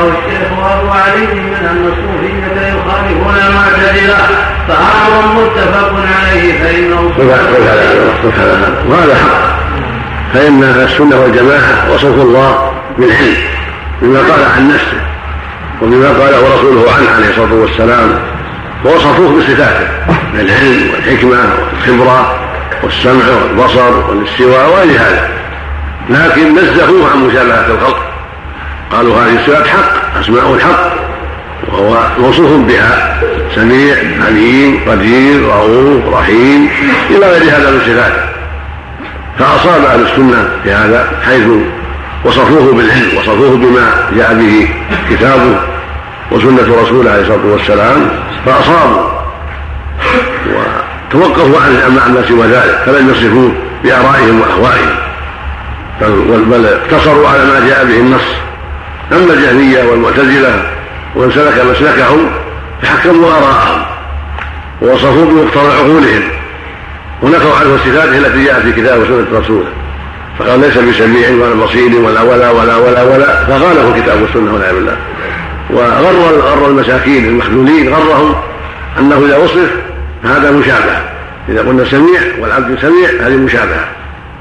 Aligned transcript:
الشيخ 0.00 0.48
ابو 0.52 0.90
علي 0.90 1.26
من 1.26 1.54
ان 1.70 1.92
الصوفيه 1.92 2.68
يخالفون 2.68 3.34
المعتزله 3.48 4.16
فامر 4.68 5.42
متفق 5.42 5.92
عليه 6.18 6.62
فإنه 6.62 7.12
وهذا 8.88 9.14
حق 9.14 9.58
فان 10.34 10.62
السنة 10.62 11.20
والجماعه 11.20 11.92
وصفوا 11.92 12.22
الله 12.22 12.72
بالعلم 12.98 13.36
بما 14.02 14.18
قال 14.18 14.44
عن 14.56 14.68
نفسه 14.68 15.00
وبما 15.82 16.08
قاله 16.08 16.54
رسوله 16.54 16.92
عنه 16.92 17.10
عليه 17.16 17.30
الصلاه 17.30 17.54
والسلام 17.54 18.18
ووصفوه 18.84 19.38
بصفاته 19.38 19.88
من 20.34 20.40
العلم 20.40 20.90
والحكمه 20.94 21.38
والخبره 21.72 22.34
والسمع 22.82 23.24
والبصر 23.42 24.08
والاستواء 24.08 24.70
وغير 24.70 25.00
هذا 25.00 25.28
لكن 26.10 26.54
نزهوه 26.54 27.10
عن 27.10 27.18
مشابهه 27.26 27.66
الخلق؟ 27.66 28.07
قالوا 28.92 29.16
هذه 29.16 29.34
الصفات 29.40 29.66
حق 29.66 30.18
أسماء 30.20 30.54
الحق. 30.54 30.92
وهو 31.72 31.98
موصوف 32.18 32.50
بها. 32.52 33.18
سميع 33.54 33.96
عليم 34.26 34.80
قدير 34.88 35.42
رؤوف 35.42 36.14
رحيم 36.14 36.70
إلى 37.10 37.26
غير 37.26 37.42
هذا 37.42 37.70
من 37.70 37.80
صفاته 37.80 38.22
فأصاب 39.38 39.84
أهل 39.84 40.02
السنة 40.02 40.48
في 40.64 40.72
هذا 40.72 41.10
حيث 41.26 41.46
وصفوه 42.24 42.72
بالعلم 42.72 43.18
وصفوه 43.18 43.56
بما 43.56 44.10
جاء 44.16 44.34
به 44.34 44.68
كتابه 45.10 45.60
وسنة 46.30 46.82
رسوله 46.82 47.10
عليه 47.10 47.22
الصلاة 47.22 47.46
والسلام 47.46 48.10
فأصابوا. 48.46 49.10
وتوقفوا 50.48 51.60
عن 51.60 52.00
عما 52.06 52.22
سوى 52.28 52.46
ذلك 52.46 52.82
فلم 52.86 53.10
يصفوه 53.10 53.52
بآرائهم 53.84 54.40
وأهوائهم. 54.40 54.94
بل 56.50 56.66
اقتصروا 56.66 57.28
على 57.28 57.44
ما 57.44 57.68
جاء 57.68 57.84
به 57.84 57.96
النص. 57.96 58.47
أما 59.12 59.32
الجهميه 59.32 59.84
والمعتزلة 59.84 60.62
ومن 61.16 61.30
سلك 61.30 61.64
مسلكهم 61.70 62.30
فحكموا 62.82 63.28
آراءهم 63.30 63.82
ووصفوا 64.82 65.24
بمقتضى 65.24 65.72
عقولهم 65.72 66.22
ونفوا 67.22 67.54
عنه 67.54 67.74
الصفات 67.74 68.08
التي 68.08 68.44
جاءت 68.44 68.62
في 68.62 68.72
كتاب 68.72 69.00
وسنة 69.00 69.38
رسوله. 69.40 69.68
فقال 70.38 70.60
ليس 70.60 70.78
بسميع 70.78 71.30
ولا 71.30 71.64
بصير 71.64 72.00
ولا 72.00 72.22
ولا 72.22 72.50
ولا 72.50 72.76
ولا 72.76 73.02
ولا 73.02 73.44
فغاله 73.44 73.96
الكتاب 73.96 74.22
والسنة 74.22 74.54
والعياذ 74.54 74.74
بالله. 74.74 74.96
وغر 75.70 76.38
غر 76.40 76.68
المساكين 76.68 77.28
المخذولين 77.28 77.94
غرهم 77.94 78.34
أنه 78.98 79.22
إذا 79.26 79.36
وصف 79.36 79.70
فهذا 80.24 80.50
مشابهه 80.50 81.02
إذا 81.48 81.60
قلنا 81.60 81.84
سميع 81.84 82.20
والعبد 82.40 82.78
سميع 82.82 83.08
هذه 83.20 83.36
مشابهة. 83.36 83.88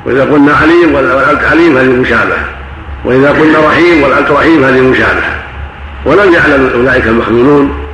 وإذا 0.05 0.21
قلنا 0.21 0.53
عليم 0.53 0.95
والعبد 0.95 1.43
عليم 1.43 1.77
هذه 1.77 2.01
مشابهة. 2.01 2.56
وإذا 3.05 3.31
قلنا 3.31 3.59
رحيم 3.67 4.03
والعبد 4.03 4.31
رحيم 4.31 4.63
هذه 4.63 4.81
مشابهة. 4.81 5.39
ولم 6.05 6.33
يعلم 6.33 6.69
أولئك 6.75 7.07
المخذولون 7.07 7.87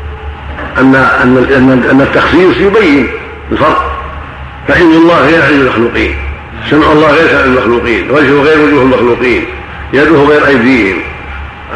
ان 0.77 0.95
ان 0.95 1.83
ان 1.91 2.01
التخصيص 2.01 2.57
يبين 2.57 3.07
الفرق. 3.51 3.99
فعلم 4.67 4.91
الله 4.91 5.21
غير 5.27 5.41
علم 5.43 5.61
المخلوقين. 5.61 6.15
سمع 6.69 6.91
الله 6.91 7.11
غير 7.11 7.27
سمع 7.27 7.43
المخلوقين. 7.43 8.11
وجهه 8.11 8.41
غير 8.41 8.59
وجوه 8.59 8.81
المخلوقين. 8.81 9.45
يده 9.93 10.15
غير 10.15 10.47
أيديهم. 10.47 10.97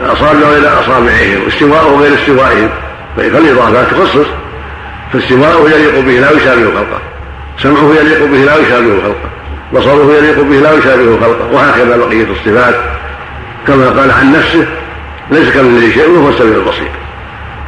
اصابعه 0.05 0.49
غير 0.49 0.79
أصابعهم. 0.79 1.47
استواءه 1.47 1.99
غير 1.99 2.13
استوائهم. 2.13 2.69
فالاضافات 3.17 3.87
تخصص. 3.91 4.27
فاستواءه 5.13 5.69
يليق 5.69 5.99
به 5.99 6.11
لا 6.11 6.31
يشابه 6.31 6.63
خلقه. 6.63 6.99
سمعه 7.63 7.93
يليق 7.99 8.25
به 8.25 8.37
لا 8.37 8.55
يشابه 8.55 9.01
خلقه. 9.01 9.29
بصره 9.73 10.13
يليق 10.17 10.41
به 10.41 10.55
لا 10.55 10.73
يشابه 10.73 11.17
خلقه. 11.21 11.51
وهكذا 11.53 11.97
بقية 11.97 12.27
الصفات. 12.31 12.75
كما 13.67 13.89
قال 13.89 14.11
عن 14.11 14.33
نفسه 14.33 14.65
ليس 15.31 15.49
كمثله 15.49 15.91
شيء 15.91 16.09
وهو 16.09 16.29
السميع 16.29 16.55
البصير. 16.57 16.91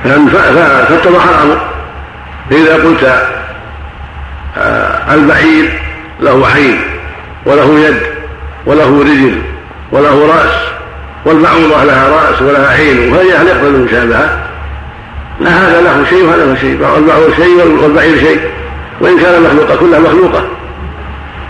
فاتضح 0.03 1.27
الأمر. 1.27 1.61
فاذا 2.49 2.73
قلت 2.73 3.29
آه، 4.57 5.13
البعير 5.13 5.81
له 6.19 6.47
عين 6.47 6.81
وله 7.45 7.79
يد 7.79 8.01
وله 8.65 9.01
رجل 9.01 9.41
وله 9.91 10.27
رأس 10.27 10.51
والبعوضه 11.25 11.83
لها 11.83 12.09
رأس 12.09 12.41
ولها 12.41 12.67
عين 12.67 13.13
وهي 13.13 13.35
هل 13.35 13.47
يقبل 13.47 13.67
المشابهه 13.67 14.39
لا 15.39 15.49
هذا 15.49 15.81
له 15.81 16.05
شيء 16.09 16.25
وهذا 16.25 16.45
له 16.45 16.55
شيء 16.55 16.71
البعوض 16.71 17.33
شيء 17.35 17.81
والبعير 17.83 18.19
شيء 18.19 18.39
وإن 19.01 19.19
كان 19.19 19.35
المخلوقه 19.35 19.75
كلها 19.75 19.99
مخلوقة. 19.99 20.43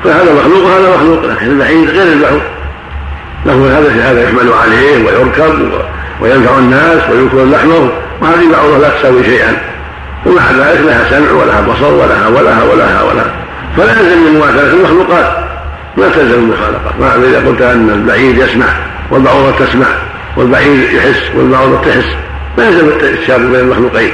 فهذا 0.03 0.33
مخلوق 0.33 0.65
وهذا 0.65 0.95
مخلوق 0.95 1.25
لكن 1.25 1.45
البعير 1.45 1.89
غير 1.89 2.13
البعوض 2.13 2.41
له 3.45 3.77
هذا 3.77 4.11
هذا 4.11 4.23
يحمل 4.23 4.53
عليه 4.53 5.05
ويركب 5.05 5.71
وينفع 6.21 6.57
الناس 6.57 7.09
ويؤكل 7.11 7.51
لحمه 7.51 7.89
وهذه 8.21 8.51
بعوضه 8.51 8.77
لا 8.77 8.89
تساوي 8.89 9.23
شيئا. 9.23 9.57
ومع 10.25 10.51
ذلك 10.51 10.81
لها 10.81 11.09
سمع 11.09 11.31
ولها 11.31 11.61
بصر 11.61 11.93
ولها 11.93 12.27
ولها 12.27 12.63
ولها 12.63 13.03
ولها. 13.03 13.31
فلا 13.77 13.99
يلزم 13.99 14.17
من 14.17 14.35
مماثلة 14.35 14.73
المخلوقات. 14.73 15.37
ما 15.97 16.09
تلزم 16.09 16.39
المخالقه 16.39 16.93
ما 16.99 17.15
إذا 17.15 17.47
قلت 17.47 17.61
أن 17.61 17.89
البعير 17.89 18.37
يسمع 18.37 18.67
والبعوضة 19.11 19.65
تسمع 19.65 19.87
والبعير 20.37 20.93
يحس 20.93 21.21
والبعوضة 21.35 21.81
تحس. 21.81 22.07
ما 22.57 22.65
يلزم 22.65 22.87
التشابه 22.87 23.45
بين 23.45 23.59
المخلوقين. 23.59 24.11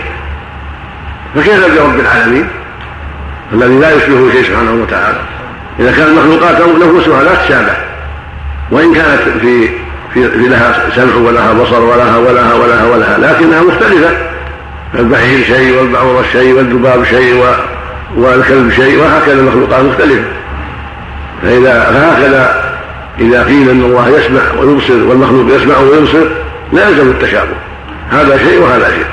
فكيف 1.35 1.79
برب 1.79 1.99
العالمين؟ 1.99 2.47
الذي 3.53 3.79
لا 3.79 3.95
يشبهه 3.95 4.31
شيء 4.31 4.43
سبحانه 4.43 4.71
وتعالى. 4.71 5.19
إذا 5.79 5.91
كان 5.91 6.07
المخلوقات 6.07 6.55
نفوسها 6.61 7.23
لا 7.23 7.35
تشابه. 7.35 7.84
وإن 8.71 8.93
كانت 8.93 9.21
في 9.41 9.69
في, 10.13 10.29
في 10.29 10.47
لها 10.49 10.89
سمع 10.95 11.15
ولها 11.15 11.53
بصر 11.53 11.81
ولها 11.81 12.17
ولها 12.17 12.53
ولها 12.53 12.85
ولها 12.85 13.17
لكنها 13.17 13.61
مختلفة. 13.61 14.09
البعير 14.95 15.43
شيء 15.43 15.77
والبعوضة 15.77 16.23
شيء 16.31 16.53
والذباب 16.53 17.03
شيء 17.03 17.43
والكلب 18.17 18.71
شيء 18.71 18.99
وهكذا 18.99 19.33
المخلوقات 19.33 19.83
مختلفة. 19.83 20.23
فاذا 21.43 21.79
فهكذا 21.79 22.75
إذا 23.19 23.43
قيل 23.43 23.69
أن 23.69 23.81
الله 23.81 24.09
يسمع 24.09 24.41
ويبصر 24.59 24.93
والمخلوق 24.93 25.55
يسمع 25.55 25.77
ويبصر 25.77 26.25
لا 26.73 26.89
يلزم 26.89 27.09
التشابه. 27.09 27.55
هذا 28.11 28.37
شيء 28.37 28.61
وهذا 28.61 28.89
شيء. 28.89 29.05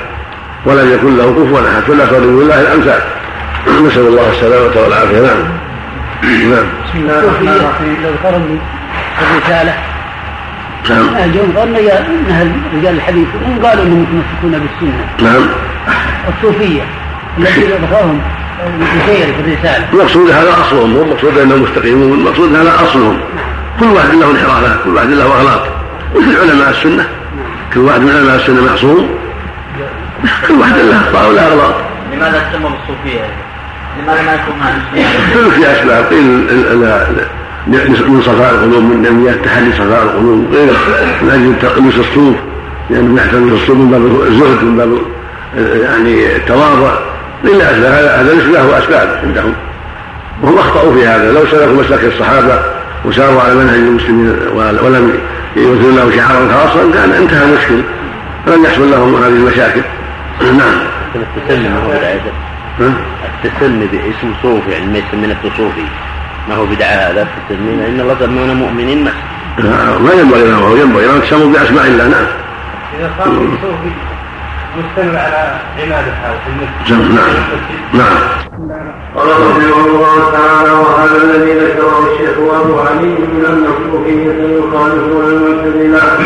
ولم 0.65 0.93
يكن 0.93 1.17
له 1.17 1.31
كفوا 1.31 1.59
أحد. 1.59 1.81
فلا 1.81 2.05
تضرب 2.05 2.39
لله 2.39 2.61
الأمثال. 2.61 3.01
نسأل 3.85 4.07
الله 4.07 4.29
السلامة 4.31 4.81
والعافية. 4.83 5.21
نعم. 5.21 5.43
نعم. 6.23 6.65
بسم 6.85 6.99
الله 6.99 7.19
الرحمن 7.19 7.47
الرحيم. 7.47 7.97
لو 8.03 8.09
قرن 9.19 9.37
الرسالة. 9.37 9.73
نعم. 10.89 11.57
قالنا 11.57 11.79
انها 11.79 12.43
رجال 12.75 12.95
الحديث 12.95 13.27
وان 13.35 13.65
قالوا 13.65 13.83
إنهم 13.83 14.01
يتمسكون 14.03 14.51
بالسنة. 14.51 15.31
نعم. 15.31 15.45
الصوفية 16.37 16.81
الذين 17.37 17.63
ذكرهم 17.63 18.21
بخير 18.79 19.33
في 19.33 19.39
الرسالة. 19.39 19.85
المقصود 19.93 20.29
هذا 20.29 20.51
أصلهم 20.61 20.89
مو 20.89 21.01
المقصود 21.01 21.37
أنهم 21.37 21.61
مستقيمون 21.61 22.19
المقصود 22.19 22.55
هذا 22.55 22.75
أصلهم. 22.75 23.19
كل 23.79 23.85
واحد 23.85 24.13
له 24.13 24.31
انحرافات 24.31 24.83
كل 24.83 24.95
واحد 24.95 25.07
له 25.07 25.25
أغلاط. 25.25 25.61
مثل 26.15 26.39
علماء 26.39 26.69
السنة. 26.69 27.07
كل 27.73 27.79
واحد 27.79 28.01
من 28.01 28.09
علماء 28.09 28.35
السنة 28.35 28.61
معصوم. 28.71 29.09
كل 30.47 30.53
واحد 30.53 30.75
له 30.75 30.97
أخطاء 30.97 31.29
ولا 31.29 31.47
أغلاط. 31.47 31.75
لماذا 32.13 32.49
تسموا 32.51 32.69
بالصوفية؟ 32.69 33.25
لماذا 34.03 34.21
ما 34.21 34.33
يكون 34.33 34.55
مع 34.59 34.65
في 35.49 35.71
اسباب 35.71 36.05
قيل 36.05 36.47
من 37.67 38.21
صفاء 38.25 38.53
القلوب 38.53 38.83
من 38.83 39.01
نمية 39.01 39.31
تحلي 39.31 39.71
صفاء 39.71 40.03
القلوب. 40.03 40.47
غير 40.53 40.73
من 41.21 41.29
أجل 41.29 41.69
تقميص 41.69 41.97
الصوف 41.97 42.35
لأنه 42.89 43.21
يحتمل 43.21 43.53
الصوف 43.53 43.77
من 43.77 43.91
باب 43.91 44.21
الزهد 44.27 44.63
من 44.63 44.77
باب 44.77 44.97
يعني 45.81 46.35
التواضع. 46.35 46.91
إلا 47.45 47.71
هذا 47.71 48.21
هذا 48.21 48.33
ليس 48.33 48.45
له 48.45 48.77
أسباب 48.77 49.19
عندهم. 49.23 49.53
وهم 50.41 50.57
أخطأوا 50.57 50.93
في 50.93 51.05
هذا. 51.05 51.31
لو 51.31 51.45
سلكوا 51.45 51.73
مسلك 51.73 52.03
الصحابة 52.03 52.59
وساروا 53.05 53.41
على 53.41 53.55
منهج 53.55 53.75
المسلمين 53.75 54.35
ولم 54.55 55.13
يوثروا 55.55 55.91
له 55.91 56.15
شعارا 56.15 56.47
خاصا 56.53 56.91
كان 56.93 57.11
انتهى 57.11 57.45
المشكل. 57.45 57.81
فلم 58.45 58.65
يحصل 58.65 58.91
لهم 58.91 59.15
هذه 59.15 59.27
المشاكل. 59.27 59.81
نعم. 60.41 60.79
التسمي 61.15 61.69
هو 61.69 61.87
بدعة 61.89 62.19
التسمي 63.43 63.87
باسم 63.91 64.33
صوفي 64.41 64.71
يعني 64.71 64.85
ما 64.85 64.97
يسمي 64.97 65.27
نفسه 65.27 65.57
صوفي 65.57 65.85
ما 66.49 66.55
هو 66.55 66.65
بدعة 66.65 66.87
هذا 66.87 67.23
في 67.23 67.31
التسمية 67.37 67.75
لأن 67.75 67.99
الله 67.99 68.15
سمونا 68.19 68.53
مؤمنين 68.53 69.03
ما. 69.03 69.11
ينبغي 70.19 70.43
له 70.43 70.79
ينبغي 70.79 71.05
له 71.05 71.19
تسموا 71.19 71.53
بأسماء 71.53 71.87
الله 71.87 72.07
نعم. 72.07 72.25
إذا 72.99 73.11
صار 73.17 73.27
صوفي 73.61 73.91
مستمر 74.77 75.17
على 75.17 75.59
عبادة 75.79 76.13
نعم. 76.89 77.17
نعم. 77.93 78.17
قال 79.15 79.27
رحمه 79.27 79.85
الله 79.85 80.31
تعالى 80.31 80.71
وهذا 80.71 81.17
الذي 81.23 81.53
ذكره 81.53 82.07
الشيخ 82.11 82.37
أبو 82.61 82.79
علي 82.79 83.07
من 83.07 83.45
ان 83.47 83.65
الصوفيه 83.65 84.25
يخالفون 84.57 85.25
المعتزلة. 85.25 86.17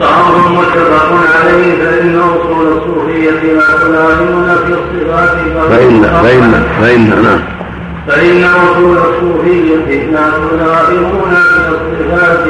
فامر 0.00 0.48
متفق 0.48 1.12
عليه 1.38 1.84
فإن 1.84 2.20
أصول 2.20 2.66
الصوفية 2.66 3.30
لا 3.30 3.78
تلائم 3.78 4.56
في 4.66 4.72
الصفات. 4.72 5.36
فان 5.70 6.02
فان 6.02 6.64
فان 6.80 7.22
نعم. 7.22 7.63
فإن 8.08 8.44
أصول 8.44 8.98
الصوفية 8.98 9.76
لا 10.12 10.30
تلائمون 10.50 11.30
من 11.30 11.36
الصفات 11.70 12.44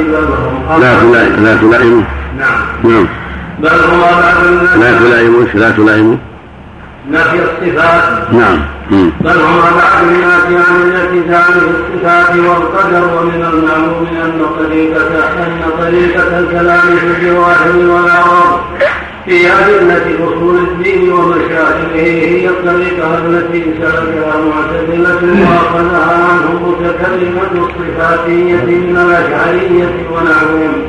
بل 0.79 0.85
هم 0.85 1.11
لا 1.13 1.23
لا 1.29 1.57
تلائمون. 1.57 2.05
نعم. 2.39 2.61
نعم. 2.83 3.07
بل 3.59 3.69
هم 3.69 4.01
لا 4.81 4.99
تلائمون 4.99 5.47
لا 5.53 5.69
تلائمون. 5.71 6.19
نفي 7.11 7.39
الصفات. 7.43 8.33
نعم. 8.33 8.59
بل 9.21 9.39
هم 9.39 9.59
بعض 9.61 10.03
الناس 10.03 10.67
عن 10.67 10.81
الالتزام 10.81 11.53
بالصفات 11.53 12.35
والقدر 12.35 13.17
ومن 13.17 13.45
المعلوم 13.53 14.07
ان 14.25 14.41
طريقه 14.59 15.07
أن 15.47 15.61
طريقة 15.79 16.39
الكلام 16.39 16.95
في 16.97 17.07
الجواهر 17.07 17.77
والأعراض. 17.77 18.59
في 19.25 19.47
أدلة 19.47 20.27
أصول 20.27 20.57
الدين 20.57 21.13
ومشاكله 21.13 21.95
هي 21.95 22.49
الطريقة 22.49 23.17
التي 23.25 23.63
سلكها 23.81 24.35
معتزلة 24.49 25.21
وأخذها 25.41 26.27
عنهم 26.29 26.71
متكلمة 26.71 27.65
الصفاتية 27.65 28.55
من 28.55 28.97
الأشعرية 28.97 29.89
ونحوهم 30.11 30.87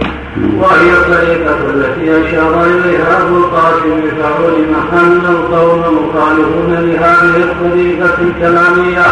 وهي 0.58 0.92
الطريقة 0.92 1.56
التي 1.74 2.28
أشار 2.28 2.64
إليها 2.64 3.22
أبو 3.22 3.36
القاسم 3.36 4.02
فعلم 4.20 4.74
أن 4.92 5.20
القوم 5.28 5.80
مخالفون 5.80 6.74
لهذه 6.74 7.36
الطريقة 7.36 8.18
الكلامية. 8.22 9.06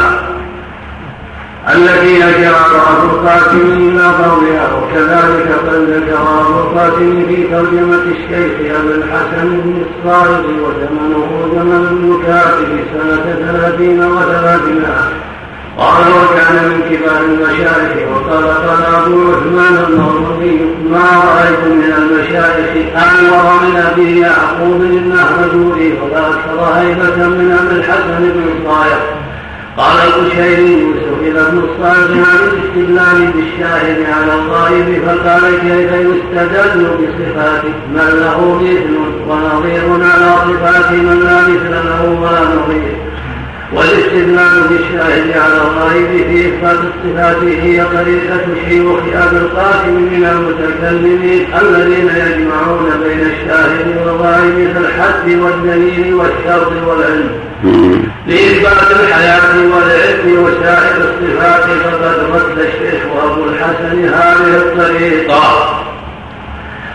نجر 1.68 2.56
أبو 2.90 3.06
القاسم 3.06 3.72
إلى 3.76 4.02
قولها 4.02 4.70
وكذلك 4.74 5.48
قد 5.68 5.74
ذكر 5.74 6.18
أبو 6.40 6.58
القاسم 6.60 7.26
في 7.28 7.42
ترجمة 7.42 8.02
الشيخ 8.10 8.52
أبي 8.60 8.94
الحسن 8.94 9.48
بن 9.48 9.82
الصائغ 9.86 10.40
وزمنه 10.40 11.48
زمن 11.54 12.20
الكاتب 12.20 12.68
سنة 12.92 13.34
ثلاثين 13.46 14.00
وثلاثمائة. 14.04 15.08
قال 15.78 16.02
وكان 16.12 16.54
من 16.68 16.80
كبار 16.90 17.20
المشايخ 17.24 18.08
وقال 18.12 18.44
قال 18.44 18.94
أبو 18.94 19.32
عثمان 19.32 19.84
النووي 19.88 20.60
ما 20.90 21.08
رايت 21.24 21.64
من 21.64 21.92
المشايخ؟ 21.98 22.96
انور 22.96 23.60
من 23.62 23.76
ابي 23.76 24.20
يعقوب 24.20 24.80
النهرجوري 24.80 25.98
ولا 26.02 26.28
أكثر 26.28 26.60
هيبة 26.60 27.28
من 27.28 27.58
ابي 27.60 27.76
الحسن 27.76 28.18
بن 28.20 28.44
صالح. 28.66 29.23
قال 29.76 29.96
البشيري 30.14 30.94
سئل 31.22 31.38
ابن 31.38 31.58
الصالح 31.58 32.28
عن 32.28 32.38
الاستدلال 32.48 33.32
بالشاهد 33.32 33.98
على 34.12 34.34
الغائب 34.34 35.02
فقال 35.06 35.58
كيف 35.60 35.92
يستدل 35.92 36.84
بصفات 36.84 37.64
من 37.94 38.20
له 38.20 38.54
مثل 38.62 38.96
ونظير 39.28 39.84
على 40.04 40.34
صفات 40.36 40.92
من 40.92 41.20
لا 41.24 41.42
مثل 41.42 41.70
له 41.70 42.18
ولا 42.22 42.40
نظير؟ 42.40 42.96
والاستدلال 43.72 44.68
بالشاهد 44.68 45.38
على 45.38 45.54
الغائب 45.54 46.06
في 46.06 46.48
إثبات 46.48 46.78
الصفات 46.78 47.44
هي 47.44 47.84
طريقة 47.84 48.46
شيوخ 48.68 48.98
أبي 49.14 49.36
القاسم 49.36 49.94
من 49.94 50.24
المتكلمين 50.24 51.46
الذين 51.62 52.08
يجمعون 52.08 52.90
بين 53.04 53.20
الشاهد 53.20 53.86
والغائب 53.96 54.72
في 54.72 54.78
الحد 54.78 55.30
والدليل 55.42 56.14
والشرط 56.14 56.72
والعلم. 56.86 57.53
لإثبات 58.26 58.90
الحياة 58.90 59.56
والعلم 59.56 60.44
وسائر 60.44 60.96
الصفات 60.96 61.64
فقد 61.64 62.18
رد 62.34 62.58
الشيخ 62.58 63.02
أبو 63.24 63.44
الحسن 63.44 64.04
هذه 64.04 64.56
الطريقة. 64.56 65.80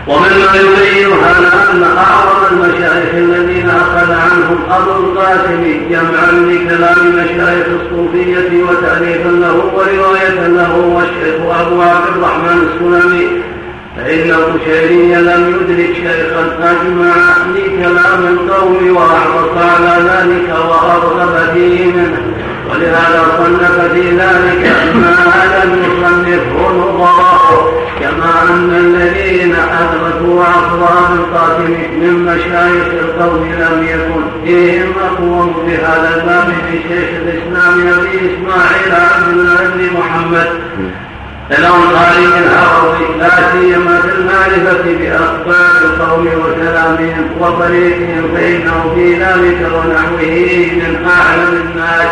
ومما 0.06 0.54
يبين 0.54 1.12
هذا 1.12 1.70
أن 1.72 1.82
أعظم 1.82 2.54
المشايخ 2.54 3.14
الذين 3.14 3.70
أخذ 3.70 4.12
عنهم 4.12 4.58
أبو 4.70 4.90
القاسم 4.90 5.80
جمعا 5.90 6.30
لكلام 6.32 7.08
مشايخ 7.16 7.66
الصوفية 7.80 8.62
وتأليفا 8.62 9.28
له 9.28 9.54
ورواية 9.74 10.46
له 10.46 10.76
والشيخ 10.76 11.34
أبو 11.60 11.82
عبد 11.82 12.06
الرحمن 12.16 12.68
السلمي 12.68 13.42
فإن 13.96 14.30
القشيري 14.30 15.14
لم 15.14 15.48
يدرك 15.48 15.94
شيخا 15.94 16.58
أجمع 16.62 17.14
لكلام 17.56 18.26
القوم 18.26 18.96
وأحرص 18.96 19.56
على 19.56 19.94
ذلك 20.10 20.48
وأرغب 20.68 21.54
فيه 21.54 21.84
منه 21.92 22.22
ولهذا 22.70 23.22
صنف 23.38 23.92
في 23.92 24.10
ذلك 24.10 24.72
ما 24.94 25.64
لم 25.64 25.82
يصنفه 25.84 26.72
نظراء 26.72 27.72
كما 28.00 28.42
أن 28.50 28.70
الذين 28.70 29.54
أدركوا 29.54 30.42
أقوام 30.42 31.12
القاسم 31.18 31.70
من 32.00 32.24
مشايخ 32.24 32.86
القوم 33.02 33.44
لم 33.44 33.86
يكن 33.88 34.22
فيهم 34.44 34.92
أقوم 35.06 35.54
بهذا 35.66 36.10
الباب 36.16 36.52
في 36.70 36.78
شيخ 36.88 37.08
الإسلام 37.22 37.80
أبي 37.80 38.16
إسماعيل 38.16 38.92
عبد 38.94 39.28
الله 39.32 39.70
بن 39.74 39.98
محمد. 39.98 40.48
الأنصاري 41.58 42.26
الهروي 42.38 43.18
لا 43.18 43.30
سيما 43.52 44.00
في 44.00 44.08
المعرفة 44.18 44.82
بأخبار 44.82 45.84
القوم 45.84 46.26
وكلامهم 46.26 47.30
وطريقهم 47.40 48.34
فإنه 48.34 48.92
في 48.94 49.14
ذلك 49.14 49.72
ونحوه 49.74 50.70
من 50.72 51.08
أعلم 51.08 51.62
الناس 51.62 52.10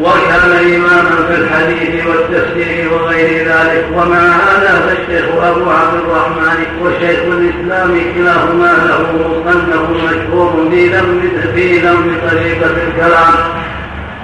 وكان 0.00 0.50
إماما 0.74 1.16
في 1.28 1.34
الحديث 1.34 2.06
والتفسير 2.06 2.92
وغير 2.92 3.48
ذلك. 3.48 3.84
ومع 3.94 4.18
هذا 4.18 4.82
فالشيخ 4.86 5.24
أبو 5.42 5.70
عبد 5.70 5.94
الرحمن 5.94 6.64
وشيخ 6.82 7.18
الإسلام 7.20 8.00
كلاهما 8.14 8.72
له 8.88 9.02
مصنف 9.28 9.90
مشهور 9.90 10.68
في 10.70 10.88
ذم 10.88 11.20
في 11.54 11.78
ذم 11.78 12.16
طريقة 12.30 12.70
الكلام. 12.88 13.34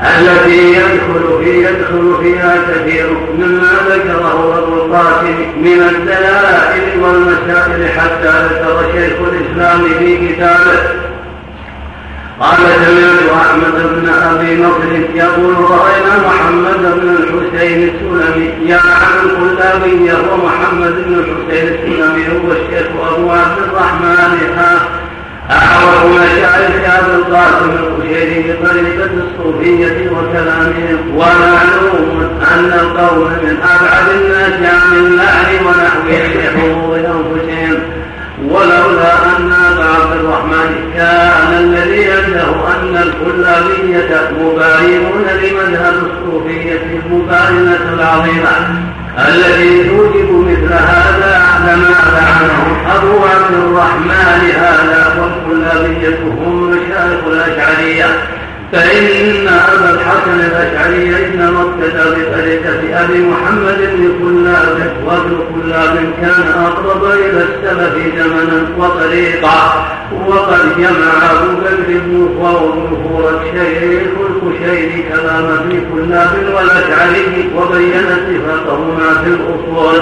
التي 0.03 0.73
يدخل 0.73 1.39
في 1.45 1.51
يدخل 1.63 2.17
فيها 2.23 2.57
كثير 2.71 3.07
مما 3.39 3.73
ذكره 3.89 4.59
أبو 4.59 4.75
القاسم 4.75 5.37
من 5.57 5.83
الدلائل 5.83 7.01
والمسائل 7.01 7.89
حتى 7.89 8.47
ذكر 8.47 8.93
شيخ 8.93 9.13
الإسلام 9.33 9.85
في 9.99 10.29
كتابه. 10.29 10.79
قال 12.41 12.57
سمعت 12.57 13.41
أحمد 13.41 13.75
بن 13.75 14.09
أبي 14.09 14.57
بكر 14.57 14.93
يقول 15.15 15.55
رأينا 15.71 16.27
محمد 16.27 17.01
بن 17.01 17.09
الحسين 17.09 17.89
السلمي 17.89 18.51
يلعن 18.63 19.19
الكلابي 19.25 20.13
ومحمد 20.33 20.95
بن 21.07 21.15
الحسين 21.15 21.69
السلمي 21.69 22.27
هو 22.29 22.53
الشيخ 22.53 22.87
أبو 23.13 23.31
عبد 23.31 23.59
الرحمن. 23.59 25.04
أعرف 25.51 26.07
مشايخ 26.07 26.99
أبي 26.99 27.15
القاسم 27.15 27.71
القشيري 27.71 28.53
بطريقة 28.53 29.11
الصوفية 29.25 30.11
وكلامهم 30.11 30.99
ومعلوم 31.15 32.29
أن 32.55 32.73
القول 32.81 33.29
من 33.29 33.57
أبعد 33.63 34.09
الناس 34.17 34.73
عن 34.73 34.97
اللعن 34.97 35.67
ونحوه 35.67 36.29
لحضور 36.35 36.97
أنفسهم. 36.97 37.79
ولولا 38.49 39.13
أن 39.37 39.53
أبا 39.53 39.85
عبد 39.85 40.13
الرحمن 40.21 40.93
كان 40.97 41.53
الذي 41.59 42.11
عنده 42.11 42.49
أن 42.75 42.97
الكلابية 42.97 44.31
مباينون 44.41 45.25
لمذهب 45.43 45.95
الصوفية 45.95 46.81
المباينة 46.83 47.95
العظيمة. 47.95 48.85
الذي 49.29 49.85
توجب 49.89 50.31
مثل 50.49 50.73
هذا 50.73 51.34
لما 51.69 51.95
فعله 52.15 52.97
أبو 52.97 53.25
عبد 53.25 53.55
الرحمن 53.55 54.51
هذا 54.57 55.03
والكلابية 55.21 56.19
هم 56.19 56.71
مشايخ 56.71 57.21
الأشعرية. 57.27 58.07
فإن 58.73 59.49
أبا 59.49 59.91
الحسن 59.91 60.41
الأشعري 60.41 61.27
إنما 61.27 61.63
ابتدى 61.63 62.21
بطريقة 62.21 63.05
أبي 63.05 63.19
محمد 63.21 63.79
بن 63.79 64.13
كلاب 64.21 64.93
وابن 65.07 65.39
كلاب 65.55 65.97
كان 66.21 66.63
أقرب 66.65 67.05
إلى 67.05 67.45
السلف 67.45 67.95
زمنا 68.17 68.67
وطريقا 68.79 69.87
وقد 70.29 70.79
جمع 70.79 71.13
أبو 71.33 71.61
بكر 71.61 72.01
فور 72.39 73.41
الشيخ 73.41 74.09
الكشيري 74.31 75.05
كلام 75.13 75.45
ابن 75.45 75.81
كلاب 75.95 76.33
والأشعري 76.55 77.51
وبين 77.57 78.07
اتفاقهما 78.07 79.15
في 79.25 79.29
الأصول. 79.29 80.01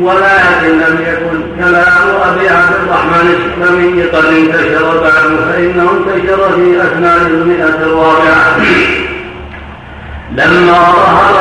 ولكن 0.00 0.68
لم 0.68 0.98
يكن 1.06 1.64
كلام 1.64 2.08
أبي 2.28 2.48
عبد 2.48 2.74
الرحمن 2.82 3.34
السلمي 3.38 4.02
قد 4.02 4.24
انتشر 4.24 5.00
بعد 5.00 5.52
فإنه 5.52 5.90
انتشر 5.90 6.52
في 6.56 6.82
أثناء 6.82 7.26
المئة 7.26 7.78
الرابعه 7.86 8.56
لما 10.32 10.72
ظهر 10.72 11.40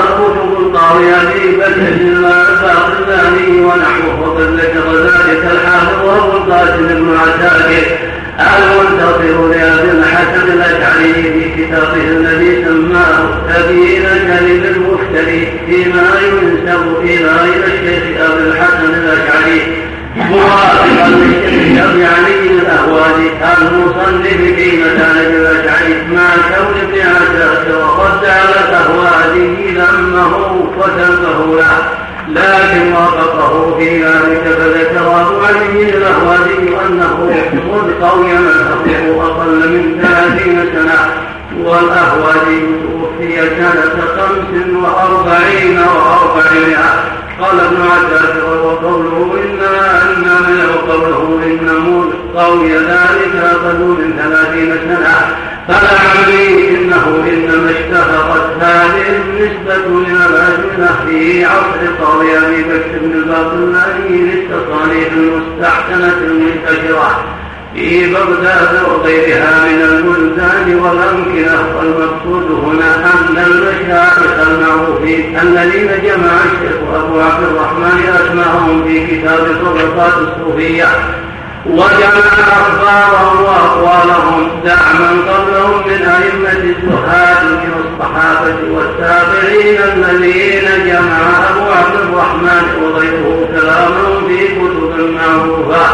الكتب 0.68 0.76
القاوية 0.76 1.20
في 1.34 1.58
بكر 1.58 1.88
الباقلاني 2.02 3.62
ونحوه 3.62 4.22
وقد 4.22 4.60
ذكر 4.60 4.86
ذلك 5.04 5.44
الحافظ 5.52 6.10
أبو 6.10 6.38
القاسم 6.38 6.88
بن 6.88 7.18
عساكر 7.18 7.86
المنتصر 8.40 9.48
لأبي 9.48 9.92
الحسن 9.92 10.52
الأشعري 10.54 11.14
في 11.14 11.64
كتابه 11.64 12.04
الذي 12.08 12.66
سماه 12.66 13.30
تبيين 13.50 14.04
كلم 14.04 14.64
المفتري 14.76 15.42
فيما 15.68 16.08
ينسب 16.24 16.84
إلى 17.04 17.32
الشيخ 17.66 18.04
أبي 18.22 18.44
الحسن 18.50 18.94
الأشعري. 18.94 19.62
موافقا 20.16 21.10
للشيخ 21.10 21.86
أبي 21.86 22.06
علي 22.06 22.50
الأهوالي 22.50 23.30
المصنف 23.58 24.56
في 24.56 24.78
مدارج 24.78 25.32
الأشعري. 25.36 25.94
مع 26.12 26.30
كون 26.36 26.76
ابن 26.82 27.00
عساكر 27.02 27.78
وقد 27.84 28.24
جعل 28.24 28.52
الأهوالي 28.70 29.17
تحترمه 30.18 30.70
وتنبه 30.78 31.56
له 31.56 31.78
لكن 32.28 32.94
وافقه 32.94 33.78
في 33.78 34.04
ذلك 34.04 34.44
فذكر 34.44 35.22
أبو 35.22 35.40
علي 35.46 35.98
الاهوازي 35.98 36.58
أنه 36.88 37.30
قد 37.74 38.10
قوي 38.10 38.34
مذهبه 38.34 39.26
أقل 39.26 39.70
من 39.70 40.02
ثلاثين 40.02 40.60
سنة 40.74 41.00
والاهوازي 41.64 42.60
توفي 42.84 43.38
سنة 43.58 44.02
خمس 44.18 44.76
وأربعين 44.84 45.80
وأربعمائة. 45.80 47.18
قال 47.42 47.60
ابن 47.60 47.78
عباس 47.82 48.44
وقوله 48.64 49.34
إنا 49.44 50.02
أن 50.02 50.26
وقوله 50.76 51.40
إن 51.46 51.70
قوي 52.36 52.74
ذلك 52.74 53.36
أقل 53.44 53.80
من 53.80 54.14
ثلاثين 54.18 54.78
سنة. 54.88 55.47
فلعلي 55.68 56.70
إنه 56.70 57.24
إنما 57.30 57.72
اشتهرت 57.72 58.64
هذه 58.64 59.22
النسبة 59.26 59.88
من 59.88 60.16
الأزمنة 60.16 60.96
في 61.06 61.46
عصر 61.46 61.82
قاضي 62.02 62.38
أبي 62.38 62.64
بكر 62.64 63.00
بن 63.02 63.12
الباقلاني 63.12 64.18
للتصانيف 64.22 65.14
المستحسنة 65.14 66.18
المنتشرة 66.18 67.24
في 67.76 68.14
بغداد 68.14 68.82
وغيرها 68.90 69.66
من 69.66 69.82
البلدان 69.82 70.80
والأمكنة 70.80 71.78
والمقصود 71.78 72.52
هنا 72.66 72.96
أن 72.96 73.38
المشايخ 73.38 74.48
المعروفين 74.48 75.40
الذين 75.42 75.88
جمع 76.04 76.32
الشيخ 76.46 76.78
أبو 76.96 77.20
عبد 77.20 77.44
الرحمن 77.44 78.00
أسماءهم 78.16 78.84
في 78.88 79.08
كتاب 79.08 79.48
طبقات 79.66 80.14
الصوفية 80.18 80.86
وجمع 81.66 82.28
أخبارهم 82.48 83.44
وأقوالهم 83.44 84.50
دعما 84.66 85.10
قبلهم 85.10 85.88
من 85.88 86.06
أئمة 86.06 86.64
الزهاد 86.64 87.44
من 87.46 87.74
الصحابة 87.86 88.56
والتابعين 88.72 89.78
الذين 89.94 90.86
جمع 90.86 91.18
أبو 91.50 91.72
عبد 91.72 91.96
الرحمن 91.96 92.84
وغيره 92.84 93.48
كلامهم 93.54 94.28
في 94.28 94.48
كتب 94.48 95.10
معروفة 95.16 95.88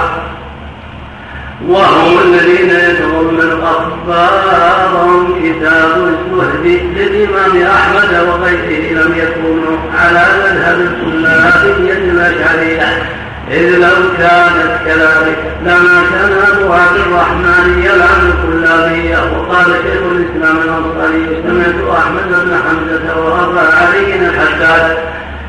وهم 1.68 2.20
الذين 2.20 2.70
يتضمن 2.70 3.64
أخبارهم 3.64 5.42
كتاب 5.44 5.98
الزهد 5.98 6.82
للإمام 6.96 7.62
أحمد 7.72 8.28
وغيره 8.28 9.02
لم 9.02 9.14
يكونوا 9.18 9.78
على 10.00 10.26
مذهب 10.44 10.80
الكلابية 10.82 11.94
الأشعرية 12.12 13.23
إذ 13.52 13.78
لو 13.78 13.96
كانت 14.18 14.80
كذلك 14.86 15.38
لما 15.66 16.04
كان 16.14 16.32
أبو 16.52 16.74
عبد 16.74 16.96
الرحمن 16.96 17.84
يلعن 17.84 18.32
الكلابية 18.32 19.18
وقال 19.18 19.66
شيخ 19.66 20.02
الإسلام 20.12 20.58
الأنصاري 20.58 21.44
سمعت 21.48 21.98
أحمد 21.98 22.28
بن 22.30 22.58
حمزة 22.68 23.20
وأبا 23.20 23.62
علي 23.62 24.16
الحداد 24.16 24.98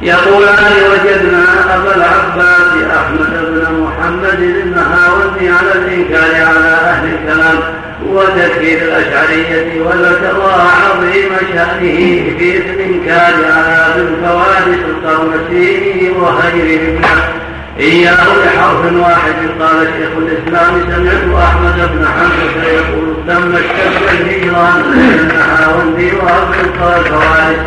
يقولان 0.03 0.73
وجدنا 0.91 1.45
أبا 1.75 1.97
العباس 1.97 2.91
أحمد 2.97 3.31
بن 3.49 3.81
محمد 3.83 4.41
المهاوندي 4.41 5.49
على 5.49 5.73
الإنكار 5.75 6.47
على 6.47 6.69
أهل 6.69 7.09
الكلام 7.15 7.59
وتكفير 8.07 8.79
الأشعرية 8.83 9.83
وذكر 9.83 10.43
عظيم 10.51 11.31
شأنه 11.55 12.39
في 12.39 12.57
الإنكار 12.57 13.35
على 13.53 13.95
ابن 13.95 14.15
الفوارس 14.15 14.79
القرنسي 14.89 16.11
وغيره 16.19 16.93
منه 16.93 17.44
إياه 17.81 18.15
بحرف 18.15 18.93
واحد 18.93 19.35
قال 19.61 19.87
شيخ 19.87 20.11
الإسلام 20.19 20.81
سمعت 20.81 21.45
أحمد 21.45 21.77
بن 21.77 22.07
حنبل 22.07 22.65
يقول 22.65 23.15
تم 23.29 23.57
الشمس 23.57 24.11
الهجران 24.11 24.83
بين 24.93 25.19
النهاوندي 25.21 26.13
وأبو 26.13 26.53
الفوارس 26.53 27.59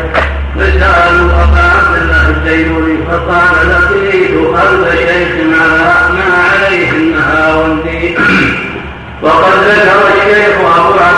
فسألوا 0.56 1.30
أبا 1.30 1.60
عبد 1.60 2.02
الله 2.02 2.28
الزينوري 2.28 2.98
فقال 3.08 3.68
لقيت 3.68 4.30
ألف 4.30 4.98
شيخ 4.98 5.46
ما 5.50 5.98
عليه 6.52 6.90
النهاوندي 6.90 8.16
وقد 9.22 9.52
ذكر 9.68 10.00
الشيخ 10.08 10.56
أبو 10.58 10.98
عبد 10.98 11.17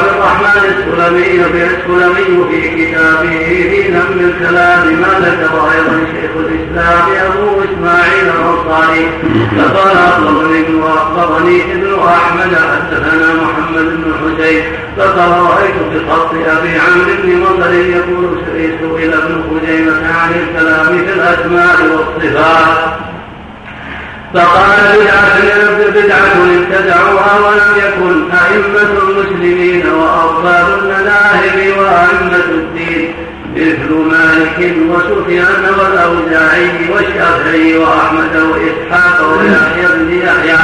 الرحمن 0.50 0.82
السلمي 0.82 1.64
السلمي 1.64 2.44
في 2.50 2.86
كتابه 2.86 3.38
في 3.48 3.88
ذم 3.88 4.20
الكلام 4.20 4.86
ما 5.00 5.12
ذكر 5.20 5.70
أيضا 5.72 6.06
شيخ 6.12 6.30
الإسلام 6.36 7.06
أبو 7.26 7.60
إسماعيل 7.60 8.24
الأنصاري 8.24 9.08
فقال 9.58 9.96
أخبرني 9.96 10.60
ابن 10.60 10.82
أخبرني 10.82 11.62
ابن 11.74 11.98
أحمد 11.98 12.54
حدثنا 12.54 13.34
محمد 13.34 13.84
بن 13.84 14.12
حسين 14.20 14.62
فقال 14.96 15.30
رأيت 15.30 15.74
بخط 15.94 16.30
أبي 16.34 16.78
عمرو 16.78 17.14
بن 17.22 17.40
مطر 17.40 17.72
يقول 17.72 18.40
سئل 18.46 19.14
ابن 19.14 19.42
خزيمة 19.50 20.08
عن 20.08 20.30
الكلام 20.32 20.98
في 20.98 21.12
الأسماء 21.12 21.76
والصفات. 21.82 23.09
فقال 24.34 25.00
بدعة 25.00 25.90
بدعة 25.90 26.32
ابتدعوها 26.58 27.38
ولم 27.46 27.72
يكن 27.76 28.30
أئمة 28.32 28.98
المسلمين 29.02 29.86
وأرباب 29.86 30.78
المذاهب 30.78 31.78
وأئمة 31.78 32.44
الدين 32.50 33.14
مثل 33.56 33.92
مالك 33.94 34.74
وسفيان 34.90 35.64
والأوزاعي 35.78 36.70
والشافعي 36.92 37.78
وأحمد 37.78 38.36
وإسحاق 38.36 39.28
ويحيى 39.28 39.98
بن 39.98 40.12
يحيى 40.12 40.58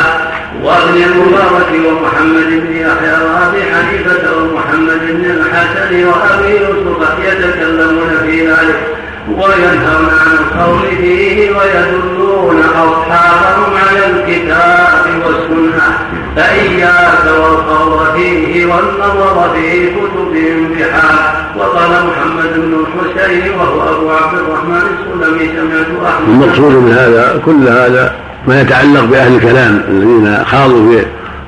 وابن 0.62 1.02
المبارك 1.02 1.72
ومحمد 1.86 2.46
بن 2.48 2.76
يحيى 2.76 3.24
وأبي 3.24 3.62
حنيفة 3.62 4.36
ومحمد 4.36 5.00
بن 5.08 5.24
الحسن 5.30 6.04
وأبي 6.06 6.56
يوسف 6.56 7.18
يتكلمون 7.24 8.18
في 8.26 8.46
ذلك. 8.46 8.95
وينهون 9.28 10.08
عن 10.10 10.32
القول 10.32 10.96
فيه 10.96 11.50
ويدلون 11.50 12.60
أصحابهم 12.60 13.76
على 13.76 14.06
الكتاب 14.06 15.22
والسنة. 15.26 15.98
فإياك 16.36 17.24
والقول 17.24 18.06
فيه 18.14 18.66
والنظر 18.66 19.50
في 19.54 19.90
كتبهم 19.90 20.68
بحال 20.74 21.18
وقال 21.58 21.90
محمد 21.90 22.52
بن 22.56 22.84
الحسين 22.84 23.52
وهو 23.58 23.96
أبو 23.96 24.10
عبد 24.10 24.38
الرحمن 24.38 24.82
السلمي 24.98 25.48
سمعت 25.48 26.12
أحمد. 26.12 26.28
المقصود 26.28 26.72
من 26.72 26.92
هذا 26.92 27.42
كل 27.44 27.68
هذا 27.68 28.14
ما 28.48 28.60
يتعلق 28.60 29.04
بأهل 29.04 29.34
الكلام 29.34 29.82
الذين 29.88 30.44
خاضوا 30.44 31.00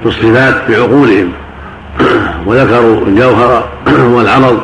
في 0.02 0.08
الصفات 0.08 0.54
بعقولهم. 0.68 1.32
وذكروا 2.46 3.06
الجوهر 3.06 3.68
والعرض 4.14 4.60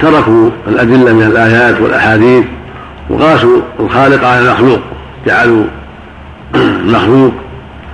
تركوا 0.00 0.50
الأدلة 0.68 1.12
من 1.12 1.22
الآيات 1.22 1.80
والأحاديث 1.80 2.44
وقاسوا 3.10 3.60
الخالق 3.80 4.24
على 4.24 4.40
المخلوق 4.40 4.80
جعلوا 5.26 5.64
المخلوق 6.54 7.32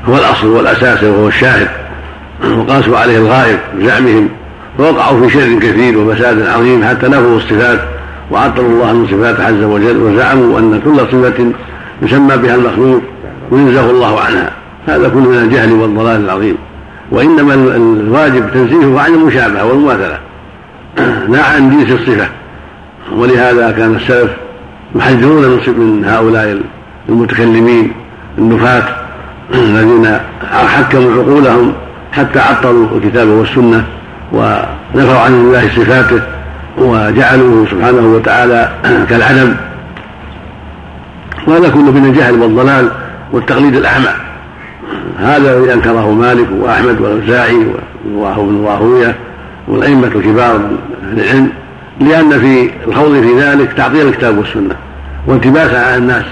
هو 0.08 0.16
الأصل 0.16 0.46
والأساس 0.46 1.04
وهو 1.04 1.28
الشاهد 1.28 1.68
وقاسوا 2.58 2.98
عليه 2.98 3.18
الغائب 3.18 3.58
بزعمهم 3.78 4.28
فوقعوا 4.78 5.20
في 5.20 5.30
شر 5.30 5.58
كثير 5.58 5.98
وفساد 5.98 6.46
عظيم 6.46 6.84
حتى 6.84 7.08
نفوا 7.08 7.36
الصفات 7.36 7.80
وعطلوا 8.30 8.68
الله 8.68 8.92
من 8.92 9.06
صفاته 9.06 9.46
عز 9.46 9.62
وجل 9.62 9.96
وزعموا 9.96 10.58
أن 10.58 10.80
كل 10.84 10.96
صفة 10.96 11.52
يسمى 12.02 12.36
بها 12.36 12.54
المخلوق 12.54 13.02
وينزه 13.50 13.90
الله 13.90 14.20
عنها. 14.20 14.50
هذا 14.86 15.08
كله 15.08 15.28
من 15.28 15.38
الجهل 15.38 15.72
والضلال 15.72 16.24
العظيم. 16.24 16.56
وإنما 17.10 17.54
الواجب 17.54 18.52
تنزيهه 18.54 19.00
عن 19.00 19.14
المشابهة 19.14 19.64
والمماثلة 19.64 20.18
لا 21.28 21.44
عن 21.44 21.70
جنس 21.70 22.00
الصفة. 22.00 22.28
ولهذا 23.16 23.70
كان 23.70 23.94
السلف 23.94 24.30
يحذرون 24.94 25.60
من 25.66 26.04
هؤلاء 26.04 26.60
المتكلمين 27.08 27.92
النفاة 28.38 28.84
الذين 29.54 30.18
حكموا 30.52 31.12
عقولهم 31.12 31.72
حتى 32.12 32.38
عطلوا 32.38 32.86
الكتاب 32.96 33.28
والسنة 33.28 33.84
ونفوا 34.32 35.18
عن 35.18 35.32
الله 35.32 35.68
صفاته 35.68 36.22
وجعلوه 36.78 37.66
سبحانه 37.70 38.14
وتعالى 38.14 38.70
كالعدم. 39.10 39.54
وهذا 41.46 41.68
كله 41.68 41.90
من 41.90 42.04
الجهل 42.04 42.42
والضلال 42.42 42.88
والتقليد 43.32 43.76
الأعمى. 43.76 44.08
هذا 45.18 45.58
الذي 45.58 45.72
أنكره 45.72 46.10
مالك 46.10 46.46
وأحمد 46.60 47.00
والأوزاعي 47.00 47.66
وابن 48.14 48.64
راهويه 48.64 49.14
والأئمة 49.72 50.06
الكبار 50.06 50.58
من 51.12 51.20
العلم 51.20 51.48
لأن 52.00 52.40
في 52.40 52.70
الخوض 52.86 53.12
في 53.12 53.40
ذلك 53.40 53.72
تعطيل 53.72 54.08
الكتاب 54.08 54.38
والسنة 54.38 54.74
والتباسا 55.26 55.76
على 55.76 55.96
الناس 55.96 56.24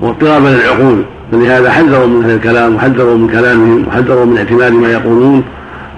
واضطرابا 0.00 0.48
للعقول 0.48 1.02
فلهذا 1.32 1.70
حذروا 1.70 2.06
من 2.06 2.24
أهل 2.24 2.34
الكلام 2.34 2.74
وحذروا 2.74 3.16
من 3.16 3.28
كلامهم 3.28 3.84
وحذروا 3.88 4.24
من 4.24 4.38
اعتماد 4.38 4.72
ما 4.72 4.88
يقولون 4.88 5.44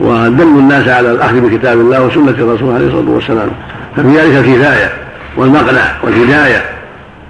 ودلوا 0.00 0.60
الناس 0.60 0.88
على 0.88 1.10
الأخذ 1.10 1.40
بكتاب 1.40 1.80
الله 1.80 2.06
وسنة 2.06 2.30
الرسول 2.30 2.74
عليه 2.74 2.86
الصلاة 2.86 3.10
والسلام. 3.10 3.48
ففي 3.96 4.08
ذلك 4.08 4.44
الكفاية 4.44 4.90
والمقنع 5.36 5.82
والهداية. 6.02 6.62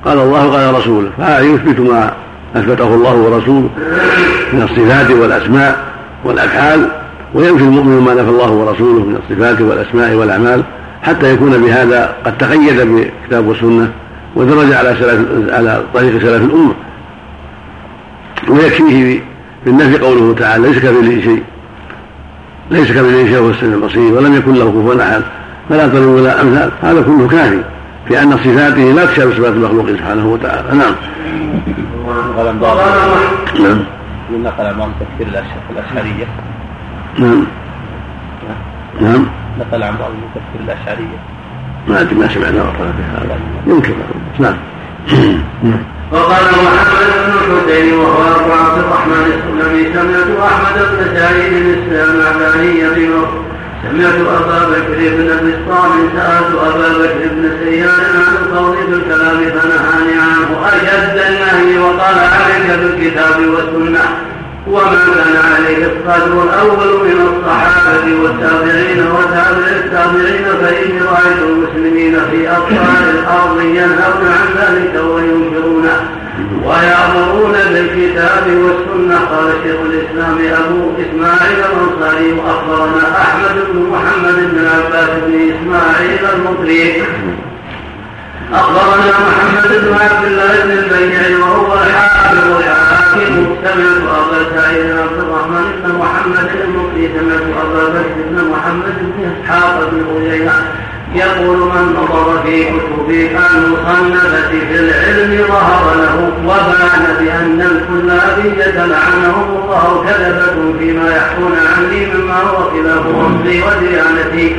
قال 0.04 0.18
الله 0.18 0.50
قال 0.50 0.74
رسوله 0.74 1.10
فهذا 1.18 1.40
يثبت 1.40 1.80
ما 1.80 2.12
أثبته 2.56 2.94
الله 2.94 3.14
ورسوله 3.14 3.70
من 4.52 4.62
الصفات 4.62 5.10
والأسماء 5.10 5.78
والأفعال 6.24 6.88
وينفي 7.36 7.64
المؤمن 7.64 8.00
ما 8.00 8.14
نفى 8.14 8.30
الله 8.30 8.50
ورسوله 8.50 9.04
من 9.04 9.16
الصفات 9.16 9.60
والاسماء 9.60 10.14
والاعمال 10.14 10.62
حتى 11.02 11.34
يكون 11.34 11.62
بهذا 11.62 12.14
قد 12.24 12.38
تقيد 12.38 12.80
بكتاب 12.80 13.46
والسنة 13.46 13.90
ودرج 14.36 14.72
على 14.72 14.96
سلف 15.00 15.52
على 15.54 15.82
طريق 15.94 16.12
سلف 16.12 16.42
الأمة 16.42 16.74
ويكفيه 18.48 19.20
بالنفي 19.64 19.98
قوله 19.98 20.34
تعالى 20.34 20.68
ليس 20.68 20.78
كمثله 20.78 21.20
شيء 21.20 21.42
ليس 22.70 22.92
كمثله 22.92 23.26
شيء 23.26 23.38
هو 23.38 23.50
السميع 23.50 23.74
البصير 23.74 24.14
ولم 24.14 24.34
يكن 24.34 24.54
له 24.54 24.70
كفوا 24.70 25.02
أحد 25.02 25.22
فلا 25.68 25.86
تضربوا 25.86 26.20
ولا 26.20 26.42
أمثال 26.42 26.70
هذا 26.82 27.02
كله 27.02 27.28
كافي 27.28 27.60
في 28.08 28.22
أن 28.22 28.36
صفاته 28.36 28.82
لا 28.82 29.06
تشابه 29.06 29.30
صفات 29.30 29.52
المخلوق 29.52 29.86
سبحانه 29.86 30.26
وتعالى 30.26 30.78
نعم 30.78 30.94
نعم 33.60 33.84
نقل 34.32 34.64
عن 34.64 34.92
تفسير 35.00 35.42
الأشعرية 35.70 36.26
نعم. 37.18 37.46
نعم. 39.00 39.26
نقل 39.58 39.82
عن 39.82 39.96
بعض 39.96 40.10
المفسر 40.10 40.64
الأشعرية. 40.64 41.18
ما 41.88 42.00
أدري 42.00 42.14
ما 42.14 42.28
سمعنا 42.28 42.62
وقال 42.62 42.92
في 42.96 43.02
هذا 43.02 43.38
يمكن 43.66 43.94
نعم. 44.38 44.56
وقال 46.12 46.44
محمد 46.44 47.10
بن 47.26 47.32
الحسين 47.32 47.94
وهو 47.94 48.22
أبو 48.22 48.52
عبد 48.52 48.78
الرحمن 48.78 49.26
السلمي 49.36 49.84
سمعت 49.94 50.50
أحمد 50.52 50.76
بن 50.90 51.16
سعيد 51.16 51.52
السمعاني 51.52 52.80
بموت 52.96 53.28
سمعت 53.82 54.14
أبا 54.14 54.58
بكر 54.68 54.98
بن 55.16 55.30
أبي 55.30 55.54
الصامت 55.54 56.10
سألت 56.16 56.54
أبا 56.54 56.88
بكر 56.98 57.28
بن 57.32 57.50
سيار 57.64 58.00
عن 58.14 58.36
القول 58.36 58.76
بالكلام 58.90 59.38
فنهاني 59.38 60.14
عنه. 60.20 60.66
أشد 60.66 61.18
النهي 61.28 61.78
وقال 61.78 62.18
عليك 62.18 62.78
بالكتاب 62.78 63.38
والسنة. 63.40 64.35
وما 64.66 65.04
كان 65.14 65.36
عليه 65.54 65.86
الصدر 65.86 66.42
الأول 66.42 67.06
من 67.08 67.28
الصحابة 67.28 68.22
والتابعين 68.22 69.06
وتابع 69.06 69.66
التابعين 69.68 70.44
فاني 70.44 71.00
رأيت 71.00 71.38
المسلمين 71.48 72.16
في 72.30 72.50
اقطار 72.50 73.02
الأرض 73.10 73.60
ينهون 73.60 74.26
عن 74.26 74.48
ذلك 74.58 75.04
وينكرونه 75.04 76.00
ويأمرون 76.64 77.52
بالكتاب 77.52 78.46
والسنة. 78.46 79.18
قال 79.18 79.52
شيخ 79.62 79.76
الإسلام 79.80 80.38
أبو 80.64 80.92
إسماعيل 81.00 81.58
الأنصاري 81.58 82.32
وأخبرنا 82.32 83.20
أحمد 83.20 83.54
بن 83.72 83.90
محمد 83.92 84.34
بن 84.34 84.66
عباس 84.66 85.08
بن 85.26 85.34
إسماعيل 85.34 86.20
المطري 86.34 87.02
أخبرنا 88.54 89.12
محمد 89.28 89.68
بن 89.68 89.94
عبد 89.94 90.24
الله 90.24 90.64
بن 90.64 90.70
البيع 90.70 91.38
وهو 91.38 91.74
الحافظ 91.74 92.62
أبا 93.14 94.40
سعيد 94.56 94.90
عبد 94.90 95.18
الرحمن 95.18 95.64
بن 95.84 95.92
محمد 95.98 96.50
المطري 96.64 97.10
سمعت 97.18 97.66
أبا 97.66 97.88
بكر 97.88 98.14
بن 98.30 98.50
محمد 98.50 98.94
بن 99.00 99.30
إسحاق 99.42 99.90
بن 99.90 100.30
عيينة 100.30 100.52
يقول 101.14 101.56
من 101.56 101.96
نظر 101.96 102.42
في 102.46 102.64
كتب 102.64 103.10
المصنفة 103.10 104.48
في 104.50 104.78
العلم 104.80 105.44
ظهر 105.48 105.94
له 105.96 106.32
وبان 106.46 107.16
بأن 107.20 107.60
الكلابية 107.60 108.86
لعنهم 108.86 109.44
الله 109.62 110.04
كذبة 110.06 110.78
فيما 110.78 111.16
يحكون 111.16 111.52
عني 111.76 112.06
مما 112.06 112.34
هو 112.40 112.70
خلاف 112.70 113.06
أمري 113.26 113.62
وديانتي. 113.62 114.56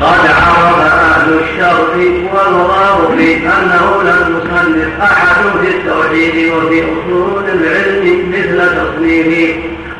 قد 0.00 0.26
عرف 0.26 0.78
أهل 0.80 1.32
الشرق 1.32 1.96
والغرب 2.34 3.18
أنه 3.18 4.02
لم 4.02 4.36
يصنف 4.38 5.00
أحد 5.02 5.36
في 5.62 5.68
التوحيد 5.76 6.52
وفي 6.52 6.82
أصول 6.82 7.42
العلم 7.48 8.32
مثل 8.32 8.58
تصنيفي 8.76 9.54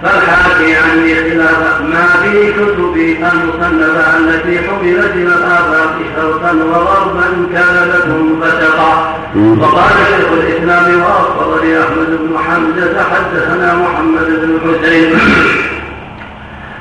فالحاكي 0.05 0.75
عني 0.77 1.15
خلاف 1.15 1.81
ما 1.81 2.07
في 2.23 2.53
كتب 2.53 2.95
المصنفة 2.97 4.17
التي 4.19 4.59
حملت 4.59 5.13
إلى 5.15 5.35
الآفاق 5.35 5.99
شرقا 6.17 6.53
وغربا 6.53 7.27
كذبة 7.53 8.11
فتقع 8.41 9.15
وقال 9.37 9.93
شيخ 10.11 10.29
الإسلام 10.33 11.03
وأخبرني 11.03 11.81
أحمد 11.83 12.11
بن 12.21 12.39
حمزة 12.39 13.05
حدثنا 13.11 13.75
محمد 13.75 14.27
بن 14.27 14.59
حسين. 14.65 15.19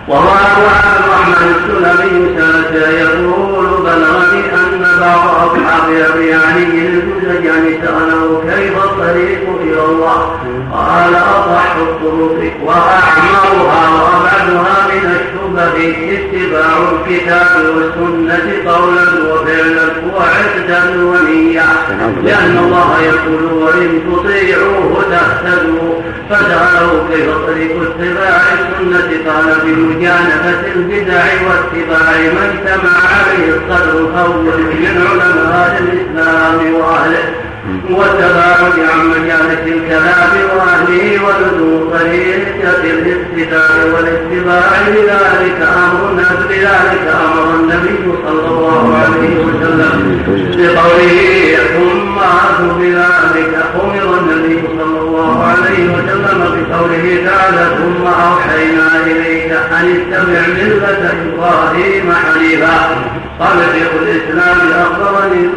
وهو 0.07 0.29
أبو 0.29 0.65
عبد 0.67 1.03
الرحمن 1.05 1.55
السلمي 1.55 2.35
سأل 2.37 2.75
يقول 2.93 3.67
بلغني 3.83 4.43
أن 4.53 4.99
بعض 4.99 5.23
أصحاب 5.27 5.89
أبي 6.11 6.33
علي 6.33 6.87
الجزجاني 6.87 7.81
سأله 7.81 8.43
كيف 8.49 8.77
الطريق 8.77 9.43
إلى 9.61 9.85
الله. 9.85 10.39
قال 10.73 11.15
أصح 11.15 11.75
الطرق 11.75 12.53
وأعمرها 12.65 13.83
وأبعدها 14.03 14.87
من 14.91 15.05
الشبه 15.15 15.75
اتباع 16.13 16.77
الكتاب 16.91 17.65
والسنة 17.75 18.71
قولا 18.71 19.33
وفعلا 19.33 19.87
وعقدا 20.15 20.81
ونية 21.03 21.69
لأن 22.23 22.57
الله 22.57 23.01
يقول 23.01 23.53
وإن 23.53 23.89
تطيعوه 24.11 25.03
تهتدوا. 25.11 25.93
فسأله 26.29 27.07
كيف 27.11 27.29
طريق 27.47 27.81
اتباع 27.81 28.41
السنة؟ 28.53 29.09
قال 29.27 29.47
بمجانبة 29.93 30.73
البدع 30.75 31.23
واتباع 31.47 32.11
ما 32.33 32.51
اجتمع 32.51 32.91
عليه 32.91 33.49
الصدر 33.49 33.99
الأول 33.99 34.59
من 34.61 34.85
علماء 34.85 35.81
الإسلام 35.83 36.73
وأهله. 36.73 37.33
والتباعد 37.89 38.79
عن 38.79 39.07
مجالس 39.09 39.59
الكلام 39.67 40.31
وأهله 40.55 41.19
ولزوم 41.23 41.89
طريقه 41.91 42.83
الاقتداء 42.83 43.87
والاتباع 43.93 44.87
لذلك 44.87 45.61
أمر 45.61 46.23
بذلك 46.49 47.15
أمر 47.25 47.55
النبي 47.59 48.13
صلى 48.27 48.47
الله 48.47 48.97
عليه 48.97 49.45
وسلم 49.45 50.21
بقوله 50.57 51.57
ثم 51.73 52.19
أتوا 52.19 52.73
بذلك 52.79 53.65
أمر 53.83 54.19
النبي 54.19 54.61
صلى 54.79 54.99
الله 54.99 55.43
عليه 55.43 55.83
وسلم 55.89 56.52
بقوله 56.73 57.19
تعالى 57.25 57.75
ثم 57.77 58.05
أوحينا 58.07 59.05
إليك 59.05 59.51
أن 59.51 59.95
اتبع 59.95 60.41
ملة 60.47 61.13
إبراهيم 61.25 62.11
حنيفا. 62.11 62.89
قال 63.39 63.57
شيخ 63.73 63.89
الاسلام 64.01 64.71
اخبرني 64.81 65.47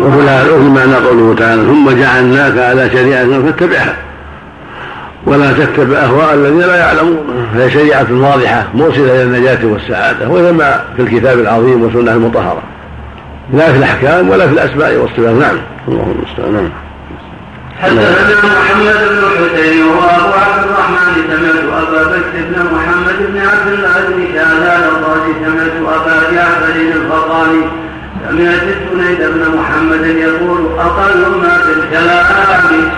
طب 0.00 0.54
وفي 0.54 0.68
معنى 0.68 0.94
قوله 0.94 1.34
تعالى 1.38 1.62
ثم 1.62 1.90
جعلناك 1.90 2.58
على 2.58 2.90
شريعة 2.90 3.42
فاتبعها. 3.42 3.96
ولا 5.26 5.52
تتبع 5.52 5.98
أهواء 5.98 6.34
الذين 6.34 6.60
لا 6.60 6.76
يعلمون. 6.76 7.48
فهي 7.54 7.70
شريعة 7.70 8.06
واضحة 8.10 8.66
موصله 8.74 9.12
إلى 9.14 9.22
النجاة 9.22 9.58
والسعادة 9.62 10.28
وهي 10.28 10.52
ما 10.52 10.84
في 10.96 11.02
الكتاب 11.02 11.38
العظيم 11.38 11.82
والسنة 11.82 12.12
المطهرة. 12.12 12.62
لا 13.52 13.72
في 13.72 13.78
الأحكام 13.78 14.30
ولا 14.30 14.46
في 14.46 14.52
الأسماء 14.52 14.96
والصفات. 14.96 15.34
نعم. 15.34 15.56
اللهم 15.88 16.14
المستعان 16.18 16.52
نعم 16.52 16.70
حدثنا 17.82 18.38
محمد 18.38 18.98
بن 19.10 19.24
حسين 19.36 19.82
وابو 19.82 20.32
عبد 20.44 20.53
الرحمن 20.84 21.16
سمعت 21.28 21.82
أبا 21.82 22.02
بكر 22.02 22.34
بن 22.34 22.56
محمد 22.74 23.18
بن 23.18 23.38
عبد 23.40 23.68
الله 23.72 23.96
بن 24.08 24.24
شاذان 24.34 24.82
الرازي 24.92 25.32
سمعت 25.44 25.76
أبا 25.96 26.16
جعفر 26.32 26.76
الفقاني 26.76 27.62
سمعت 28.28 28.62
الجنيد 28.62 29.18
بن 29.18 29.58
محمد 29.58 30.04
يقول 30.06 30.60
أقل 30.78 31.20
ما 31.42 31.58
في 31.64 31.72
الكلام 31.80 32.24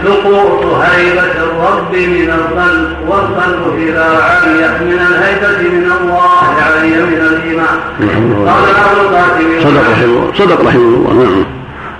سقوط 0.05 0.64
هيبة 0.83 1.33
الرب 1.46 1.92
من 1.92 2.31
القلب 2.31 2.96
والقلب 3.09 3.79
اذا 3.79 4.05
علي 4.05 4.85
من 4.85 4.99
الهيبة 5.11 5.70
من 5.70 5.92
الله 6.01 6.42
علي 6.66 6.96
من 7.03 7.20
الإيمان. 7.31 7.79
قال 8.49 8.64
أبو 8.85 9.01
القاسم 9.01 9.49
صدق 9.62 9.90
رحمه 9.90 10.33
صدق 10.35 10.66
رحمه 10.66 11.11
الله. 11.11 11.44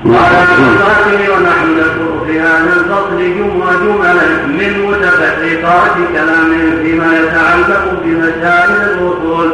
نعم. 0.05 0.15
قال 0.15 0.35
أبو 0.35 0.63
القاسم 0.63 1.33
ونحن 1.33 1.67
نذكر 1.79 2.06
هذا 2.31 2.73
الفصل 2.81 3.19
جملة 3.39 3.73
جملا 3.85 4.47
من 4.47 4.73
متفرقات 4.89 5.95
كلام 6.13 6.51
فيما 6.83 7.11
يتعلق 7.21 7.85
بمسائل 8.05 8.71
الاصول 8.71 9.49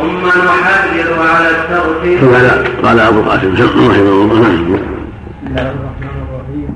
ثم 0.00 0.22
نحذر 0.26 1.08
على 1.18 1.48
الترتيب. 1.50 2.18
قال 2.34 2.46
قال 2.84 3.00
أبو 3.00 3.18
القاسم 3.20 3.52
رحمه 3.54 4.16
الله. 4.24 4.40
بسم 4.40 4.76
الله 5.46 5.66
الرحمن 5.76 6.16
الرحيم. 6.24 6.68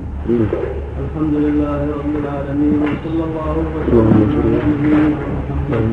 الحمد 1.04 1.34
لله 1.34 1.78
رب 1.98 2.14
العالمين 2.22 2.76
وصلى 2.82 3.22
الله 3.28 3.54
وسلم 3.74 4.06
على 4.26 4.58
نبينا 4.66 5.02
محمد 5.16 5.84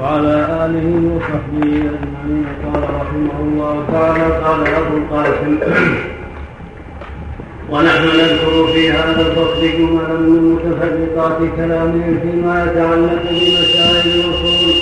وعلى 0.00 0.36
آله 0.64 0.88
وصحبه 1.14 1.66
أجمعين. 1.94 2.44
قال 2.64 2.82
رحمه 3.00 3.36
الله 3.48 3.74
تعالى 3.92 4.26
قال 4.44 4.60
أبو 4.80 4.92
القاسم 5.00 5.52
ونحن 7.70 8.04
نذكر 8.04 8.66
في 8.72 8.90
هذا 8.92 9.20
الفصل 9.20 9.62
جملا 9.78 10.14
من 10.18 10.52
متفرقات 10.54 11.38
كلامهم 11.56 12.20
فيما 12.22 12.64
يتعلق 12.64 13.22
بمسائل 13.30 14.20
الاصول 14.20 14.72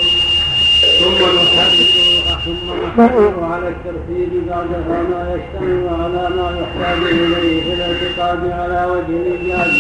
ثم 0.99 1.25
نحدث 1.37 2.07
ثم 2.45 2.67
نحدث 2.87 3.43
على 3.43 3.69
الترتيب 3.69 4.47
بعدها 4.47 5.03
ما 5.11 5.35
يشتمل 5.35 5.89
على 5.89 6.29
ما 6.37 6.61
يحتاج 6.61 7.03
إليه 7.13 7.63
في 7.63 7.73
الاعتقاد 7.75 8.51
على 8.51 8.91
وجه 8.93 9.17
الايجاز 9.17 9.73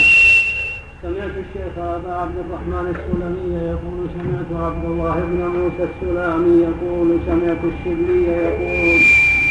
سمعت 1.03 1.31
الشيخ 1.31 1.79
أبا 1.79 2.13
عبد 2.13 2.35
الرحمن 2.45 2.95
السلمي 2.95 3.65
يقول 3.65 3.99
سمعت 4.17 4.63
عبد 4.67 4.85
الله 4.85 5.15
بن 5.15 5.41
موسى 5.59 5.89
السلامي 5.93 6.63
يقول 6.63 7.19
سمعت 7.27 7.59
الشبلي 7.65 8.23
يقول 8.29 9.01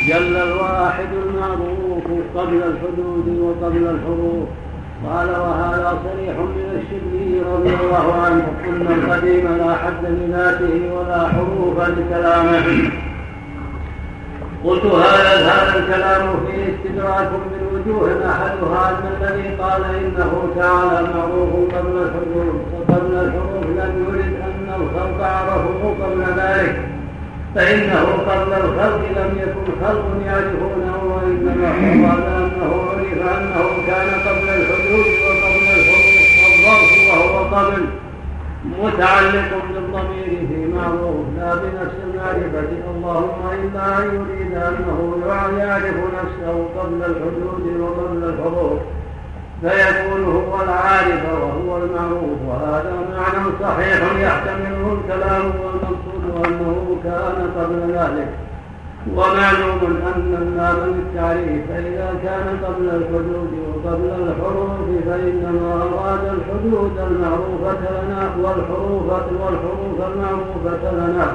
جل 0.08 0.38
الواحد 0.38 1.08
المعروف 1.26 2.04
قبل 2.38 2.64
الحدود 2.64 3.40
وقبل 3.40 3.88
الحروف. 3.88 4.48
قال 5.10 5.30
وهذا 5.30 6.00
صريح 6.04 6.38
من 6.38 6.82
الشبلي 6.82 7.42
رضي 7.54 7.74
الله 7.84 8.14
عنه 8.26 8.46
إن 8.68 8.88
القديم 8.98 9.58
لا 9.58 9.76
حد 9.76 10.06
لذاته 10.06 10.94
ولا 10.94 11.28
حروف 11.28 11.78
لكلامه. 11.90 12.92
قلت 14.66 14.86
هذا 14.86 15.34
هذا 15.50 15.80
الكلام 15.80 16.24
فيه 16.46 16.64
استدراك 16.74 17.30
من 17.32 17.62
وجوه 17.74 18.10
أحدها 18.32 18.90
أن 18.90 19.06
الذي 19.22 19.48
قال 19.62 19.84
إنه 19.84 20.32
تعالى 20.56 21.08
معروف 21.16 21.52
قبل 21.76 21.98
الحروف 22.06 22.56
وقبل 22.74 23.14
الحروف 23.16 23.66
لم 23.66 24.06
يرد 24.08 24.34
أن 24.42 24.68
الخلق 24.82 25.20
عرفه 25.26 25.94
قبل 26.04 26.22
ذلك. 26.42 26.76
فانه 27.56 28.06
قبل 28.30 28.54
الخلق 28.54 29.02
لم 29.18 29.32
يكن 29.40 29.86
خلق 29.86 30.06
يعرفونه 30.26 30.96
وإنما 31.04 31.70
قال 32.08 32.24
انه 32.44 32.72
عرف 32.90 33.38
أنه 33.38 33.68
كان 33.88 34.10
قبل 34.28 34.50
الحدود 34.50 35.06
وقبل 35.26 35.66
الحروف 35.78 36.16
والظرف 36.44 36.92
وهو 37.10 37.38
قبل 37.56 37.86
متعلق 38.84 39.52
بالضمير 39.74 40.48
في 40.48 40.74
معروف 40.76 41.26
لا 41.38 41.56
بنفس 41.56 41.96
المعرفة. 42.04 42.70
اللهم 42.96 43.42
إلا 43.64 43.98
أن 43.98 44.04
يريد 44.04 44.54
أنه 44.54 45.00
يعرف 45.60 45.98
نفسه 46.20 46.66
قبل 46.80 47.00
الحدود 47.04 47.80
وقبل 47.82 48.24
الحروف 48.24 48.80
فيكون 49.62 50.24
هو 50.24 50.64
العارف 50.64 51.22
وهو 51.34 51.78
المعروف. 51.78 52.40
وهذا 52.48 52.94
معنى 53.12 53.46
صحيح 53.62 54.00
يحتمله 54.20 54.98
الكلام 55.02 55.44
والمقصود 55.46 56.15
أنه 56.46 56.98
كان 57.04 57.50
قبل 57.58 57.80
ذلك. 57.98 58.30
ومعلوم 59.16 59.82
أن 60.16 60.38
النار 60.42 60.76
للتعريف. 60.86 61.62
فإذا 61.70 62.10
كان 62.24 62.48
قبل 62.66 62.86
الحدود 62.90 63.52
وقبل 63.68 64.10
الحروف 64.28 64.88
فإنما 65.08 65.74
أراد 65.84 66.24
الحدود 66.38 66.92
المعروفة 67.10 67.82
لنا 67.98 68.30
والحروف 68.42 69.04
والحروف 69.42 69.98
المعروفة 70.14 70.92
لنا. 70.92 71.28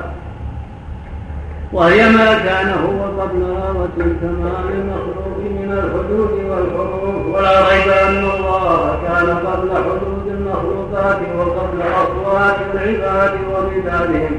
وهي 1.73 2.09
ما 2.09 2.39
كان 2.39 2.69
هو 2.69 3.23
قبلها 3.23 3.71
وتلك 3.71 4.23
ما 4.23 4.55
للمخلوق 4.71 5.39
من 5.39 5.71
الحدود 5.73 6.33
والحروف. 6.51 7.35
ولا 7.35 7.69
ريب 7.69 7.89
أن 8.09 8.25
الله 8.31 8.99
كان 9.07 9.37
قبل 9.47 9.71
حدود 9.71 10.27
المخلوقات 10.51 11.19
وقبل 11.39 11.83
أصوات 11.83 12.57
العباد 12.75 13.35
وبلادهم. 13.53 14.35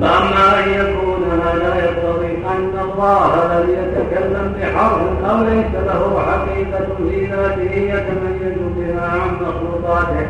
فأما 0.00 0.64
أن 0.64 0.70
يكون 0.70 1.40
هذا 1.42 1.74
يقتضي 1.84 2.26
أن 2.26 2.74
الله 2.84 3.30
لم 3.52 3.70
يتكلم 3.70 4.54
بحرف 4.60 5.00
أو 5.30 5.44
ليس 5.44 5.72
له 5.86 6.22
حقيقة 6.26 6.86
في 6.98 7.26
ذاته 7.26 7.74
يتميز 7.74 8.58
بها 8.76 9.10
عن 9.10 9.30
مخلوقاته. 9.34 10.26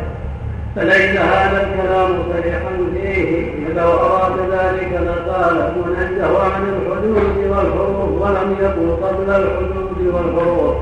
فليس 0.75 1.19
هذا 1.19 1.67
الكلام 1.67 2.09
صريحا 2.33 2.71
فيه. 2.93 3.51
لو 3.75 3.91
أراد 3.91 4.33
ذلك 4.51 4.91
لقال 4.93 5.71
منزه 5.85 6.43
عن 6.43 6.63
الحدود 6.63 7.37
والحروف 7.49 8.21
ولم 8.21 8.55
يكن 8.59 9.05
قبل 9.05 9.29
الحدود 9.29 10.13
والحروف. 10.13 10.75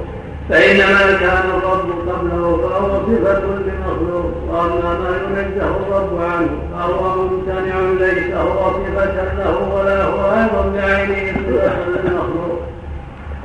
فإنما 0.50 1.20
كان 1.20 1.44
الرب 1.58 2.10
قبله 2.10 2.58
فهو 2.58 2.90
صفة 3.06 3.42
لمخلوق 3.42 4.32
وأما 4.50 5.00
ما 5.00 5.40
ينزه 5.40 5.68
الرب 5.68 6.22
عنه؟ 6.22 6.50
فهو 6.74 7.16
ممتنع 7.18 7.80
ليس 8.00 8.34
هو 8.34 8.72
صفة 8.72 9.34
له 9.38 9.74
ولا 9.76 10.04
هو 10.04 10.20
أيضا 10.26 10.72
بعينه 10.76 11.34
صفة 11.34 11.74
للمخلوق. 11.88 12.60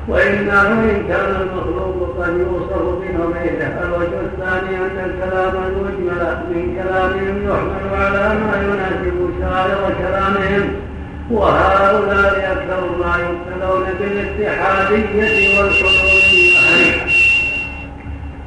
وإنه 0.08 0.62
إن 0.62 1.04
كان 1.08 1.36
المخلوق 1.40 2.16
قد 2.18 2.36
يوصف 2.38 2.82
بنظيره 3.00 3.82
الوجه 3.84 4.20
الثاني 4.20 4.76
أن 4.76 5.10
الكلام 5.10 5.54
المجمل 5.66 6.36
من 6.50 6.82
كلامهم 6.82 7.36
يحمل 7.48 8.02
على 8.02 8.28
ما 8.38 8.62
يناسب 8.62 9.30
شاعر 9.40 9.94
كلامهم 9.98 10.72
وهؤلاء 11.30 12.52
أكثر 12.52 12.82
ما 13.00 13.16
يبتلون 13.16 13.84
بالاتحادية 14.00 15.60
والحلولية 15.60 16.13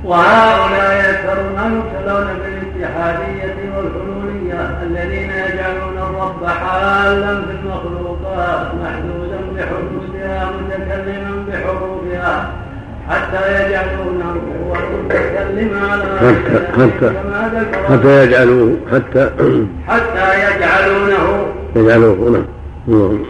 وهؤلاء 0.03 1.09
أكثر 1.09 1.43
ما 1.55 1.65
يبتلون 1.65 2.27
بالاتحادية 2.39 3.55
والحلولية 3.77 4.83
الذين 4.83 5.29
يجعلون 5.29 5.97
الرب 5.97 6.45
حالا 6.47 7.41
في 7.41 7.51
المخلوقات 7.63 8.67
محدودا 8.83 9.37
بحدودها 9.55 10.49
متكلما 10.51 11.45
بحروفها 11.47 12.49
حتى 13.09 13.65
يجعلونه 13.65 14.35
هو 14.67 14.75
المتكلم 14.75 15.79
على 15.91 16.03
حتى 16.77 17.13
حتى 17.89 18.23
يجعلوه 18.23 18.77
حتى 18.91 19.29
حتى 19.87 20.55
يجعلونه 20.55 21.47
يجعلوه 21.75 22.29
نعم 22.31 22.56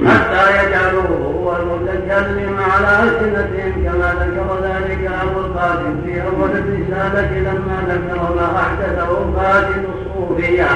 حتى 0.07 0.43
يجعلوه 0.67 1.33
هو 1.35 1.55
المتكلم 1.55 2.57
على 2.71 3.03
ألسنتهم 3.03 3.71
كما 3.85 4.13
ذكر 4.19 4.57
ذلك 4.63 5.11
أبو 5.21 5.39
القاسم 5.39 6.01
في 6.05 6.21
أول 6.21 6.49
الرسالة 6.51 7.39
لما 7.39 7.77
ذكر 7.87 8.35
ما 8.35 8.59
أحدثه 8.61 9.09
قاسم 9.37 9.83
الصوفية 9.95 10.67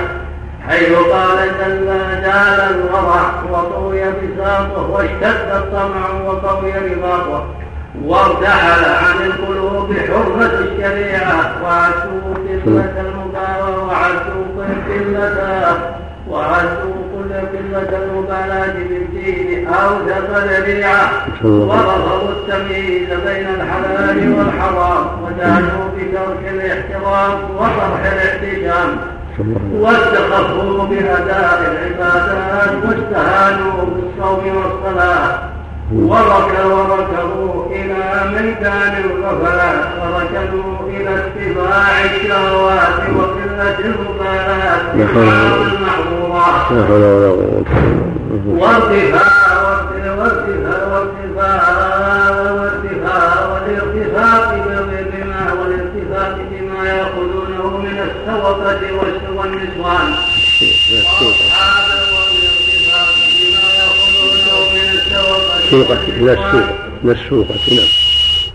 حيث 0.68 0.94
قال 0.94 1.38
جل 1.60 1.86
جال 2.22 2.60
الورع 2.76 3.44
وطوي 3.52 4.02
بساطه 4.02 4.90
واشتد 4.92 5.52
الطمع 5.56 6.22
وقوي 6.28 6.72
رباطه 6.74 7.46
وارتحل 8.06 8.86
عن 8.86 9.26
القلوب 9.26 9.94
حرمة 9.94 10.54
الشريعة 10.60 11.64
وعدوا 11.64 12.34
قلة 12.66 12.94
المقاومة 13.02 13.88
وعدوا 13.88 14.46
قلة 14.90 15.78
وعدوا 16.30 16.94
كل 17.14 17.34
قلة 17.34 17.98
المبالاة 18.04 18.74
بالدين 18.90 19.68
أوثق 19.68 20.38
ذريعة 20.38 21.12
ورفضوا 21.44 22.30
التمييز 22.30 23.08
بين 23.10 23.48
الحلال 23.56 24.34
والحرام 24.38 25.06
ودانوا 25.24 25.86
بترك 25.98 26.54
الاحترام 26.54 27.40
وطرح 27.58 28.02
الاحتشام 28.14 28.98
واستخفوا 29.74 30.86
بأداء 30.86 31.60
العبادات 31.72 32.72
واستهانوا 32.86 33.86
بالصوم 33.86 34.44
والصلاة. 34.58 35.40
وركبوا 35.96 37.66
إلى 37.72 38.32
ميدان 38.34 38.94
الغفلات 39.06 39.86
وركبوا 40.02 40.90
إلى 40.90 41.10
اتباع 41.16 42.06
الشهوات 42.16 43.00
المحظورات 43.08 43.41
لا 44.98 45.08
حول 46.88 47.04
ولا 47.04 47.30
قوة 47.30 47.66
وارتفاع 48.48 49.42
وارتفاع 49.64 50.88
وارتفاع 50.92 51.62
وارتفاع 52.52 53.46
والارتفاق 53.54 54.54
بما 55.12 55.54
والارتفاق 55.54 56.38
بما 56.52 56.82
يأخذونه 56.88 57.78
من 57.78 57.98
السوقة 58.00 58.82
والنسوان 59.38 60.14
السوقة 65.64 65.98
إلى 66.08 66.34
السوق 66.34 66.70
من 67.04 67.12
السوقة 67.12 67.56
نعم 67.76 68.01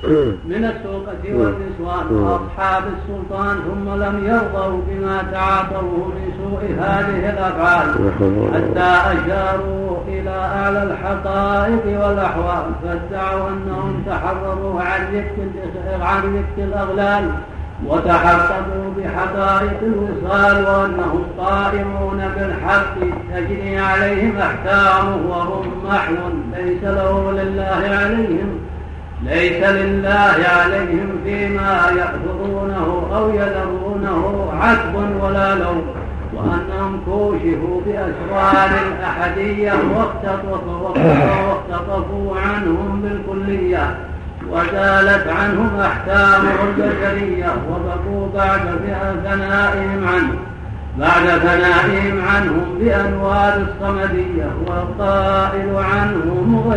من 0.53 0.65
السوقة 0.65 1.23
والنسوان 1.25 2.07
وأصحاب 2.11 2.83
السلطان 2.97 3.57
ثم 3.57 3.95
لم 4.03 4.27
يرضوا 4.27 4.81
بما 4.89 5.23
تعاطوه 5.33 6.07
من 6.09 6.33
سوء 6.39 6.63
هذه 6.81 7.31
الأفعال. 7.31 7.89
حتى 8.55 8.91
أشاروا 9.13 9.97
إلى 10.09 10.31
أعلى 10.31 10.83
الحقائق 10.83 11.85
والأحوال 11.87 12.65
فادعوا 12.83 13.49
أنهم 13.49 14.03
تحرروا 14.07 14.81
عن 14.81 15.01
رفق 16.35 16.59
الأغلال 16.59 17.31
وتحققوا 17.87 18.93
بحقائق 18.99 19.81
الوصال 19.83 20.65
وأنهم 20.67 21.23
قائمون 21.39 22.23
بالحق 22.37 22.95
تجري 23.35 23.79
عليهم 23.79 24.37
أحكامه 24.37 25.17
وهم 25.29 25.73
محو 25.85 26.15
ليس 26.57 26.83
له 26.83 27.33
لله 27.33 27.97
عليهم. 27.97 28.66
ليس 29.27 29.65
لله 29.65 30.37
عليهم 30.57 31.09
فيما 31.25 31.91
يحفظونه 31.97 33.09
أو 33.17 33.31
يذرونه 33.31 34.53
عتب 34.61 34.95
ولا 35.23 35.55
لوم 35.55 35.87
وأنهم 36.35 37.01
كوشفوا 37.05 37.81
بأسرار 37.87 38.71
الاحديه 38.87 39.73
واختطفوا 41.71 42.37
عنهم 42.37 43.03
بالكلية 43.03 43.97
وزالت 44.51 45.29
عنهم 45.29 45.81
أحكامه 45.81 46.55
البشرية 46.69 47.53
وبقوا 47.71 48.29
بعد 48.35 48.61
ثنائهم 49.25 50.09
عنه 50.09 50.39
بعد 50.99 51.39
ثنائهم 51.39 52.21
عنهم 52.29 52.79
بأنوار 52.81 53.55
الصمدية 53.57 54.51
والقائل 54.67 55.77
عنهم 55.77 56.73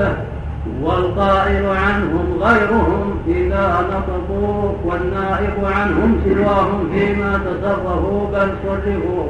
والقائل 0.84 1.65
عنهم 1.65 2.25
غيرهم 2.41 3.17
إذا 3.27 3.86
نطقوا 3.91 4.71
والنائب 4.86 5.65
عنهم 5.65 6.21
سواهم 6.25 6.89
فيما 6.93 7.39
تصرفوا 7.45 8.27
بل 8.34 8.49
صرفوا 8.65 9.25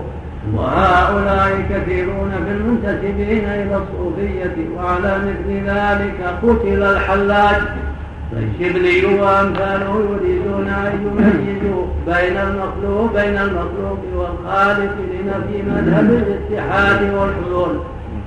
وهؤلاء 0.55 1.65
كثيرون 1.69 2.31
في 2.45 2.51
المنتسبين 2.51 3.45
إلى 3.45 3.75
الصوفية 3.83 4.55
وعلى 4.77 5.17
مثل 5.17 5.65
ذلك 5.65 6.35
قتل 6.43 6.83
الحلاج. 6.83 7.61
الشبلي 8.33 9.05
وأمثاله 9.05 10.03
يريدون 10.09 10.67
أن 10.67 10.93
يميزوا 11.05 11.83
بين 12.07 12.37
المخلوق 12.37 13.13
بين 13.13 13.37
المخلوق 13.37 13.99
والخالق 14.15 14.95
لنفي 15.11 15.61
مذهب 15.61 16.09
الاتحاد 16.09 17.01
والحلول 17.01 17.79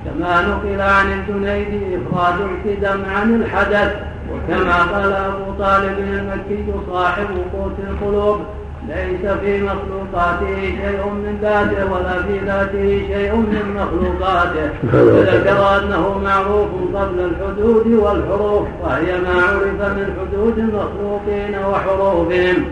كما 0.05 0.41
نقل 0.41 0.81
عن 0.81 1.05
الجنيد 1.13 1.83
إفراد 1.93 2.35
القدم 2.39 3.05
عن 3.15 3.35
الحدث 3.35 3.95
وكما 4.31 4.77
قال 4.83 5.13
أبو 5.13 5.51
طالب 5.59 5.99
المكي 5.99 6.65
صاحب 6.91 7.27
قوت 7.53 7.77
القلوب 7.89 8.39
ليس 8.87 9.31
في 9.31 9.63
مخلوقاته 9.63 10.55
شيء 10.61 11.05
من 11.05 11.37
ذاته 11.41 11.91
ولا 11.91 12.23
في 12.23 12.39
ذاته 12.45 13.07
شيء 13.07 13.35
من 13.35 13.65
مخلوقاته. 13.79 14.69
وذكر 14.93 15.77
أنه 15.77 16.17
معروف 16.23 16.69
قبل 16.95 17.19
الحدود 17.19 17.87
والحروف 17.87 18.67
وهي 18.83 19.19
ما 19.21 19.41
عرف 19.43 19.97
من 19.97 20.07
حدود 20.19 20.57
المخلوقين 20.57 21.55
وحروفهم. 21.69 22.65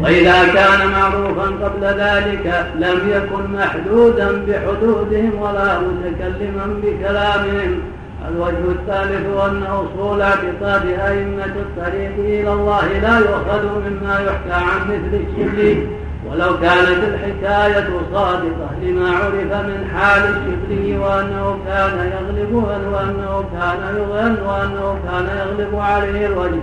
وإذا 0.00 0.44
كان 0.54 0.90
معروفا 0.90 1.64
قبل 1.64 1.84
ذلك 1.84 2.66
لم 2.78 2.98
يكن 3.08 3.52
محدودا 3.58 4.28
بحدودهم 4.48 5.32
ولا 5.40 5.80
متكلما 5.80 6.66
بكلامهم. 6.82 7.80
الوجه 8.28 8.64
الثالث 8.68 9.26
أن 9.44 9.62
أصول 9.62 10.22
اعتقاد 10.22 10.86
أئمة 10.86 11.44
الطريق 11.44 12.12
إلى 12.18 12.52
الله 12.52 12.88
لا 13.02 13.18
يؤخذ 13.18 13.64
مما 13.64 14.20
يحكى 14.20 14.64
عن 14.64 14.80
مثل 14.88 15.22
الشبلي 15.22 15.86
ولو 16.30 16.60
كانت 16.60 16.98
الحكاية 17.04 17.88
صادقة 18.12 18.70
لما 18.82 19.10
عرف 19.10 19.66
من 19.66 19.90
حال 19.94 20.22
الشبلي 20.22 20.98
وأنه 20.98 21.58
كان 21.66 22.12
يغلب 22.12 22.54
وأنه 22.54 23.44
كان 23.52 23.96
يغن 23.96 24.36
وأنه 24.46 24.98
كان 25.10 25.28
يغلب 25.38 25.80
عليه 25.80 26.26
الوجه. 26.26 26.62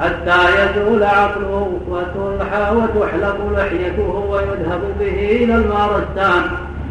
حتى 0.00 0.40
يزول 0.58 1.02
عقله 1.02 1.80
وتحلق 1.88 3.40
لحيته 3.56 4.10
ويذهب 4.30 4.80
به 5.00 5.44
إلى 5.44 5.54
المارستان 5.54 6.42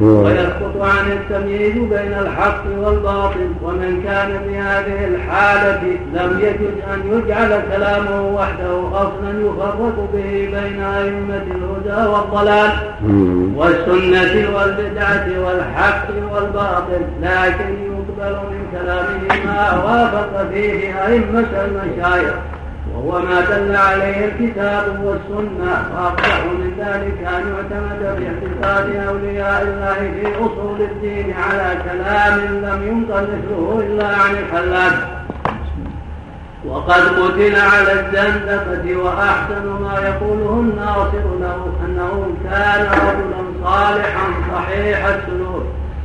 ويسقط 0.02 0.82
عن 0.82 1.12
التمييز 1.12 1.74
بين 1.74 2.14
الحق 2.20 2.64
والباطل. 2.78 3.50
ومن 3.64 4.04
كان 4.06 4.40
في 4.46 4.58
هذه 4.58 5.06
الحالة 5.06 5.82
لم 6.14 6.40
يجد 6.40 6.74
أن 6.94 7.00
يجعل 7.12 7.62
كلامه 7.72 8.22
وحده 8.36 8.88
أصلا 8.94 9.32
يفرق 9.40 10.10
به 10.14 10.32
بين 10.54 10.84
أئمة 10.84 11.46
الهدى 11.56 12.10
والضلال. 12.10 12.72
والسنة 13.56 14.34
والبدعة 14.56 15.28
والحق 15.46 16.08
والباطل. 16.34 17.02
لكن 17.22 17.70
يقبل 17.84 18.36
من 18.52 18.62
كلامه 18.72 19.46
ما 19.46 19.84
وافق 19.86 20.50
فيه 20.54 21.06
أئمة 21.08 21.52
المشايخ. 21.66 22.34
وهو 22.98 23.20
ما 23.22 23.42
دل 23.42 23.76
عليه 23.76 24.26
الكتاب 24.26 24.84
والسنة 25.04 25.90
وأقبح 25.96 26.46
من 26.46 26.72
ذلك 26.80 27.28
أن 27.28 27.44
يعتمد 27.54 28.18
في 28.86 29.08
أولياء 29.10 29.62
الله 29.62 29.94
في 29.94 30.36
أصول 30.36 30.82
الدين 30.82 31.34
على 31.34 31.78
كلام 31.84 32.40
لم 32.40 32.88
ينقل 32.88 33.24
مثله 33.24 33.84
إلا 33.88 34.08
عن 34.08 34.36
الحلاج 34.36 34.94
وقد 36.66 37.02
قتل 37.02 37.56
على 37.56 37.94
الزندقة 37.94 38.96
وأحسن 39.04 39.66
ما 39.82 40.00
يقوله 40.00 40.60
الناصر 40.60 41.24
له 41.42 41.74
أنه 41.86 42.28
كان 42.44 42.82
رجلا 42.86 43.44
صالحا 43.64 44.28
صحيح 44.56 45.06
السلوك 45.06 45.64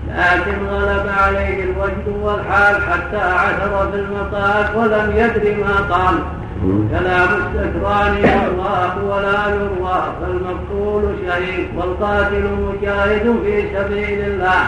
لكن 0.09 0.67
غلب 0.67 1.07
عليه 1.19 1.65
الوجد 1.65 2.09
والحال 2.23 2.75
حتى 2.75 3.17
عثر 3.17 3.91
في 3.93 3.99
المطاف 3.99 4.77
ولم 4.77 5.13
يدر 5.17 5.65
ما 5.65 5.95
قال. 5.97 6.15
كلام 6.91 7.29
السكران 7.29 8.17
يروى 8.17 9.05
ولا 9.11 9.41
يروى 9.55 10.03
فالمقتول 10.21 11.03
شهيد 11.27 11.69
والقاتل 11.77 12.43
مجاهد 12.69 13.35
في 13.45 13.63
سبيل 13.77 14.21
الله. 14.21 14.63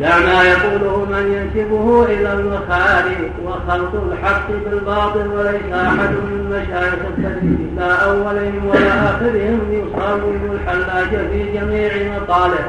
دع 0.00 0.18
ما 0.18 0.42
يقوله 0.42 1.04
من 1.10 1.24
ينسبه 1.36 2.04
إلى 2.04 2.32
المخالف 2.32 3.30
وخلط 3.44 3.90
الحق 3.94 4.48
بالباطل 4.64 5.26
وليس 5.36 5.72
أحد 5.74 6.10
من 6.10 6.38
مشايخ 6.50 6.94
التدريس 6.94 7.58
لا 7.76 7.94
أولهم 8.04 8.66
ولا 8.66 9.10
آخرهم 9.10 9.60
يصاوب 9.70 10.22
الحلاج 10.52 11.08
في 11.08 11.52
جميع 11.54 11.90
مطالب 12.16 12.66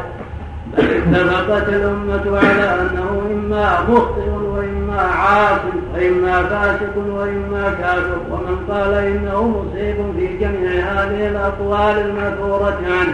بل 0.77 1.29
اتفقت 1.29 1.69
الأمة 1.69 2.37
على 2.37 2.81
أنه 2.81 3.21
إما 3.33 3.79
مخطئ 3.89 4.29
وإما 4.29 4.82
عاصم 4.99 5.77
وإما 5.93 6.43
فاسق 6.43 6.97
وإما 6.97 7.73
كافر. 7.81 8.17
ومن 8.31 8.57
قال 8.69 8.93
إنه 8.93 9.47
مصيب 9.47 9.95
في 10.17 10.37
جميع 10.37 10.71
هذه 10.71 11.27
الأقوال 11.27 11.97
المذكورة 11.97 12.79
عنه 12.87 13.13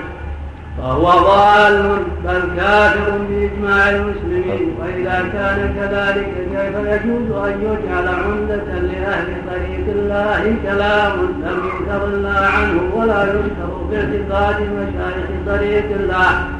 فهو 0.77 1.03
ضال 1.03 1.97
بل 2.25 2.41
كافر 2.57 3.17
بإجماع 3.29 3.89
المسلمين. 3.89 4.75
وإذا 4.79 5.29
كان 5.33 5.73
كذلك 5.75 6.27
كيف 6.51 6.75
يجوز 6.79 7.45
أن 7.45 7.61
يجعل 7.61 8.07
عمدة 8.07 8.79
لأهل 8.79 9.27
طريق 9.47 9.85
الله 9.87 10.55
كلام 10.63 11.11
لم 11.19 11.61
يذكر 11.65 12.05
الله 12.05 12.39
عنه 12.39 12.95
ولا 12.95 13.23
يذكر 13.23 13.69
باعتقاد 13.91 14.55
مشايخ 14.61 15.27
طريق 15.47 15.85
الله. 15.99 16.58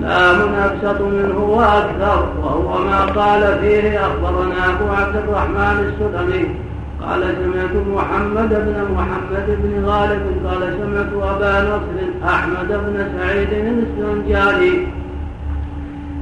كلام 0.00 0.54
أبسط 0.54 1.00
منه 1.00 1.38
وأكثر 1.38 2.26
وهو 2.42 2.84
ما 2.84 3.04
قال 3.04 3.58
فيه 3.60 4.00
أخبرنا 4.06 4.70
أبو 4.70 4.92
عبد 4.92 5.16
الرحمن 5.16 5.76
السلمي. 5.88 6.54
قال 7.02 7.20
سمعت 7.20 7.86
محمد 7.94 8.48
بن 8.48 8.94
محمد 8.94 9.46
بن 9.62 9.84
غالب 9.86 10.22
قال 10.46 10.60
سمعت 10.80 11.34
أبا 11.36 11.62
نصر 11.62 12.28
أحمد 12.34 12.68
بن 12.68 13.06
سعيد 13.18 13.48
السنجاري 13.52 14.86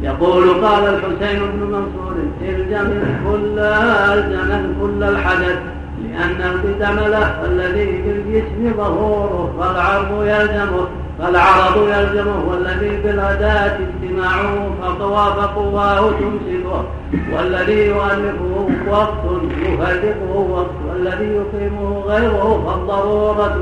يقول 0.02 0.48
قال 0.48 0.84
الحسين 0.94 1.40
بن 1.54 1.66
منصور 1.66 2.14
الزم 2.42 2.90
الكل 3.02 3.58
الزم 3.58 4.74
كل 4.80 5.02
الحدث 5.02 5.58
لأن 6.02 6.40
القدم 6.50 6.96
له 7.10 7.44
الذي 7.44 8.02
في 8.02 8.10
الجسم 8.10 8.76
ظهوره 8.76 9.54
فالعرض 9.60 10.22
يلزمه. 10.22 10.86
فالعرض 11.18 11.88
يلزمه 11.88 12.44
والذي 12.50 12.96
بالأداة 12.96 13.78
اجتماعه 13.78 14.70
فطواف 14.82 15.38
قواه 15.38 16.10
تمسكه 16.10 16.84
والذي 17.32 17.86
يؤلفه 17.86 18.68
وقت 18.90 19.24
يفرقه 19.62 20.36
وقت 20.50 20.76
والذي 20.88 21.24
يقيمه 21.24 22.00
غيره 22.06 22.62
فالضرورة 22.66 23.56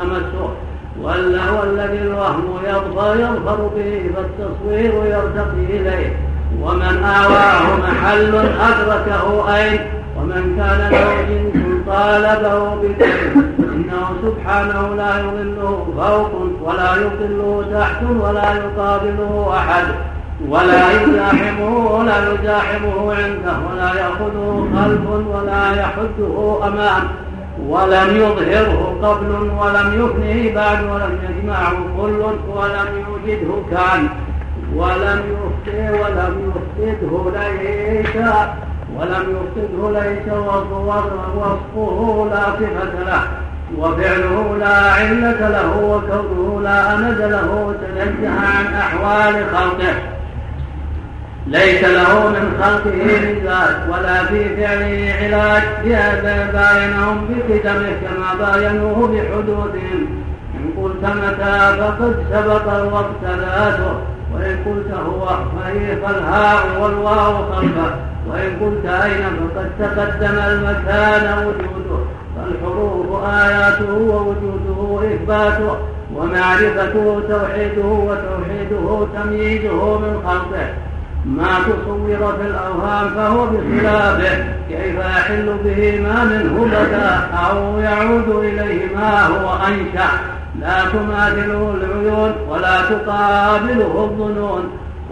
تمسه. 0.00 0.50
والذي 1.02 1.98
الوهم 1.98 2.58
يظفر 2.64 3.16
يظفر 3.16 3.70
به 3.76 4.10
فالتصوير 4.14 4.92
يرتقي 5.04 5.76
إليه. 5.76 6.16
ومن 6.62 7.04
آواه 7.04 7.76
محل 7.76 8.34
أدركه 8.60 9.56
أين؟ 9.56 9.80
ومن 10.18 10.56
كان 10.56 10.90
له 10.90 11.22
جنس 11.28 11.75
طالبه 11.86 12.74
بكلمه 12.74 13.44
إنه 13.58 14.06
سبحانه 14.22 14.94
لا 14.94 15.18
يظله 15.18 15.86
فوق 15.96 16.30
ولا 16.62 16.94
يظله 16.96 17.64
تحت 17.80 18.02
ولا 18.20 18.54
يقابله 18.54 19.54
أحد 19.58 19.84
ولا 20.48 20.90
يزاحمه 21.02 21.96
ولا 21.96 22.32
يزاحمه 22.32 23.14
عنده 23.14 23.56
ولا 23.70 23.94
يأخذه 24.00 24.68
خلف 24.76 25.00
ولا 25.34 25.72
يحده 25.80 26.58
أمام 26.68 27.02
ولم 27.68 28.16
يظهره 28.16 28.96
قبل 29.02 29.30
ولم 29.32 30.04
يفنه 30.04 30.54
بعد 30.54 30.84
ولم 30.84 31.18
يجمعه 31.28 31.72
كل 32.00 32.20
ولم 32.56 32.88
يوجده 33.08 33.54
كان 33.70 34.08
ولم 34.76 35.22
يفته 35.32 35.92
ولم 35.92 36.52
يفقده 36.78 37.30
ليس 37.30 38.16
ولم 38.96 39.36
يفقده 39.36 40.00
ليس 40.00 40.26
وصفه 40.32 42.28
لا 42.30 42.44
صفة 42.44 42.94
له 43.06 43.22
وفعله 43.78 44.56
لا 44.60 44.76
علة 44.92 45.48
له 45.48 45.76
وكونه 45.76 46.60
لا 46.62 46.94
أمد 46.94 47.20
له 47.20 47.74
تنزه 47.80 48.30
عن 48.30 48.66
أحوال 48.74 49.34
خلقه. 49.54 49.94
ليس 51.46 51.84
له 51.84 52.28
من 52.28 52.44
خلقه 52.62 53.04
مزاج 53.04 53.76
ولا 53.90 54.24
في 54.24 54.56
فعله 54.56 55.14
علاج. 55.20 55.62
لهذا 55.84 56.36
باينهم 56.52 57.28
بقدمه 57.28 57.92
كما 58.02 58.30
باينوه 58.40 59.08
بحدودهم 59.08 60.06
إن 60.54 60.82
قلت 60.82 61.04
متى 61.04 61.76
فقد 61.78 62.14
سبق 62.32 62.72
الوقت 62.74 63.22
ذاته. 63.24 64.15
وإن 64.34 64.56
قلت 64.66 64.94
هو 64.94 65.26
فهي 65.26 65.96
فالهاء 65.96 66.80
والواو 66.80 67.52
خلفه 67.52 67.94
وإن 68.28 68.50
قلت 68.60 68.86
أين 68.86 69.22
فقد 69.22 69.70
تقدم 69.78 70.38
المكان 70.38 71.38
وجوده. 71.38 72.02
فالحروف 72.36 73.24
آياته 73.24 73.92
ووجوده 73.94 75.14
إثباته. 75.14 75.76
ومعرفته 76.14 77.20
توحيده 77.28 77.86
وتوحيده 77.86 79.06
تمييزه 79.14 79.98
من 79.98 80.22
خلقه. 80.26 80.68
ما 81.26 81.58
تصور 81.66 82.34
في 82.40 82.46
الأوهام 82.46 83.08
فهو 83.08 83.46
بخلافه 83.46 84.44
كيف 84.68 84.96
يحل 84.98 85.56
به 85.64 86.00
ما 86.00 86.24
منه 86.24 86.64
بدا 86.64 87.28
أو 87.48 87.78
يعود 87.78 88.44
إليه 88.44 88.96
ما 88.96 89.26
هو 89.26 89.56
أنشأ. 89.66 90.35
لا 90.60 90.84
تماثله 90.92 91.74
العيون 91.74 92.32
ولا 92.50 92.80
تقابله 92.90 94.04
الظنون. 94.04 94.62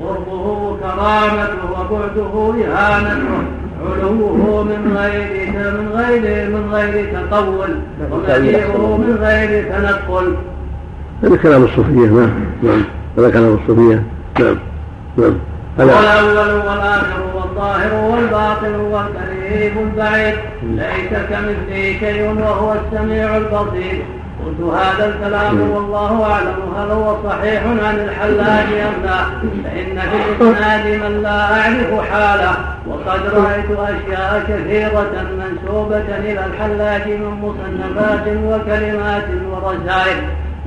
قربه 0.00 0.76
كرامته 0.76 1.62
وبعده 1.72 2.54
إهانته. 2.64 3.44
علوه 3.85 4.62
من 4.62 4.96
غير 4.96 5.52
من 5.52 5.92
غير 5.94 6.48
من 6.50 6.72
غير 6.72 7.07
تطول 7.14 7.78
ومجيئه 8.11 8.96
من 8.96 9.18
غير 9.20 9.64
تنقل. 9.64 10.35
هذا 11.22 11.37
كلام 11.37 11.64
الصوفية 11.64 12.07
نعم. 12.07 12.30
نعم. 12.62 12.85
هذا 13.18 13.30
كلام 13.30 13.59
الصوفية. 13.62 14.02
نعم. 14.40 14.57
نعم. 15.16 15.35
والأول 15.78 16.37
والآخر 16.37 17.22
والظاهر 17.35 17.94
والباطن 17.94 18.74
والقريب 18.74 19.72
البعيد 19.83 20.35
ليس 20.62 21.11
كمثله 21.30 21.96
شيء 22.00 22.35
وهو 22.40 22.72
السميع 22.72 23.37
البصير. 23.37 24.04
قلت 24.47 24.61
هذا 24.75 25.07
الكلام 25.07 25.70
والله 25.70 26.25
أعلم 26.33 26.57
هل 26.79 26.90
هو 26.90 27.16
صحيح 27.29 27.62
عن 27.66 27.94
الحلاج 27.94 28.66
أم 28.66 29.03
لا. 29.05 29.18
فإن 29.64 30.01
في 30.01 30.44
الاسناد 30.44 30.87
من 30.87 31.23
لا 31.23 31.40
أعرف 31.61 32.11
حاله 32.11 32.55
وقد 32.87 33.20
رأيت 33.27 33.70
أشياء 33.70 34.42
كثيرة 34.49 35.12
منسوبة 35.38 36.16
إلى 36.18 36.44
الحلاج 36.47 37.09
من 37.09 37.31
مصنفات 37.42 38.27
وكلمات 38.27 39.29
ورسائل 39.51 40.16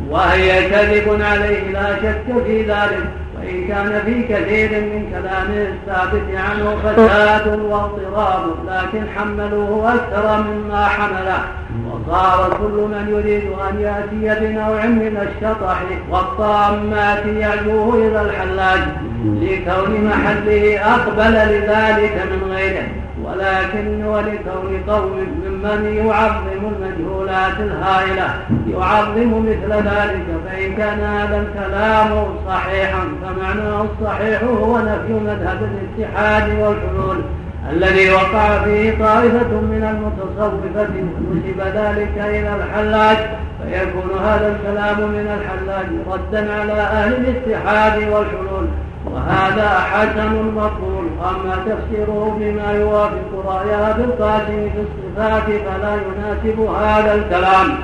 وهي 0.10 0.70
كذب 0.70 1.22
عليه 1.22 1.72
لا 1.72 1.96
شك 1.96 2.44
في 2.46 2.62
ذلك. 2.62 3.04
وإن 3.38 3.68
كان 3.68 4.02
في 4.06 4.24
كثير 4.24 4.70
من 4.82 5.10
كلامه 5.12 5.68
الثابت 5.68 6.24
عنه 6.36 6.76
فساد 6.84 7.60
واضطراب 7.60 8.44
لكن 8.68 9.04
حملوه 9.16 9.94
أكثر 9.96 10.44
مما 10.44 10.86
حمله. 10.86 11.44
وصار 11.92 12.58
كل 12.58 12.82
من 12.82 13.08
يريد 13.10 13.44
أن 13.70 13.80
يأتي 13.82 14.40
بنوع 14.46 14.86
من 14.86 15.18
الشطح 15.28 15.82
والطامات 16.10 17.26
يعلوه 17.26 17.96
إلى 17.96 18.22
الحلاج 18.22 18.82
لكون 19.26 20.06
محله 20.06 20.80
أقبل 20.96 21.34
لذلك 21.34 22.24
من 22.32 22.52
غيره. 22.52 23.07
ولكن 23.28 24.04
ولكون 24.04 24.84
قوم 24.88 25.28
ممن 25.46 26.06
يعظم 26.06 26.48
المجهولات 26.48 27.60
الهائلة 27.60 28.34
يعظم 28.68 29.46
مثل 29.46 29.74
ذلك 29.74 30.26
فإن 30.46 30.76
كان 30.76 31.00
هذا 31.00 31.38
الكلام 31.48 32.26
صحيحا 32.48 33.04
فمعناه 33.24 33.86
الصحيح 33.86 34.44
هو 34.44 34.78
نفي 34.78 35.14
مذهب 35.14 35.58
الاتحاد 35.64 36.50
والحلول 36.60 37.22
الذي 37.72 38.12
وقع 38.12 38.64
فيه 38.64 38.92
طائفة 38.92 39.52
من 39.62 39.84
المتصوفة 39.92 40.88
نسب 41.34 41.60
ذلك 41.60 42.18
إلى 42.18 42.56
الحلاج 42.56 43.18
فيكون 43.64 44.20
هذا 44.20 44.56
الكلام 44.56 44.98
من 44.98 45.40
الحلاج 45.40 45.88
ردا 46.08 46.54
على 46.54 46.74
أهل 46.74 47.14
الاتحاد 47.14 47.98
والحلول. 47.98 48.68
وهذا 49.14 49.70
حسن 49.70 50.52
مقبول 50.56 51.06
أما 51.30 51.56
تفسيره 51.56 52.38
بما 52.40 52.72
يوافق 52.72 53.46
رأي 53.48 53.76
أبي 53.76 54.04
القاسم 54.04 54.70
في 54.70 54.82
الصفات 54.88 55.44
فلا 55.44 55.94
يناسب 55.96 56.60
هذا 56.60 57.16
الكلام. 57.16 57.78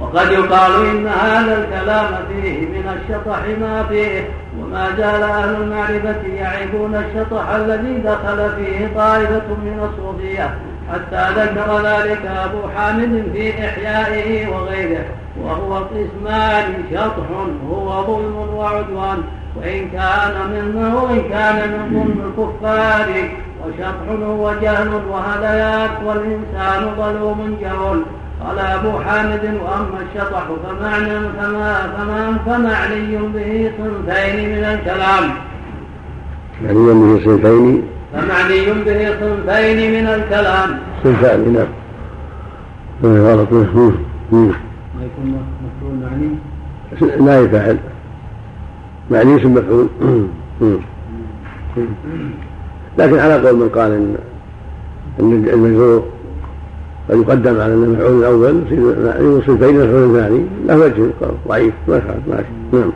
وقد 0.00 0.32
يقال 0.32 0.86
إن 0.86 1.06
هذا 1.06 1.58
الكلام 1.58 2.06
فيه 2.28 2.60
من 2.60 2.88
الشطح 2.96 3.38
ما 3.60 3.82
فيه 3.88 4.28
وما 4.60 4.88
زال 4.96 5.22
أهل 5.22 5.54
المعرفة 5.62 6.26
يعيبون 6.26 6.94
الشطح 6.94 7.48
الذي 7.48 7.98
دخل 7.98 8.50
فيه 8.56 8.88
طائفة 8.96 9.48
من 9.48 9.88
الصوفية 9.90 10.54
حتى 10.92 11.40
ذكر 11.40 11.80
ذلك 11.82 12.26
أبو 12.26 12.68
حامد 12.76 13.24
في 13.32 13.50
إحيائه 13.50 14.48
وغيره 14.48 15.04
وهو 15.44 15.74
قسمان 15.74 16.84
شطح 16.90 17.26
هو 17.70 18.06
ظلم 18.06 18.54
وعدوان. 18.54 19.22
وإن 19.56 19.88
كان 19.88 20.34
من 20.52 20.64
وإن 20.94 21.22
كان 21.30 21.56
من 21.70 21.82
ظلم 21.94 22.18
الكفار 22.26 23.08
وشطح 23.62 24.24
هو 24.26 24.52
جهل 24.62 24.88
وهذيات 25.10 25.90
والإنسان 26.06 26.80
ظلوم 26.96 27.56
جهل. 27.60 28.02
قال 28.44 28.58
أبو 28.58 28.98
حامد 28.98 29.44
وأما 29.44 29.98
الشطح 30.06 30.44
فمعنى 30.64 31.20
فما 31.38 31.74
فما 31.96 32.38
فمعني 32.46 33.16
به 33.16 33.70
صنفين 33.78 34.36
من 34.52 34.64
الكلام. 34.64 35.24
معني 36.64 36.94
به 37.00 37.24
صنفين؟ 37.24 37.82
فمعني 38.12 38.58
به 38.84 39.00
صنفين 39.20 39.78
من 39.94 40.06
الكلام. 40.06 40.78
صنفان 41.04 41.52
نعم 41.52 41.72
غلط 43.26 43.52
ما 44.94 45.02
يكون 45.06 45.42
مفعول 45.64 45.94
معني؟ 46.02 47.26
لا 47.26 47.40
يفعل. 47.40 47.78
معني 49.10 49.36
اسم 49.36 49.54
مفعول. 49.54 49.88
لكن 52.98 53.18
على 53.18 53.48
قول 53.48 53.56
من 53.56 53.68
قال 53.68 53.92
ان 53.92 54.16
المجرور 55.52 56.04
قد 57.10 57.16
يقدم 57.16 57.60
على 57.60 57.74
أن 57.74 57.84
المفعول 57.84 58.18
الأول 58.18 58.64
يوصل 59.20 59.56
بين 59.56 59.80
المفعول 59.80 60.16
الثاني. 60.16 60.46
له 60.66 60.76
وجه 60.76 61.10
ضعيف 61.48 61.74
ما 61.88 62.02
ماشي 62.28 62.44
نعم. 62.72 62.92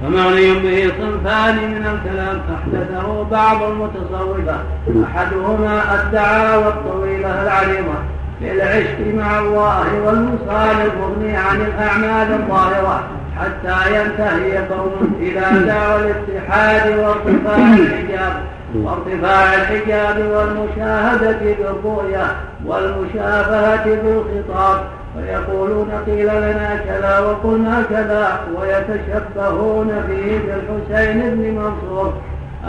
فمعني 0.00 0.54
به 0.54 0.92
صنفان 1.00 1.56
من 1.56 1.86
الكلام 1.86 2.40
احدثه 2.54 3.22
بعض 3.30 3.62
المتصوفة. 3.62 4.56
أحدهما 5.04 6.02
الدعاوى 6.02 6.68
الطويله 6.68 7.42
العريضه 7.42 7.98
للعشق 8.42 8.98
مع 9.14 9.38
الله 9.38 9.86
والوصال 10.04 10.76
المغني 10.86 11.36
عن 11.36 11.60
الأعمال 11.60 12.40
الظاهرة. 12.40 13.02
حتى 13.40 14.00
ينتهي 14.00 14.58
قوم 14.58 15.16
إلى 15.20 15.66
دعوى 15.66 16.00
الاتحاد 16.00 16.98
وارتفاع 16.98 17.56
الحجاب. 17.56 18.32
وارتفاع 18.74 19.54
الحجاب 19.54 20.16
والمشاهدة 20.18 21.38
بالرؤية 21.58 22.26
والمشافهة 22.66 23.84
بالخطاب. 23.84 24.80
فيقولون 25.16 25.90
قيل 26.06 26.26
لنا 26.26 26.80
كذا 26.86 27.18
وقلنا 27.18 27.82
كذا 27.90 28.40
ويتشبهون 28.56 29.88
به 30.08 30.40
بالحسين 30.46 31.20
بن 31.20 31.54
منصور. 31.60 32.12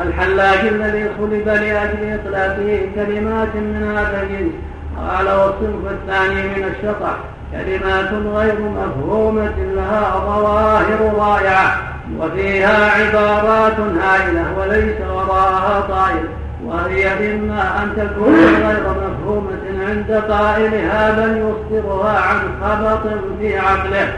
الحلاج 0.01 0.60
الذي 0.60 1.10
صلب 1.17 1.47
لأجل 1.47 2.19
إطلاقه 2.19 2.89
كلمات 2.95 3.55
من 3.55 3.93
هذا 3.97 4.21
الجنس. 4.23 4.51
قال 4.97 5.25
والصنف 5.25 5.91
الثاني 5.91 6.41
من 6.43 6.63
الشطح. 6.63 7.17
كلمات 7.51 8.09
غير 8.35 8.55
مفهومة 8.62 9.55
لها 9.75 10.12
ظواهر 10.25 11.13
رائعة 11.17 11.81
وفيها 12.19 12.91
عبارات 12.91 13.79
هائلة 13.79 14.45
وليس 14.59 15.01
وراءها 15.13 15.81
طائل 15.81 16.25
وهي 16.65 17.33
إما 17.33 17.83
أن 17.83 17.89
تكون 17.97 18.35
غير 18.35 18.83
مفهومة 18.89 19.85
عند 19.88 20.23
قائلها 20.29 21.12
بل 21.12 21.38
يصدرها 21.38 22.19
عن 22.19 22.39
خبط 22.62 23.12
في 23.39 23.57
عقله. 23.57 24.13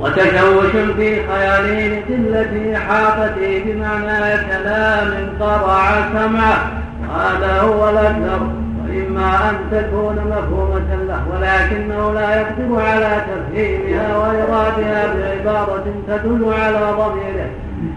وتشوش 0.00 0.70
في 0.96 1.26
خياله 1.26 1.98
لقلة 1.98 2.76
إحاطته 2.76 3.62
بمعنى 3.66 4.36
كلام 4.36 5.28
قطع 5.40 5.94
سمعه 6.12 6.70
وهذا 7.02 7.60
هو 7.60 7.90
الأكثر. 7.90 8.61
إما 8.92 9.50
أن 9.50 9.56
تكون 9.70 10.16
مفهومة 10.30 11.04
له 11.08 11.22
ولكنه 11.32 12.12
لا 12.12 12.40
يقدر 12.40 12.80
على 12.80 13.22
تفهيمها 13.28 14.16
وإرادها 14.16 15.14
بعبارة 15.14 15.84
تدل 16.08 16.52
على 16.52 16.78
ضميره. 16.98 17.50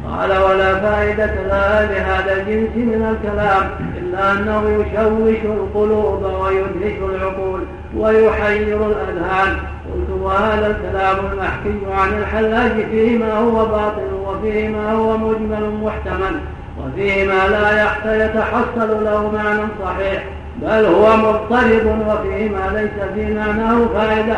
قال 0.10 0.32
ولا 0.32 0.80
فائدة 0.80 1.26
لها 1.48 1.86
لهذا 1.86 2.34
الجنس 2.34 2.76
من 2.76 3.16
الكلام 3.16 3.70
إلا 3.98 4.32
أنه 4.32 4.70
يشوش 4.70 5.46
القلوب 5.46 6.24
ويدهش 6.24 6.98
العقول 7.10 7.62
ويحير 7.98 8.78
الأذهان. 8.86 9.58
قلت 9.94 10.22
وهذا 10.22 10.68
الكلام 10.68 11.16
المحكي 11.32 11.80
عن 11.92 12.18
الحلاج 12.20 12.86
فيه 12.92 13.18
ما 13.18 13.34
هو 13.38 13.66
باطل 13.66 14.14
وفيه 14.28 14.70
ما 14.70 14.92
هو 14.92 15.18
مجمل 15.18 15.72
محتمل 15.84 16.40
وفيه 16.80 17.28
ما 17.28 17.48
لا 17.48 18.26
يتحصل 18.26 19.04
له 19.04 19.32
معنى 19.32 19.62
صحيح. 19.84 20.24
بل 20.62 20.86
هو 20.86 21.18
مضطرب 21.18 21.86
وفيه 22.08 22.50
ما 22.50 22.72
ليس 22.74 23.10
في 23.16 23.34
معناه 23.34 23.86
فائدة 23.94 24.38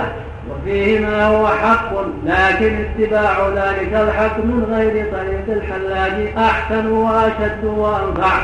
وفيه 0.50 1.00
ما 1.00 1.26
هو 1.26 1.48
حق 1.48 1.92
لكن 2.26 2.76
اتباع 2.76 3.48
ذلك 3.56 3.94
الحق 3.94 4.38
من 4.38 4.66
غير 4.70 5.06
طريق 5.12 5.58
الحلاج 5.58 6.38
أحسن 6.38 6.88
وأشد 6.88 7.64
وأنفع. 7.64 8.40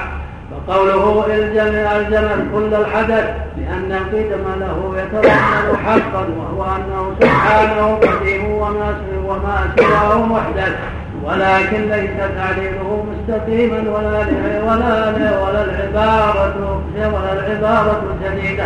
فقوله 0.67 1.25
الزم 1.27 1.75
الزم 1.75 2.51
كل 2.53 2.73
الحدث 2.73 3.25
لأن 3.57 3.91
القدم 3.91 4.45
له 4.59 4.93
يتضمن 4.97 5.77
حقا 5.85 6.27
وهو 6.37 6.75
أنه 6.75 7.15
سبحانه 7.19 7.95
قديم 7.95 8.51
وما 8.51 9.71
سواه 9.77 10.25
محدث. 10.25 10.75
ولكن 11.23 11.81
ليس 11.89 12.17
تعليله 12.37 13.05
مستقيما 13.11 13.77
ولا 13.91 14.19
ولا 14.67 15.39
ولا 15.43 15.63
العبارة 15.63 16.81
ولا 16.95 17.33
العبارة 17.33 18.03
جديدة 18.23 18.65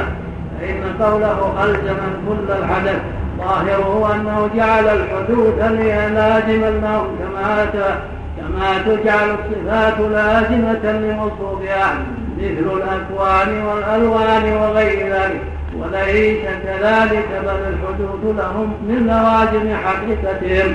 فإن 0.61 1.03
قوله 1.03 1.63
ألزم 1.63 1.97
كل 2.27 2.51
الحدث 2.59 2.99
ظاهره 3.37 4.15
أنه 4.15 4.49
جعل 4.55 4.85
الحدوث 4.87 5.57
لازما 5.59 6.69
لهم 6.69 7.07
كما 7.19 7.65
كما 8.37 8.77
تجعل 8.85 9.29
الصفات 9.29 9.99
لازمة 9.99 10.91
لموصوفها 10.91 11.93
مثل 12.37 12.77
الأكوان 12.77 13.65
والألوان 13.65 14.53
وغير 14.53 15.13
ذلك. 15.13 15.41
وليس 15.79 16.43
كذلك 16.63 17.27
بل 17.45 17.49
الحدوث 17.49 18.35
لهم 18.37 18.73
من 18.87 19.07
لوازم 19.07 19.75
حقيقتهم. 19.85 20.73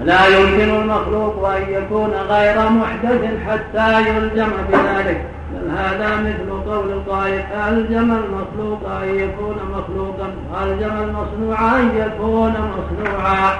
فلا 0.00 0.26
يمكن 0.26 0.74
المخلوق 0.74 1.48
أن 1.48 1.62
يكون 1.68 2.10
غير 2.10 2.70
محدث 2.70 3.20
حتى 3.48 4.00
يلزم 4.00 4.48
بذلك. 4.72 5.24
بل 5.52 5.70
هذا 5.70 6.16
مثل 6.16 6.70
قول 6.70 6.92
القائل 6.92 7.42
ألزم 7.68 8.12
المخلوق 8.12 8.90
أن 9.02 9.08
يكون 9.08 9.56
مخلوقا؟ 9.72 10.30
وألزم 10.52 10.96
المصنوع 11.02 11.76
أن 11.76 11.90
يكون 11.96 12.50
مصنوعا؟ 12.50 13.52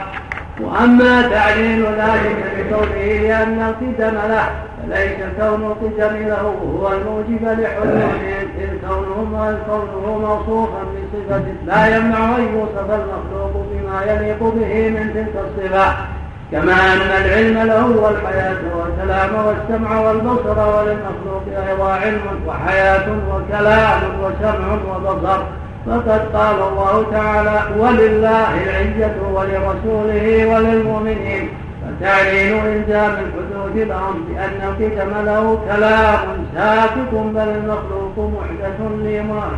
وأما 0.61 1.23
تعليل 1.23 1.85
ذلك 1.85 2.67
بقوله 2.71 3.19
لأن 3.23 3.59
القدم 3.63 4.15
له 4.15 4.49
فليس 4.83 5.17
كون 5.41 5.63
القدم 5.63 6.29
له 6.29 6.55
هو 6.81 6.93
الموجب 6.93 7.61
لحلوله 7.61 8.13
اذ 8.59 8.89
كونه 8.89 9.59
كونه 9.67 10.19
موصوفا 10.19 10.83
بصفة 10.83 11.43
لا 11.67 11.97
يمنع 11.97 12.37
أن 12.37 12.49
يوصف 12.55 12.91
المخلوق 12.91 13.67
بما 13.73 14.03
يليق 14.03 14.39
به 14.39 14.89
من 14.89 15.11
تلك 15.15 15.45
الصفة. 15.45 16.18
كما 16.53 16.73
أن 16.73 17.25
العلم 17.25 17.67
له 17.67 17.87
والحياة 17.87 18.61
والكلام 18.77 19.31
والسمع 19.47 20.01
والبصر 20.01 20.59
وللمخلوق 20.59 21.45
أيضا 21.69 21.93
علم 21.93 22.21
وحياة 22.47 23.07
وكلام 23.31 24.01
وسمع 24.23 24.79
وبصر. 24.91 25.41
فقد 25.87 26.21
قال 26.37 26.57
الله 26.69 27.07
تعالى 27.13 27.61
ولله 27.79 28.49
العزة 28.65 29.17
ولرسوله 29.35 30.47
وللمؤمنين. 30.55 31.49
فتعليل 31.89 32.53
إلزام 32.55 33.11
الحدود 33.11 33.89
لهم 33.89 34.25
بأن 34.29 34.61
القدم 34.69 35.25
له 35.27 35.59
كلام 35.69 36.19
ساكت 36.55 37.13
بل 37.13 37.49
المخلوق 37.49 38.17
محدث 38.19 38.81
لما 38.81 39.49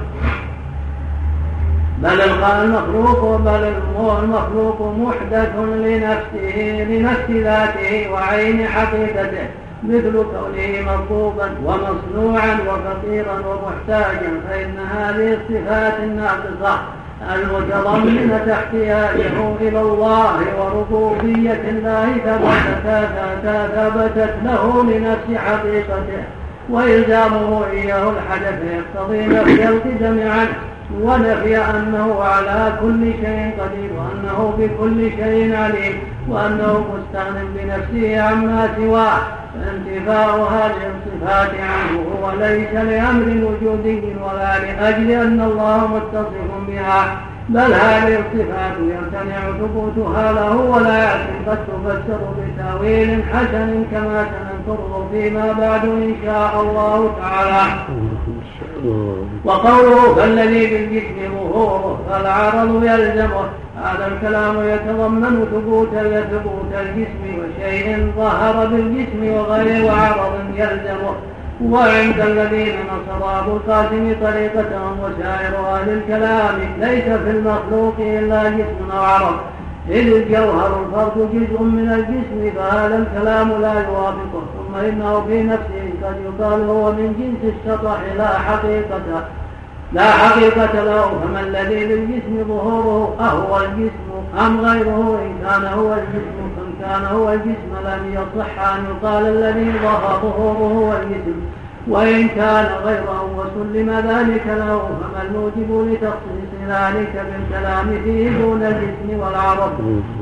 بل 2.02 2.20
المخلوق 2.20 3.36
بل 3.40 3.72
المخلوق 4.22 4.94
محدث 4.98 5.50
لنفسه 5.58 6.84
لنفس 6.88 7.30
ذاته 7.30 8.12
وعين 8.12 8.66
حقيقته 8.66 9.48
مثل 9.82 10.12
كونه 10.12 10.92
مطلوبا 10.92 11.50
ومصنوعا 11.64 12.58
وفقيرا 12.68 13.32
ومحتاجا 13.32 14.40
فإن 14.48 14.74
هذه 14.78 15.32
الصفات 15.36 15.94
الناقصة 16.02 16.78
المتضمنة 17.34 18.52
احتياجه 18.52 19.54
إلى 19.60 19.80
الله 19.80 20.40
وربوبية 20.58 21.60
الله 21.70 22.12
ثبتت 23.76 24.34
له 24.44 24.82
لنفس 24.82 25.40
حقيقته 25.46 26.22
وإلزامه 26.70 27.64
إياه 27.72 28.10
الحدث 28.10 28.58
يقتضي 28.64 29.26
نفي 29.26 29.68
القدم 29.68 30.30
عنه 30.30 30.52
ونفي 31.02 31.56
أنه 31.56 32.22
على 32.22 32.72
كل 32.82 33.12
شيء 33.12 33.50
قدير 33.60 33.90
وأنه 33.98 34.54
بكل 34.58 35.10
شيء 35.10 35.56
عليم 35.56 35.98
وأنه 36.28 36.84
مستغن 36.92 37.44
بنفسه 37.54 38.22
عما 38.22 38.68
سواه. 38.76 39.18
فانتفاء 39.54 40.40
هذه 40.40 40.90
الصفات 40.94 41.50
عنه 41.50 42.00
هو 42.14 42.30
ليس 42.40 42.72
لأمر 42.72 43.26
وجودي 43.26 44.02
ولا 44.24 44.58
لأجل 44.58 45.10
أن 45.10 45.40
الله 45.40 45.86
متصف 45.86 46.50
بها. 46.68 47.16
بل 47.48 47.72
هذه 47.74 48.18
الصفات 48.18 48.76
يمتنع 48.78 49.40
ثبوتها 49.58 50.32
له 50.32 50.56
ولا 50.56 51.02
يمكن 51.04 51.50
قد 51.50 51.58
تفسر 51.66 52.20
بتأويل 52.38 53.22
حسن 53.32 53.84
كما 53.92 54.26
سنذكره 54.30 55.08
فيما 55.12 55.52
بعد 55.52 55.84
إن 55.84 56.14
شاء 56.24 56.60
الله 56.60 57.14
تعالى. 57.20 57.72
وقوله 59.44 60.14
فالذي 60.14 60.66
بالجسم 60.66 61.34
ظهوره 61.34 62.00
فالعرض 62.10 62.84
يلزمه. 62.84 63.44
هذا 63.84 64.06
الكلام 64.06 64.54
يتضمن 64.68 65.46
ثبوت 65.52 65.88
ثبوت 66.30 66.72
الجسم 66.80 67.22
وشيء 67.38 68.12
ظهر 68.16 68.66
بالجسم 68.66 69.32
وغير 69.34 69.84
وعرض 69.84 70.32
يلزمه. 70.54 71.14
وعند 71.64 72.20
الذين 72.20 72.74
نصر 72.92 73.40
أبو 73.40 73.56
القاسم 73.56 74.14
طريقتهم 74.22 74.96
وسائر 75.04 75.54
أهل 75.74 75.88
الكلام 75.88 76.56
ليس 76.80 77.04
في 77.04 77.30
المخلوق 77.30 77.94
إلا 77.98 78.48
جسم 78.48 78.90
أو 78.92 79.02
عرض. 79.02 79.34
إذ 79.88 80.12
الجوهر 80.12 80.80
الفرد 80.82 81.28
جزء 81.34 81.62
من 81.62 81.92
الجسم 81.92 82.56
فهذا 82.56 82.96
الكلام 82.98 83.48
لا 83.62 83.74
يوافقه 83.74 84.42
ثم 84.56 84.74
إنه 84.88 85.24
في 85.28 85.42
نفسه 85.42 85.79
قد 86.10 86.16
يقال 86.24 86.68
هو 86.68 86.92
من 86.92 87.08
جنس 87.18 87.54
الشطح 87.54 88.00
لا 88.16 88.38
حقيقة 88.38 89.24
لا 89.92 90.10
حقيقة 90.10 90.84
له 90.84 91.20
فما 91.22 91.40
الذي 91.40 91.84
للجسم 91.84 92.44
ظهوره؟ 92.48 93.16
أهو 93.20 93.56
الجسم 93.56 94.10
أم 94.46 94.60
غيره؟ 94.60 95.20
إن 95.22 95.34
كان 95.46 95.64
هو 95.64 95.92
الجسم 95.92 96.36
فإن 96.56 96.72
كان 96.80 97.04
هو 97.04 97.32
الجسم 97.32 97.72
لم 97.84 98.12
يصح 98.12 98.68
أن 98.68 98.84
يقال 98.90 99.26
الذي 99.26 99.72
ظهر 99.78 100.20
ظهوره 100.22 100.72
هو 100.72 100.92
الجسم. 100.92 101.40
وإن 101.90 102.28
كان 102.28 102.66
غيره 102.84 103.30
وسلم 103.38 103.90
ذلك 103.90 104.46
له 104.46 104.90
فما 105.00 105.22
الموجب 105.22 105.88
لتخصيص 105.92 106.50
ذلك 106.68 107.24
بالكلام 107.28 108.02
فيه 108.04 108.30
دون 108.38 108.62
الجسم 108.62 109.20
والعرض 109.20 109.72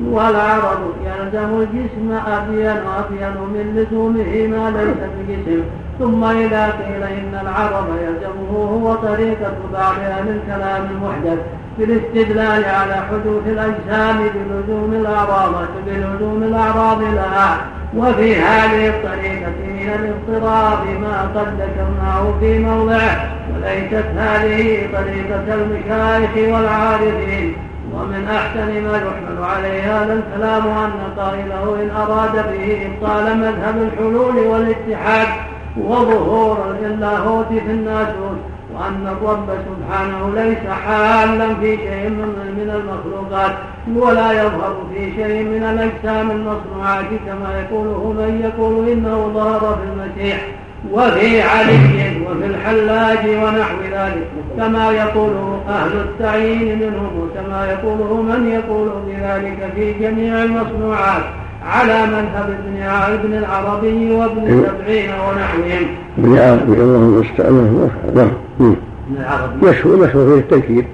والعرض 0.04 0.92
يلزم 1.04 1.60
الجسم 1.60 2.18
أبين 2.26 2.76
أبين 2.98 3.34
من 3.54 3.64
لزومه 3.76 4.46
ما 4.46 4.70
ليس 4.70 5.00
بجسم. 5.18 5.62
ثم 5.98 6.24
إذا 6.24 6.66
قيل 6.66 7.02
إن 7.02 7.38
العرض 7.42 7.88
يلزمه 8.02 8.50
هو 8.52 8.94
طريقة 8.94 9.52
بعض 9.72 9.94
أهل 10.00 10.28
الكلام 10.28 10.88
المحدث 10.90 11.38
في 11.76 11.84
الاستدلال 11.84 12.64
على 12.64 12.94
حدوث 12.94 13.46
الأجسام 13.46 14.18
بلزوم 14.18 14.92
الأعراض 14.92 15.54
بلزوم 15.86 16.42
الأعراض 16.42 17.02
لها 17.02 17.60
وفي 17.96 18.36
هذه 18.36 18.88
الطريقة 18.88 19.50
من 19.68 19.90
الاضطراب 19.98 20.86
ما 21.00 21.22
قد 21.34 21.48
ذكرناه 21.60 22.34
في 22.40 22.58
موضعه 22.58 23.30
وليست 23.54 24.06
هذه 24.16 24.88
طريقة 24.92 25.54
المشايخ 25.54 26.54
والعارفين. 26.54 27.56
ومن 27.94 28.28
أحسن 28.28 28.82
ما 28.82 28.96
يحمل 28.96 29.44
عليه 29.44 30.02
هذا 30.02 30.12
الكلام 30.14 30.68
أن 30.68 30.90
قائله 31.16 31.82
إن 31.82 31.90
أراد 31.90 32.32
به 32.32 32.86
إبطال 32.86 33.38
مذهب 33.38 33.82
الحلول 33.82 34.36
والاتحاد 34.36 35.28
وظهور 35.76 36.76
اللاهوت 36.82 37.48
في 37.48 37.70
الناسوت 37.70 38.38
وأن 38.78 39.06
الرب 39.06 39.46
سبحانه 39.48 40.30
ليس 40.34 40.70
حالا 40.86 41.54
في 41.54 41.76
شيء 41.76 42.08
من 42.08 42.70
المخلوقات 42.74 43.52
ولا 43.96 44.32
يظهر 44.32 44.76
في 44.94 45.12
شيء 45.16 45.44
من 45.44 45.62
الأجسام 45.62 46.30
المصنوعات 46.30 47.06
كما 47.26 47.60
يقوله 47.60 48.12
من 48.18 48.40
يقول 48.44 48.88
إنه 48.88 49.30
ظهر 49.34 49.60
في 49.78 49.84
المسيح 49.92 50.46
وفي 50.92 51.42
علي 51.42 52.22
وفي 52.30 52.46
الحلاج 52.46 53.28
ونحو 53.28 53.76
ذلك 53.92 54.26
كما 54.56 54.90
يقوله 54.90 55.60
أهل 55.68 55.92
التعيين 55.92 56.78
منهم 56.78 57.10
وكما 57.20 57.66
يقوله 57.66 58.22
من 58.22 58.48
يقول 58.48 58.88
بذلك 59.06 59.72
في 59.74 59.92
جميع 59.92 60.44
المصنوعات 60.44 61.22
على 61.66 62.06
مذهب 62.06 62.58
ابن 62.58 62.82
ابن 62.82 63.34
العربي 63.34 64.10
وابن 64.10 64.66
سبعين 64.66 65.10
ونحوهم. 65.10 65.86
العربي 66.18 66.72
الله 66.72 66.96
المستعان 66.96 68.47
نعم. 68.60 69.58
مشهور 69.62 69.96
مشهور 69.96 70.26
فيه 70.26 70.34
التنكير. 70.34 70.84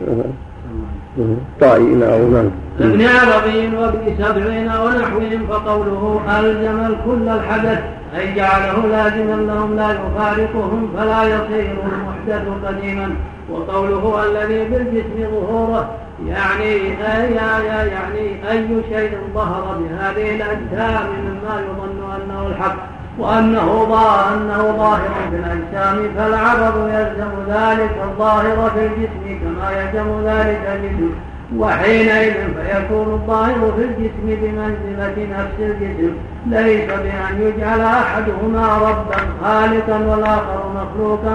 طائي 1.61 1.95
نعم 1.95 2.51
ابن 2.81 3.03
عربي 3.07 3.77
وابن 3.77 4.15
سبعين 4.19 4.69
ونحوهم 4.69 5.47
فقوله 5.51 6.21
ألزم 6.39 6.81
الكل 6.81 7.29
الحدث 7.29 7.81
أي 8.19 8.35
جعله 8.35 8.87
لازما 8.87 9.53
لهم 9.53 9.77
لا 9.77 9.91
يفارقهم 9.91 10.89
فلا 10.97 11.23
يصير 11.25 11.75
المحدث 11.85 12.45
قديما. 12.67 13.11
وقوله 13.51 14.25
الذي 14.27 14.65
بالجسم 14.65 15.31
ظهوره 15.31 15.91
يعني 16.27 16.73
أي 17.17 17.35
يعني 17.35 18.51
أي 18.51 18.69
شيء 18.93 19.19
ظهر 19.35 19.79
بهذه 19.81 20.37
الأجسام 20.37 21.07
مما 21.25 21.61
يظن 21.61 22.11
أنه 22.17 22.47
الحق. 22.47 22.77
وأنه 23.19 23.87
أنه 24.35 24.75
ظاهر 24.79 25.11
في 25.31 25.37
الأجسام 25.37 26.15
فالعرض 26.17 26.89
يلزم 26.89 27.31
ذلك 27.49 27.97
الظاهر 28.05 28.71
في 28.75 28.87
الجسم 28.87 29.41
كما 29.45 29.71
يلزم 29.71 30.27
ذلك 30.27 30.61
الجسم. 30.75 31.15
وحينئذ 31.59 32.33
فيكون 32.33 33.13
الظاهر 33.13 33.73
في 33.77 33.85
الجسم 33.85 34.27
بمنزلة 34.27 35.27
نفس 35.39 35.59
الجسم. 35.61 36.15
ليس 36.47 36.87
بأن 36.87 37.41
يجعل 37.41 37.81
أحدهما 37.81 38.79
ربا 38.79 39.17
خالقا 39.43 39.99
والآخر 39.99 40.63
مخلوقا 40.77 41.35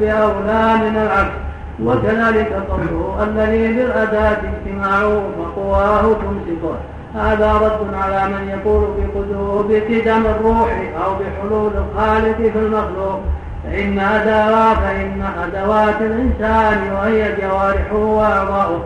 بأولى 0.00 0.74
من 0.76 0.96
العكس. 0.96 1.52
وكذلك 1.84 2.52
قوله 2.70 3.22
الذي 3.22 3.72
بالأداة 3.72 4.36
اجتماعه 4.52 5.22
فقواه 5.38 6.02
تمسكه 6.02 6.76
هذا 7.14 7.52
رد 7.52 7.94
على 7.94 8.28
من 8.28 8.48
يقول 8.48 8.84
بقدم 9.68 10.26
الروح 10.26 10.70
أو 11.04 11.14
بحلول 11.14 11.72
الخالق 11.76 12.36
في 12.36 12.58
المخلوق. 12.58 13.20
فإن 13.64 13.98
أدوات 13.98 14.76
فإن 14.76 15.22
أدوات 15.42 16.00
الإنسان 16.00 16.92
وهي 16.92 17.36
جوارحه 17.42 17.96
وأعضاؤه. 17.96 18.82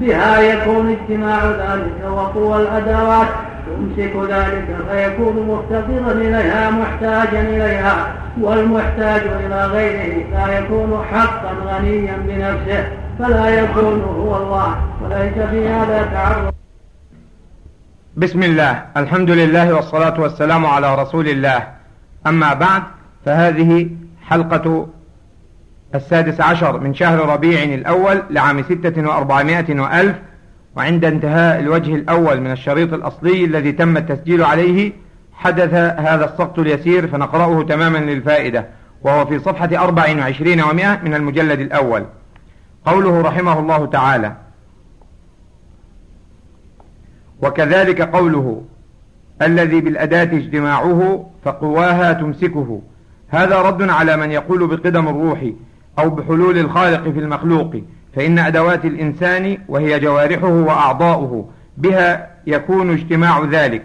بها 0.00 0.40
يكون 0.40 0.96
اجتماع 1.00 1.44
ذلك 1.44 2.12
وقوى 2.12 2.56
الأدوات. 2.62 3.28
يمسك 3.78 4.16
ذلك 4.30 4.66
فيكون 4.90 5.48
مفتقرا 5.48 6.12
إليها 6.12 6.70
محتاجا 6.70 7.40
إليها. 7.40 8.06
والمحتاج 8.40 9.22
إلى 9.46 9.66
غيره 9.66 10.24
لا 10.32 10.58
يكون 10.58 11.04
حقا 11.12 11.52
غنيا 11.66 12.14
بنفسه 12.26 12.88
فلا 13.18 13.48
يكون 13.48 14.02
هو 14.02 14.36
الله. 14.36 14.74
وليس 15.04 15.48
في 15.50 15.68
هذا 15.68 16.08
تعرض 16.12 16.57
بسم 18.18 18.42
الله. 18.42 18.84
الحمد 18.96 19.30
لله 19.30 19.74
والصلاة 19.74 20.20
والسلام 20.20 20.66
على 20.66 20.94
رسول 20.94 21.28
الله. 21.28 21.68
أما 22.26 22.54
بعد 22.54 22.82
فهذه 23.24 23.90
حلقة 24.28 24.88
السادس 25.94 26.40
عشر 26.40 26.80
من 26.80 26.94
شهر 26.94 27.28
ربيع 27.28 27.62
الأول 27.62 28.22
لعام 28.30 28.62
ستة 28.62 29.08
وأربعمائة 29.08 29.80
وألف 29.80 30.16
وعند 30.76 31.04
انتهاء 31.04 31.60
الوجه 31.60 31.94
الأول 31.94 32.40
من 32.40 32.50
الشريط 32.50 32.92
الأصلي 32.92 33.44
الذي 33.44 33.72
تم 33.72 33.96
التسجيل 33.96 34.42
عليه 34.44 34.92
حدث 35.32 35.74
هذا 35.74 36.24
السقط 36.24 36.58
اليسير 36.58 37.08
فنقرأه 37.08 37.62
تماما 37.62 37.98
للفائدة 37.98 38.66
وهو 39.02 39.26
في 39.26 39.38
صفحة 39.38 39.84
أربع 39.84 40.16
وعشرين 40.18 40.60
ومائة 40.60 41.00
من 41.04 41.14
المجلد 41.14 41.60
الأول. 41.60 42.04
قوله 42.86 43.20
رحمه 43.20 43.58
الله 43.58 43.86
تعالى 43.86 44.32
وكذلك 47.42 48.00
قوله 48.00 48.62
الذي 49.42 49.80
بالأداة 49.80 50.36
اجتماعه 50.36 51.30
فقواها 51.44 52.12
تمسكه. 52.12 52.80
هذا 53.28 53.62
رد 53.62 53.90
على 53.90 54.16
من 54.16 54.30
يقول 54.30 54.66
بقدم 54.66 55.08
الروح 55.08 55.40
أو 55.98 56.10
بحلول 56.10 56.58
الخالق 56.58 57.02
في 57.02 57.18
المخلوق 57.18 57.76
فإن 58.16 58.38
أدوات 58.38 58.84
الإنسان 58.84 59.58
وهي 59.68 60.00
جوارحه 60.00 60.48
وأعضاؤه 60.48 61.48
بها 61.76 62.30
يكون 62.46 62.92
اجتماع 62.92 63.44
ذلك 63.50 63.82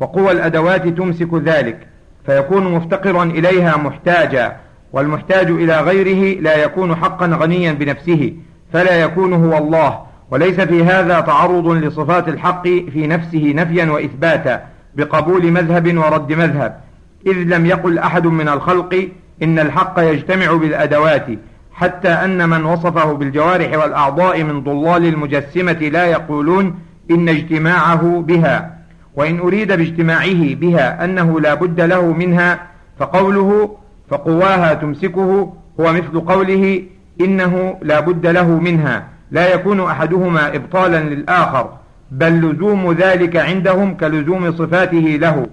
وقوى 0.00 0.32
الأدوات 0.32 0.88
تمسك 0.88 1.34
ذلك 1.34 1.86
فيكون 2.26 2.74
مفتقرا 2.74 3.24
إليها 3.24 3.76
محتاجا 3.76 4.56
والمحتاج 4.92 5.50
إلى 5.50 5.80
غيره 5.80 6.40
لا 6.40 6.64
يكون 6.64 6.96
حقا 6.96 7.26
غنيا 7.26 7.72
بنفسه 7.72 8.32
فلا 8.72 9.02
يكون 9.02 9.32
هو 9.32 9.58
الله 9.58 10.07
وليس 10.30 10.60
في 10.60 10.84
هذا 10.84 11.20
تعرض 11.20 11.68
لصفات 11.68 12.28
الحق 12.28 12.62
في 12.68 13.06
نفسه 13.06 13.52
نفيا 13.56 13.90
وإثباتا 13.90 14.62
بقبول 14.94 15.50
مذهب 15.50 15.98
ورد 15.98 16.32
مذهب. 16.32 16.80
إذ 17.26 17.32
لم 17.32 17.66
يقل 17.66 17.98
أحد 17.98 18.26
من 18.26 18.48
الخلق 18.48 19.08
إن 19.42 19.58
الحق 19.58 19.98
يجتمع 19.98 20.52
بالأدوات 20.52 21.26
حتى 21.72 22.08
أن 22.08 22.48
من 22.48 22.64
وصفه 22.64 23.12
بالجوارح 23.12 23.78
والأعضاء 23.78 24.42
من 24.42 24.60
ضلال 24.60 25.06
المجسمة 25.06 25.72
لا 25.72 26.06
يقولون 26.06 26.74
إن 27.10 27.28
اجتماعه 27.28 28.24
بها. 28.26 28.78
وإن 29.16 29.38
أريد 29.38 29.72
باجتماعه 29.72 30.54
بها 30.54 31.04
أنه 31.04 31.40
لا 31.40 31.54
بد 31.54 31.80
له 31.80 32.12
منها 32.12 32.60
فقوله 32.98 33.76
فقواها 34.10 34.74
تمسكه 34.74 35.52
هو 35.80 35.92
مثل 35.92 36.20
قوله 36.20 36.82
إنه 37.20 37.78
لا 37.82 38.00
بد 38.00 38.26
له 38.26 38.48
منها. 38.48 39.17
لا 39.30 39.54
يكون 39.54 39.80
أحدهما 39.80 40.56
إبطالا 40.56 41.00
للآخر 41.00 41.70
بل 42.10 42.50
لزوم 42.50 42.92
ذلك 42.92 43.36
عندهم 43.36 43.94
كلزوم 43.94 44.52
صفاته 44.52 45.18
له 45.20 45.46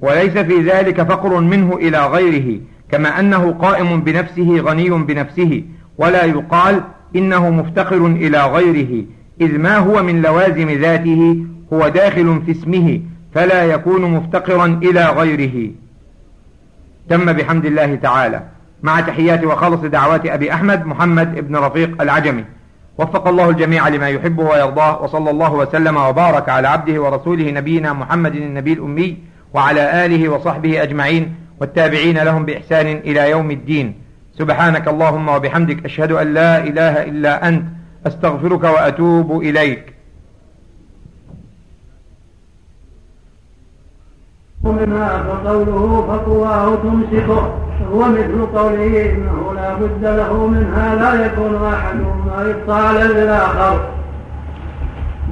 وليس 0.00 0.38
في 0.38 0.60
ذلك 0.60 1.02
فقر 1.02 1.40
منه 1.40 1.76
إلى 1.76 2.06
غيره 2.06 2.60
كما 2.90 3.20
أنه 3.20 3.52
قائم 3.52 4.00
بنفسه 4.00 4.60
غني 4.60 4.90
بنفسه 4.90 5.62
ولا 5.98 6.24
يقال 6.24 6.82
إنه 7.16 7.50
مفتقر 7.50 8.06
إلى 8.06 8.46
غيره 8.46 9.04
إذ 9.40 9.58
ما 9.58 9.76
هو 9.76 10.02
من 10.02 10.22
لوازم 10.22 10.70
ذاته 10.70 11.36
هو 11.72 11.88
داخل 11.88 12.42
في 12.46 12.50
اسمه 12.50 13.00
فلا 13.34 13.64
يكون 13.64 14.02
مفتقرا 14.02 14.66
إلى 14.66 15.06
غيره. 15.10 15.70
تم 17.08 17.32
بحمد 17.32 17.66
الله 17.66 17.94
تعالى. 17.94 18.42
مع 18.82 19.00
تحيات 19.00 19.44
وخلص 19.44 19.80
دعوات 19.80 20.26
أبي 20.26 20.52
أحمد 20.52 20.86
محمد 20.86 21.38
ابن 21.38 21.56
رفيق 21.56 22.02
العجمي. 22.02 22.44
وفق 22.98 23.28
الله 23.28 23.50
الجميع 23.50 23.88
لما 23.88 24.08
يحبه 24.08 24.42
ويرضاه 24.42 25.02
وصلى 25.02 25.30
الله 25.30 25.52
وسلم 25.54 25.96
وبارك 25.96 26.48
على 26.48 26.68
عبده 26.68 27.02
ورسوله 27.02 27.50
نبينا 27.50 27.92
محمد 27.92 28.34
النبي 28.34 28.72
الأمي 28.72 29.16
وعلى 29.54 30.06
آله 30.06 30.28
وصحبه 30.28 30.82
أجمعين 30.82 31.34
والتابعين 31.60 32.18
لهم 32.18 32.44
بإحسان 32.44 32.86
إلى 32.86 33.30
يوم 33.30 33.50
الدين. 33.50 33.94
سبحانك 34.38 34.88
اللهم 34.88 35.28
وبحمدك 35.28 35.84
أشهد 35.84 36.12
أن 36.12 36.34
لا 36.34 36.58
إله 36.58 37.02
إلا 37.02 37.48
أنت 37.48 37.64
أستغفرك 38.06 38.64
وأتوب 38.64 39.42
إليك. 39.42 39.94
منها 44.64 45.22
فقوله 45.22 46.06
فقواه 46.08 46.74
تمسكه 46.74 47.63
هو 47.92 47.98
مثل 47.98 48.46
قوله 48.54 49.12
إنه 49.14 49.54
لا 49.54 49.74
بد 49.74 50.02
له 50.02 50.46
منها 50.46 50.94
لا 50.94 51.26
يكون 51.26 51.72
أحدهما 51.72 52.50
إبطالا 52.50 53.04
للآخر. 53.04 53.80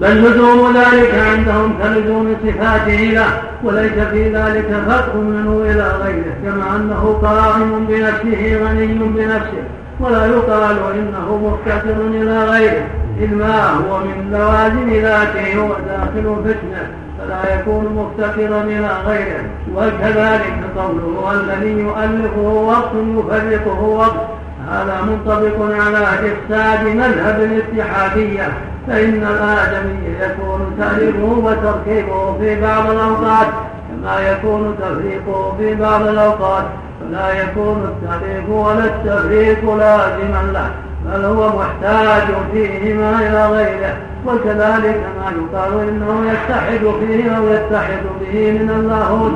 بل 0.00 0.08
لزوم 0.08 0.76
ذلك 0.76 1.14
عندهم 1.14 1.74
كلزوم 1.82 2.36
صفاته 2.46 2.96
له 2.96 3.42
وليس 3.64 3.92
في 3.92 4.36
ذلك 4.36 4.82
فرق 4.88 5.16
منه 5.16 5.62
إلى 5.64 5.92
غيره 6.02 6.34
كما 6.44 6.76
أنه 6.76 7.18
قائم 7.22 7.86
بنفسه 7.88 8.64
غني 8.64 8.86
بنفسه 8.86 9.64
ولا 10.00 10.26
يقال 10.26 10.76
إنه 10.94 11.36
مفتقر 11.44 12.00
إلى 12.06 12.44
غيره 12.44 12.86
إذ 13.20 13.34
ما 13.34 13.70
هو 13.70 13.98
من 13.98 14.30
لوازم 14.32 15.02
ذاته 15.02 15.56
هو 15.60 15.68
داخل 15.68 16.36
فتنة. 16.44 16.90
فلا 17.32 17.54
يكون 17.54 17.84
مفتقرا 17.84 18.62
إلى 18.62 18.88
غيره. 19.06 19.44
وكذلك 19.76 20.54
قوله 20.76 21.32
الذي 21.32 21.72
يؤلفه 21.72 22.40
وقت 22.40 22.90
يفرقه 22.94 23.80
وقت. 23.82 24.26
هذا 24.68 25.00
منطبق 25.02 25.82
على 25.84 25.98
إفساد 25.98 26.86
مذهب 26.86 27.40
الاتحادية. 27.40 28.52
فإن 28.86 29.26
الآدمي 29.26 29.98
يكون 30.20 30.76
تأليفه 30.78 31.24
وتركيبه 31.24 32.38
في 32.38 32.60
بعض 32.60 32.90
الأوقات 32.90 33.46
كما 33.88 34.30
يكون 34.30 34.76
تفريقه 34.80 35.56
في 35.58 35.74
بعض 35.74 36.02
الأوقات. 36.02 36.64
فلا 37.00 37.42
يكون 37.42 37.84
التأليف 37.84 38.48
ولا 38.48 38.84
التفريق 38.84 39.74
لازما 39.74 40.52
له 40.52 40.70
بل 41.06 41.24
هو 41.24 41.48
محتاج 41.58 42.22
فيهما 42.52 43.18
إلى 43.18 43.46
غيره. 43.46 43.96
وكذلك 44.26 45.00
ما 45.18 45.32
يقال 45.38 45.88
إنه 45.88 46.30
يتحد 46.32 46.80
فيه 47.00 47.30
أو 47.30 47.42
يتحد 47.46 48.00
به 48.20 48.52
من 48.52 48.70
اللاهوت 48.70 49.32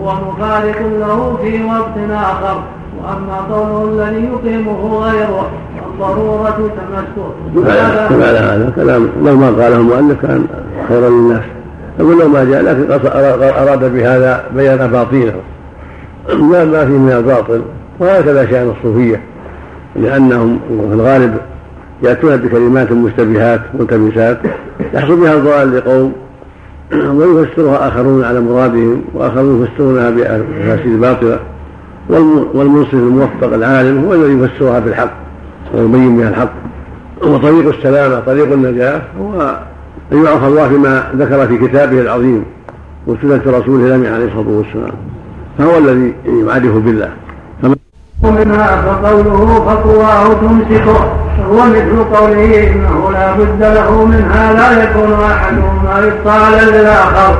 وهو 0.00 0.14
مخالف 0.14 0.80
له 0.80 1.38
في 1.42 1.64
وقت 1.64 2.10
آخر. 2.10 2.62
وأما 3.04 3.36
قوله 3.50 4.04
الذي 4.08 4.24
يقيمه 4.24 4.98
غيره 4.98 5.50
والضرورة 5.82 6.70
تمسه 6.76 7.70
على 8.28 8.38
هذا 8.38 8.72
كلام 8.76 9.08
لو 9.24 9.36
ما 9.36 9.46
قاله 9.46 9.76
المؤلف 9.76 10.22
كان 10.22 10.46
خيرا 10.88 11.08
للناس 11.08 11.42
يقول 11.98 12.18
لو 12.18 12.28
ما 12.28 12.44
جاء 12.44 12.62
لكن 12.62 12.86
أراد 13.42 13.92
بهذا 13.92 14.44
بيان 14.54 14.80
أباطيله 14.80 15.40
ما 16.28 16.64
ما 16.64 16.86
فيه 16.86 16.98
من 16.98 17.12
الباطل. 17.12 17.62
وهكذا 18.00 18.46
شأن 18.46 18.74
الصوفية 18.78 19.20
لأنهم 19.96 20.58
في 20.68 20.94
الغالب 20.94 21.36
يأتون 22.02 22.36
بكلمات 22.36 22.92
مشتبهات 22.92 23.60
ملتبسات 23.78 24.38
يحصل 24.94 25.20
بها 25.20 25.34
الضلال 25.34 25.76
لقوم 25.76 26.12
ويفسرها 26.92 27.88
آخرون 27.88 28.24
على 28.24 28.40
مرادهم 28.40 29.02
وآخرون 29.14 29.62
يفسرونها 29.62 30.10
بأفاسيد 30.10 31.00
باطلة. 31.00 31.38
والمنصف 32.54 32.94
الموفق 32.94 33.54
العالم 33.54 34.04
هو 34.04 34.14
الذي 34.14 34.32
يفسرها 34.32 34.78
بالحق 34.78 35.12
ويبين 35.74 36.16
بها 36.18 36.28
الحق. 36.28 36.52
وطريق 37.22 37.74
السلامة 37.74 38.20
طريق 38.20 38.52
النجاة 38.52 39.02
هو 39.20 39.58
أن 40.12 40.24
يعرف 40.24 40.44
الله 40.44 40.68
فيما 40.68 41.12
ذكر 41.16 41.46
في 41.46 41.68
كتابه 41.68 42.00
العظيم 42.00 42.44
وسنة 43.06 43.40
رسوله 43.46 43.86
الأمين 43.86 44.12
عليه 44.12 44.24
الصلاة 44.24 44.48
والسلام. 44.48 44.94
فهو 45.58 45.78
الذي 45.78 46.14
يعرف 46.46 46.76
بالله. 46.76 47.10
منها 48.22 48.82
فقوله 48.82 49.64
فقواه 49.66 50.34
تمسكه. 50.34 51.10
هو 51.50 51.64
مثل 51.66 52.04
قوله 52.14 52.72
إنه 52.72 53.10
لا 53.12 53.32
بد 53.32 53.62
له 53.62 54.04
منها 54.04 54.52
لا 54.52 54.82
يكون 54.82 55.12
احدهما 55.24 55.98
يطال 55.98 56.72
للآخر. 56.72 57.34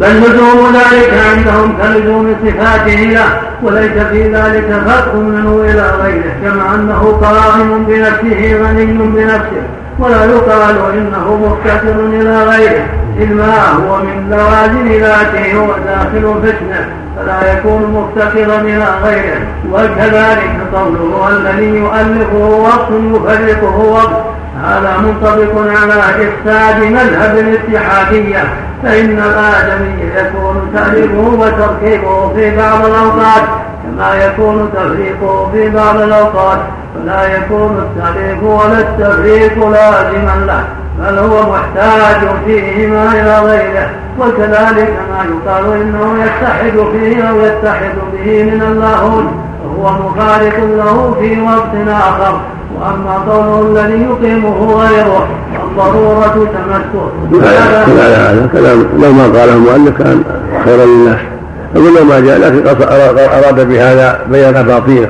بل 0.00 0.06
لزوم 0.06 0.72
ذلك 0.74 1.12
عندهم 1.36 1.76
كلزوم 1.82 2.36
صفاته 2.44 2.94
له 2.94 3.40
وليس 3.62 3.92
في 4.10 4.22
ذلك 4.32 4.82
فرق 4.86 5.14
منه 5.14 5.60
إلى 5.64 5.90
غيره 6.02 6.32
كما 6.42 6.74
أنه 6.74 7.18
قائم 7.22 7.84
بنفسه 7.88 8.56
غني 8.62 8.84
بنفسه. 8.86 9.66
ولا 9.98 10.24
يقال 10.24 10.76
إنه 10.94 11.36
مفتقر 11.36 12.06
إلى 12.06 12.44
غيره 12.44 12.86
اذ 13.18 13.34
ما 13.34 13.68
هو 13.72 13.96
من 13.98 14.30
لوازم 14.30 14.92
ذاته 14.92 15.54
هو 15.58 15.66
داخل 15.86 16.34
فتنة 16.42 16.88
فلا 17.16 17.52
يكون 17.52 17.82
مفتقرا 17.82 18.60
إلى 18.60 18.86
غيره. 19.04 19.40
وكذلك 19.72 20.50
قوله 20.74 21.28
الذي 21.28 21.66
يؤلفه 21.66 22.36
وقت 22.36 22.90
يفرقه 22.90 23.78
وقت. 23.78 24.24
هذا 24.64 24.96
منطبق 24.98 25.80
على 25.80 25.94
إفساد 25.94 26.82
مذهب 26.82 27.38
الاتحادية 27.38 28.44
فإن 28.82 29.18
الآدمي 29.18 30.12
يكون 30.16 30.72
تأليفه 30.74 31.28
وتركيبه 31.38 32.32
في 32.34 32.56
بعض 32.56 32.84
الأوقات 32.86 33.42
كما 33.86 34.24
يكون 34.24 34.70
تفريقه 34.74 35.50
في 35.52 35.70
بعض 35.70 35.96
الأوقات 35.96 36.58
فلا 36.94 37.36
يكون 37.36 37.78
التأليف 37.78 38.42
ولا 38.42 38.78
التفريق 38.80 39.68
لازما 39.68 40.44
له 40.46 40.64
بل 41.00 41.18
هو 41.18 41.52
محتاج 41.52 42.28
فيهما 42.46 43.12
إلى 43.12 43.38
غيره 43.38 43.90
وكذلك 44.18 44.92
ما 45.10 45.24
يقال 45.24 45.80
إنه 45.80 46.24
يتحد 46.24 46.72
فيه 46.92 47.22
أو 47.22 47.40
يتحد 47.40 47.94
به 48.12 48.42
من 48.42 48.62
اللاهون 48.62 49.26
وهو 49.64 49.92
مخالف 49.92 50.58
له 50.58 51.16
في 51.20 51.40
وقت 51.40 51.88
آخر 51.88 52.40
واما 52.80 53.14
قوله 53.28 53.82
الذي 53.82 54.02
يقيمه 54.02 54.74
غيره 54.74 55.28
والضروره 55.76 56.48
تمسه 56.54 57.10
هذا 57.42 58.48
كلام 58.52 58.86
لو 58.98 59.12
ما 59.12 59.22
قاله 59.22 59.54
المؤلف 59.54 59.98
كان 59.98 60.24
خيرا 60.64 60.84
للناس 60.84 61.35
لو 61.80 62.04
ما 62.04 62.20
جاء 62.20 62.38
لكن 62.38 62.84
اراد 63.18 63.68
بهذا 63.68 64.20
بيان 64.30 64.62
باطينه 64.62 65.08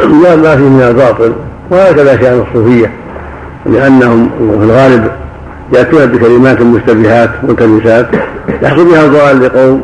لا 0.00 0.36
ما 0.36 0.56
فيه 0.56 0.68
من 0.68 0.82
الباطل 0.88 1.32
وهكذا 1.70 2.16
شأن 2.16 2.44
الصوفية 2.48 2.90
لأنهم 3.66 4.30
في 4.38 4.64
الغالب 4.64 5.10
يأتون 5.72 6.06
بكلمات 6.06 6.62
مشتبهات 6.62 7.30
ملتبسات 7.42 8.06
يحصل 8.62 8.84
بها 8.84 9.04
الضلال 9.04 9.42
لقوم 9.42 9.82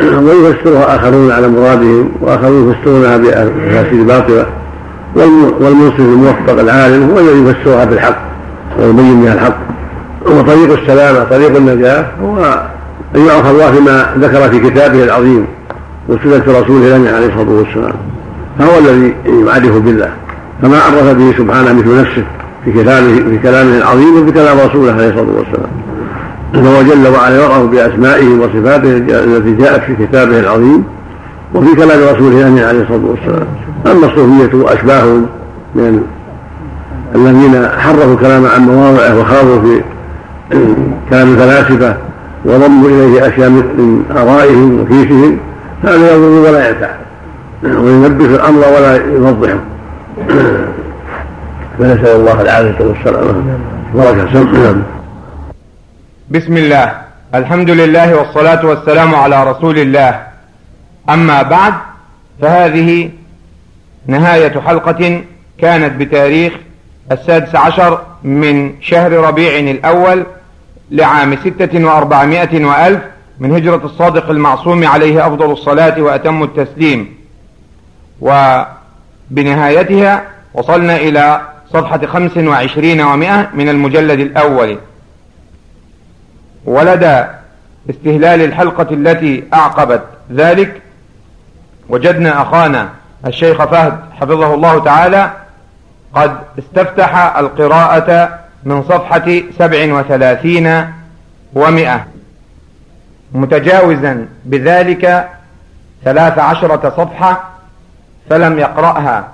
ويفسرها 0.00 0.96
آخرون 0.96 1.32
على 1.32 1.48
مرادهم 1.48 2.12
وآخرون 2.20 2.70
يفسرونها 2.70 3.16
بافاسيد 3.16 4.06
باطلة. 4.06 4.46
والمنصف 5.60 5.98
الموفق 5.98 6.60
العالم 6.60 7.10
هو 7.10 7.18
الذي 7.18 7.50
يفسرها 7.50 7.84
بالحق 7.84 8.18
ويبين 8.78 9.22
بها 9.22 9.34
الحق. 9.34 9.56
وطريق 10.26 10.78
السلامة 10.80 11.24
طريق 11.24 11.56
النجاة 11.56 12.06
هو 12.22 12.62
أن 13.16 13.26
يعرف 13.26 13.50
الله 13.50 13.72
فيما 13.72 14.06
ذكر 14.18 14.50
في 14.50 14.70
كتابه 14.70 15.04
العظيم 15.04 15.46
وسنة 16.08 16.42
رسوله 16.60 16.86
الأمين 16.86 17.14
عليه 17.14 17.26
الصلاة 17.26 17.50
والسلام. 17.50 17.94
فهو 18.58 18.78
الذي 18.78 19.14
يعرف 19.46 19.76
بالله. 19.76 20.10
كما 20.62 20.78
عرف 20.78 21.12
به 21.12 21.34
سبحانه 21.38 21.72
مثل 21.72 22.00
نفسه 22.00 22.24
في 22.64 22.72
كتابه 22.72 23.14
في 23.14 23.38
كلامه 23.42 23.76
العظيم 23.76 24.22
وفي 24.22 24.32
كلام 24.32 24.58
رسوله 24.58 24.92
عليه 24.92 25.08
الصلاة 25.08 25.36
والسلام. 25.36 25.70
فهو 26.54 26.82
جل 26.82 27.08
وعلا 27.08 27.40
يعرف 27.40 27.62
بأسمائه 27.62 28.28
وصفاته 28.28 28.96
التي 28.96 29.54
جاءت 29.54 29.82
في 29.82 30.06
كتابه 30.06 30.40
العظيم 30.40 30.84
وفي 31.54 31.74
كلام 31.74 32.14
رسوله 32.14 32.40
الامين 32.40 32.64
عليه 32.64 32.80
الصلاة 32.82 33.04
والسلام. 33.04 33.46
أما 33.86 34.06
الصوفية 34.06 34.58
واشباههم 34.58 35.26
من 35.74 36.02
الذين 37.14 37.68
حرفوا 37.78 38.14
الكلام 38.14 38.46
عن 38.46 38.60
مواضعه 38.60 39.20
وخاضوا 39.20 39.60
في 39.60 39.80
كلام 41.10 41.32
الفلاسفة 41.32 41.96
وضموا 42.44 42.88
إليه 42.88 43.28
أشياء 43.28 43.48
من 43.48 44.04
آرائهم 44.16 44.80
وكيسهم 44.80 45.38
هذا 45.84 46.14
يضر 46.14 46.50
ولا 46.50 46.68
ينفع. 46.68 46.90
وينبه 47.62 48.24
الأمر 48.24 48.58
ولا 48.58 48.96
يوضحه 48.96 49.58
فنسأل 51.78 52.16
الله 52.16 52.40
العافية 52.40 52.84
والسلامة. 52.84 53.58
بركه 53.94 54.76
بسم 56.30 56.56
الله. 56.56 56.92
الحمد 57.34 57.70
لله 57.70 58.14
والصلاة 58.14 58.66
والسلام 58.66 59.14
على 59.14 59.50
رسول 59.50 59.78
الله. 59.78 60.20
أما 61.10 61.42
بعد 61.42 61.74
فهذه 62.40 63.10
نهاية 64.06 64.60
حلقة 64.60 65.22
كانت 65.58 66.00
بتاريخ 66.00 66.52
السادس 67.12 67.54
عشر 67.54 68.00
من 68.22 68.72
شهر 68.80 69.12
ربيع 69.12 69.58
الأول 69.58 70.26
لعام 70.90 71.36
ستة 71.36 71.84
وأربعمائة 71.84 72.64
وألف 72.64 73.00
من 73.38 73.52
هجرة 73.52 73.80
الصادق 73.84 74.30
المعصوم 74.30 74.86
عليه 74.86 75.26
أفضل 75.26 75.50
الصلاة 75.52 76.02
وأتم 76.02 76.42
التسليم. 76.42 77.14
وبنهايتها 79.30 80.22
وصلنا 80.54 80.96
إلى 80.96 81.40
صفحة 81.72 82.06
خمس 82.06 82.36
وعشرين 82.36 83.00
ومائة 83.00 83.48
من 83.54 83.68
المجلد 83.68 84.20
الأول. 84.20 84.78
ولدى 86.64 87.24
استهلال 87.90 88.42
الحلقة 88.42 88.86
التي 88.90 89.44
أعقبت 89.54 90.02
ذلك 90.32 90.82
وجدنا 91.88 92.42
أخانا 92.42 92.88
الشيخ 93.26 93.64
فهد 93.64 93.98
حفظه 94.20 94.54
الله 94.54 94.84
تعالى 94.84 95.32
قد 96.14 96.36
استفتح 96.58 97.36
القراءة 97.36 98.38
من 98.64 98.82
صفحة 98.82 99.42
سبع 99.58 99.94
وثلاثين 99.94 100.86
ومئة. 101.54 102.06
متجاوزا 103.34 104.26
بذلك 104.44 105.28
ثلاث 106.04 106.38
عشرة 106.38 106.90
صفحة 106.96 107.50
فلم 108.30 108.58
يقرأها 108.58 109.28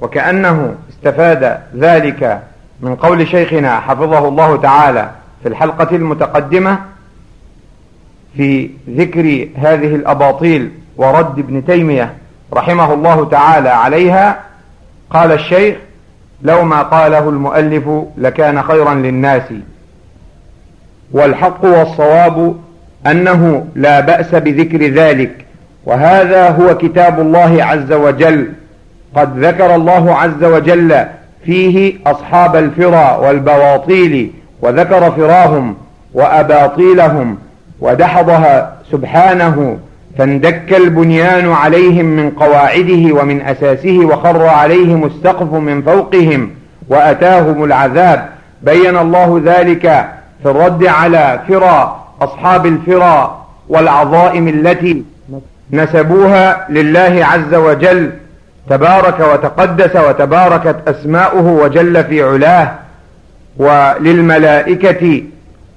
وكأنه 0.00 0.74
استفاد 0.90 1.60
ذلك 1.76 2.42
من 2.80 2.96
قول 2.96 3.28
شيخنا 3.28 3.80
حفظه 3.80 4.28
الله 4.28 4.56
تعالى 4.56 5.10
في 5.42 5.48
الحلقة 5.48 5.96
المتقدمة 5.96 6.78
في 8.36 8.70
ذكر 8.90 9.48
هذه 9.56 9.94
الأباطيل 9.94 10.70
ورد 10.96 11.38
ابن 11.38 11.64
تيمية 11.64 12.14
رحمه 12.52 12.94
الله 12.94 13.28
تعالى 13.28 13.68
عليها. 13.68 14.40
قال 15.10 15.32
الشيخ 15.32 15.76
لو 16.42 16.64
ما 16.64 16.82
قاله 16.82 17.28
المؤلف 17.28 17.88
لكان 18.18 18.62
خيرا 18.62 18.94
للناس. 18.94 19.42
والحق 21.12 21.64
والصواب 21.64 22.56
أنه 23.06 23.66
لا 23.74 24.00
بأس 24.00 24.34
بذكر 24.34 24.86
ذلك. 24.86 25.44
وهذا 25.84 26.50
هو 26.50 26.78
كتاب 26.78 27.20
الله 27.20 27.64
عز 27.64 27.92
وجل. 27.92 28.52
قد 29.16 29.44
ذكر 29.44 29.74
الله 29.74 30.14
عز 30.14 30.44
وجل 30.44 31.04
فيه 31.44 31.94
أصحاب 32.06 32.56
الفرى 32.56 33.18
والبواطيل 33.20 34.32
وذكر 34.62 35.10
فراهم 35.10 35.76
وأباطيلهم 36.14 37.38
ودحضها 37.80 38.76
سبحانه 38.92 39.78
فاندك 40.18 40.74
البنيان 40.74 41.52
عليهم 41.52 42.04
من 42.04 42.30
قواعده 42.30 43.14
ومن 43.14 43.42
أساسه 43.42 43.98
وخر 43.98 44.46
عليهم 44.46 45.04
السقف 45.04 45.52
من 45.52 45.82
فوقهم 45.82 46.50
وأتاهم 46.88 47.64
العذاب. 47.64 48.28
بين 48.62 48.96
الله 48.96 49.42
ذلك 49.44 49.82
في 50.42 50.50
الرد 50.50 50.86
على 50.86 51.40
فرى 51.48 52.04
أصحاب 52.20 52.66
الفرى 52.66 53.38
والعظائم 53.68 54.48
التي 54.48 55.04
نسبوها 55.70 56.66
لله 56.70 57.26
عز 57.26 57.54
وجل. 57.54 58.10
تبارك 58.70 59.20
وتقدس 59.20 59.96
وتباركت 59.96 60.76
أسماؤه 60.88 61.46
وجل 61.46 62.04
في 62.04 62.22
علاه. 62.22 62.72
وللملائكة 63.56 65.22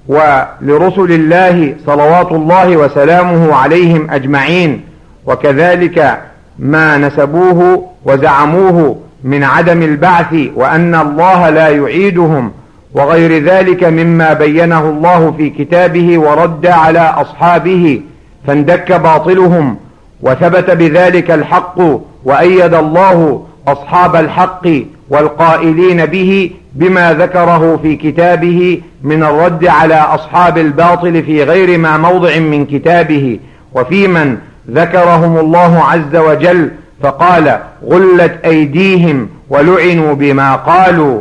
ولرسل 0.08 1.12
الله 1.12 1.74
صلوات 1.86 2.32
الله 2.32 2.76
وسلامه 2.76 3.54
عليهم 3.54 4.10
أجمعين 4.10 4.80
وكذلك 5.26 6.18
ما 6.58 6.96
نسبوه 6.98 7.88
وزعموه 8.04 8.96
من 9.24 9.44
عدم 9.44 9.82
البعث 9.82 10.34
وأن 10.54 10.94
الله 10.94 11.50
لا 11.50 11.68
يعيدهم 11.68 12.52
وغير 12.94 13.44
ذلك 13.44 13.84
مما 13.84 14.32
بينه 14.32 14.80
الله 14.88 15.34
في 15.36 15.50
كتابه 15.50 16.18
ورد 16.18 16.66
على 16.66 16.98
أصحابه 16.98 18.00
فاندك 18.46 18.92
باطلهم 18.92 19.76
وثبت 20.22 20.70
بذلك 20.70 21.30
الحق 21.30 21.78
وأيد 22.24 22.74
الله 22.74 23.42
أصحاب 23.68 24.16
الحق 24.16 24.68
والقائلين 25.10 26.06
به 26.06 26.50
بما 26.76 27.12
ذكره 27.14 27.78
في 27.82 27.96
كتابه 27.96 28.80
من 29.02 29.22
الرد 29.22 29.66
على 29.66 29.94
أصحاب 29.94 30.58
الباطل 30.58 31.22
في 31.22 31.44
غير 31.44 31.78
ما 31.78 31.96
موضع 31.96 32.38
من 32.38 32.66
كتابه 32.66 33.38
وفي 33.74 34.08
من 34.08 34.38
ذكرهم 34.70 35.38
الله 35.38 35.82
عز 35.84 36.16
وجل 36.16 36.70
فقال 37.02 37.58
غلت 37.84 38.38
أيديهم 38.44 39.28
ولعنوا 39.50 40.14
بما 40.14 40.54
قالوا 40.56 41.20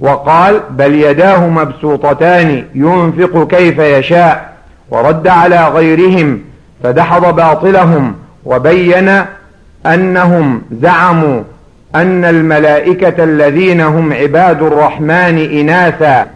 وقال 0.00 0.60
بل 0.70 0.94
يداه 0.94 1.46
مبسوطتان 1.48 2.64
ينفق 2.74 3.46
كيف 3.46 3.78
يشاء 3.78 4.56
ورد 4.90 5.28
على 5.28 5.68
غيرهم 5.68 6.40
فدحض 6.82 7.36
باطلهم 7.36 8.14
وبين 8.44 9.22
أنهم 9.86 10.62
زعموا 10.82 11.42
أن 11.96 12.24
الملائكة 12.24 13.24
الذين 13.24 13.80
هم 13.80 14.12
عباد 14.12 14.62
الرحمن 14.62 15.58
إناثا 15.60 16.26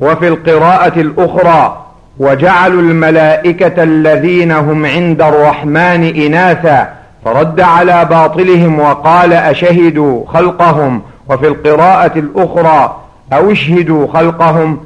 وفي 0.00 0.28
القراءة 0.28 1.00
الأخرى 1.00 1.84
وجعلوا 2.18 2.82
الملائكة 2.82 3.82
الذين 3.82 4.52
هم 4.52 4.86
عند 4.86 5.22
الرحمن 5.22 6.04
إناثا 6.04 6.88
فرد 7.24 7.60
على 7.60 8.04
باطلهم 8.10 8.80
وقال 8.80 9.32
أشهدوا 9.32 10.24
خلقهم؟ 10.26 11.02
وفي 11.28 11.46
القراءة 11.48 12.18
الأخرى 12.18 12.96
أو 13.32 13.52
اشهدوا 13.52 14.06
خلقهم؟ 14.06 14.80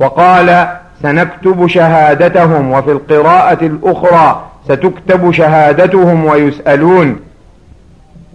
وقال 0.00 0.68
سنكتب 1.02 1.66
شهادتهم. 1.66 2.72
وفي 2.72 2.92
القراءة 2.92 3.64
الأخرى 3.64 4.40
ستكتب 4.64 5.32
شهادتهم 5.32 6.24
ويسألون. 6.24 7.16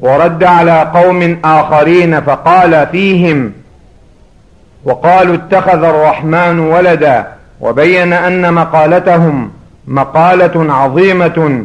ورد 0.04 0.44
على 0.44 0.92
قوم 0.94 1.38
آخرين 1.46 2.22
فقال 2.22 2.88
فيهم 2.92 3.54
وقالوا 4.86 5.36
اتخذ 5.36 5.84
الرحمن 5.84 6.60
ولدا 6.60 7.28
وبين 7.62 8.14
أن 8.14 8.54
مقالتهم 8.54 9.52
مقالة 9.88 10.74
عظيمة 10.74 11.64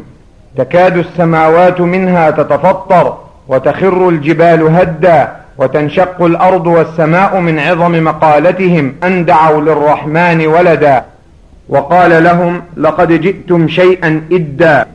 تكاد 0.56 0.96
السماوات 0.96 1.80
منها 1.80 2.30
تتفطر 2.30 3.18
وتخر 3.48 4.08
الجبال 4.08 4.62
هدا 4.62 5.32
وتنشق 5.58 6.22
الأرض 6.22 6.66
والسماء 6.66 7.40
من 7.40 7.58
عظم 7.58 8.04
مقالتهم 8.04 8.94
أن 9.04 9.24
دعوا 9.24 9.60
للرحمن 9.60 10.46
ولدا. 10.46 11.04
وقال 11.68 12.24
لهم 12.24 12.62
لقد 12.76 13.12
جئتم 13.12 13.68
شيئا 13.68 14.22
إدا 14.32 14.86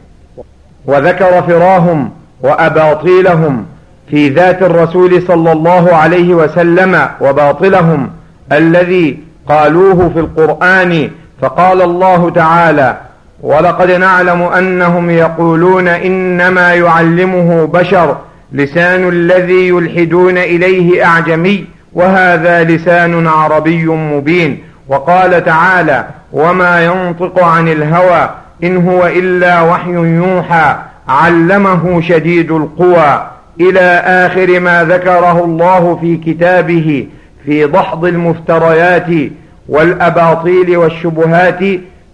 وذكر 0.85 1.41
فراهم 1.41 2.11
وأباطيلهم 2.43 3.65
في 4.09 4.29
ذات 4.29 4.61
الرسول 4.61 5.21
صلى 5.27 5.51
الله 5.51 5.95
عليه 5.95 6.33
وسلم 6.33 7.07
وباطلهم 7.21 8.09
الذي 8.51 9.17
قالوه 9.49 10.09
في 10.13 10.19
القرآن 10.19 11.09
فقال 11.41 11.81
الله 11.81 12.29
تعالى 12.29 12.97
ولقد 13.41 13.91
نعلم 13.91 14.41
أنهم 14.41 15.09
يقولون 15.09 15.87
إنما 15.87 16.73
يعلمه 16.73 17.65
بشر 17.65 18.17
لسان 18.51 19.09
الذي 19.09 19.67
يلحدون 19.67 20.37
إليه 20.37 21.05
أعجمي 21.05 21.65
وهذا 21.93 22.63
لسان 22.63 23.27
عربي 23.27 23.85
مبين 23.85 24.63
وقال 24.87 25.45
تعالى 25.45 26.05
وما 26.33 26.85
ينطق 26.85 27.43
عن 27.43 27.67
الهوى 27.67 28.29
إن 28.63 28.87
هو 28.89 29.05
إلا 29.07 29.61
وحي 29.61 29.91
يوحى 29.93 30.75
علمه 31.07 32.01
شديد 32.01 32.51
القوى 32.51 33.27
إلى 33.59 34.03
آخر 34.05 34.59
ما 34.59 34.83
ذكره 34.83 35.45
الله 35.45 35.95
في 36.01 36.17
كتابه 36.17 37.07
في 37.45 37.67
دحض 37.67 38.05
المفتريات 38.05 39.31
والأباطيل 39.69 40.77
والشبهات 40.77 41.59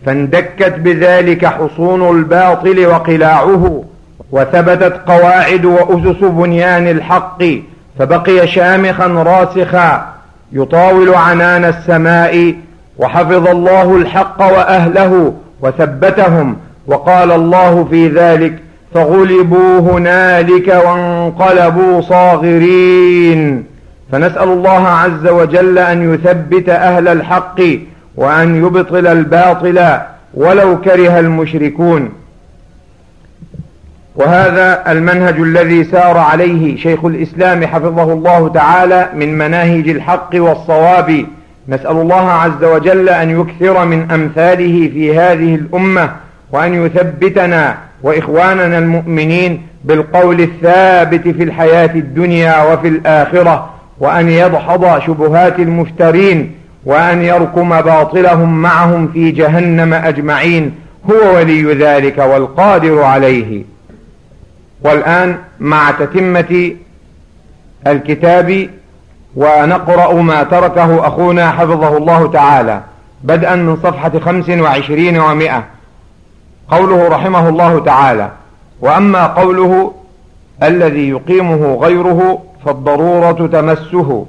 فاندكت 0.06 0.74
بذلك 0.78 1.46
حصون 1.46 2.18
الباطل 2.18 2.86
وقلاعه 2.86 3.84
وثبتت 4.32 5.02
قواعد 5.08 5.66
وأسس 5.66 6.20
بنيان 6.24 6.88
الحق 6.88 7.44
فبقي 8.00 8.48
شامخا 8.48 9.08
راسخا 9.08 10.14
يطاول 10.52 11.10
عنان 11.14 11.66
السماء 11.66 12.56
وحفظ 12.98 13.48
الله 13.48 13.96
الحق 13.96 14.42
وأهله 14.42 15.34
وثبتهم 15.62 16.58
وقال 16.88 17.32
الله 17.32 17.88
في 17.90 18.08
ذلك 18.08 18.60
فغلبوا 18.94 19.80
هنالك 19.80 20.68
وانقلبوا 20.86 22.02
صاغرين. 22.02 23.64
فنسأل 24.12 24.50
الله 24.50 24.88
عز 24.88 25.28
وجل 25.28 25.80
أن 25.80 26.14
يثبت 26.14 26.70
أهل 26.70 27.08
الحق 27.08 27.62
وأن 28.16 28.66
يبطل 28.66 29.08
الباطل 29.08 29.98
ولو 30.34 30.82
كره 30.82 31.20
المشركون. 31.20 32.10
وهذا 34.16 34.92
المنهج 34.92 35.40
الذي 35.40 35.84
سار 35.84 36.18
عليه 36.18 36.78
شيخ 36.78 37.06
الإسلام 37.06 37.66
حفظه 37.66 38.14
الله 38.14 38.50
تعالى 38.50 39.10
من 39.16 39.38
مناهج 39.38 39.90
الحق 39.90 40.30
والصواب. 40.34 41.26
نسأل 41.68 41.92
الله 41.92 42.32
عز 42.32 42.64
وجل 42.64 43.10
أن 43.10 43.42
يكثر 43.42 43.86
من 43.86 44.12
أمثاله 44.12 44.90
في 44.94 45.18
هذه 45.18 45.56
الأمة 45.56 46.12
وأن 46.52 46.86
يثبتنا 46.86 47.78
وإخواننا 48.04 48.78
المؤمنين 48.78 49.62
بالقول 49.84 50.42
الثابت 50.42 51.28
في 51.28 51.44
الحياة 51.44 51.96
الدنيا 51.96 52.74
وفي 52.74 52.88
الآخرة 52.88 53.70
وأن 54.00 54.30
يدحض 54.30 55.00
شبهات 55.00 55.60
المفترين 55.60 56.52
وأن 56.86 57.22
يركم 57.22 57.82
باطلهم 57.82 58.62
معهم 58.62 59.08
في 59.08 59.32
جهنم 59.32 59.94
أجمعين 59.94 60.76
هو 61.12 61.36
ولي 61.36 61.74
ذلك 61.74 62.18
والقادر 62.18 63.02
عليه. 63.04 63.64
والآن 64.82 65.36
مع 65.60 65.92
تتمة 65.92 66.72
الكتاب 67.88 68.70
ونقرأ 69.36 70.14
ما 70.14 70.44
تركه 70.44 71.08
أخونا 71.08 71.52
حفظه 71.52 71.98
الله 71.98 72.32
تعالى 72.32 72.82
بدءا 73.24 73.56
من 73.56 73.78
صفحة 73.78 74.20
خمس 74.20 74.50
وعشرين 74.50 75.20
ومائة 75.20 75.64
قوله 76.72 77.08
رحمه 77.08 77.50
الله 77.50 77.80
تعالى 77.80 78.32
وأما 78.82 79.28
قوله 79.28 79.92
الذي 80.64 81.10
يقيمه 81.10 81.76
غيره 81.76 82.40
فالضرورة 82.66 83.48
تمسه. 83.48 84.26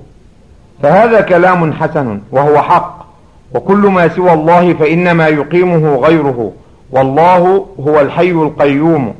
فهذا 0.82 1.20
كلام 1.20 1.72
حسن 1.72 2.20
وهو 2.32 2.59
حق 2.62 3.07
وكل 3.55 3.76
ما 3.76 4.09
سوى 4.09 4.32
الله 4.32 4.74
فإنما 4.74 5.28
يقيمه 5.28 5.97
غيره. 5.97 6.53
والله 6.91 7.66
هو 7.86 8.01
الحي 8.01 8.30
القيوم 8.30 9.14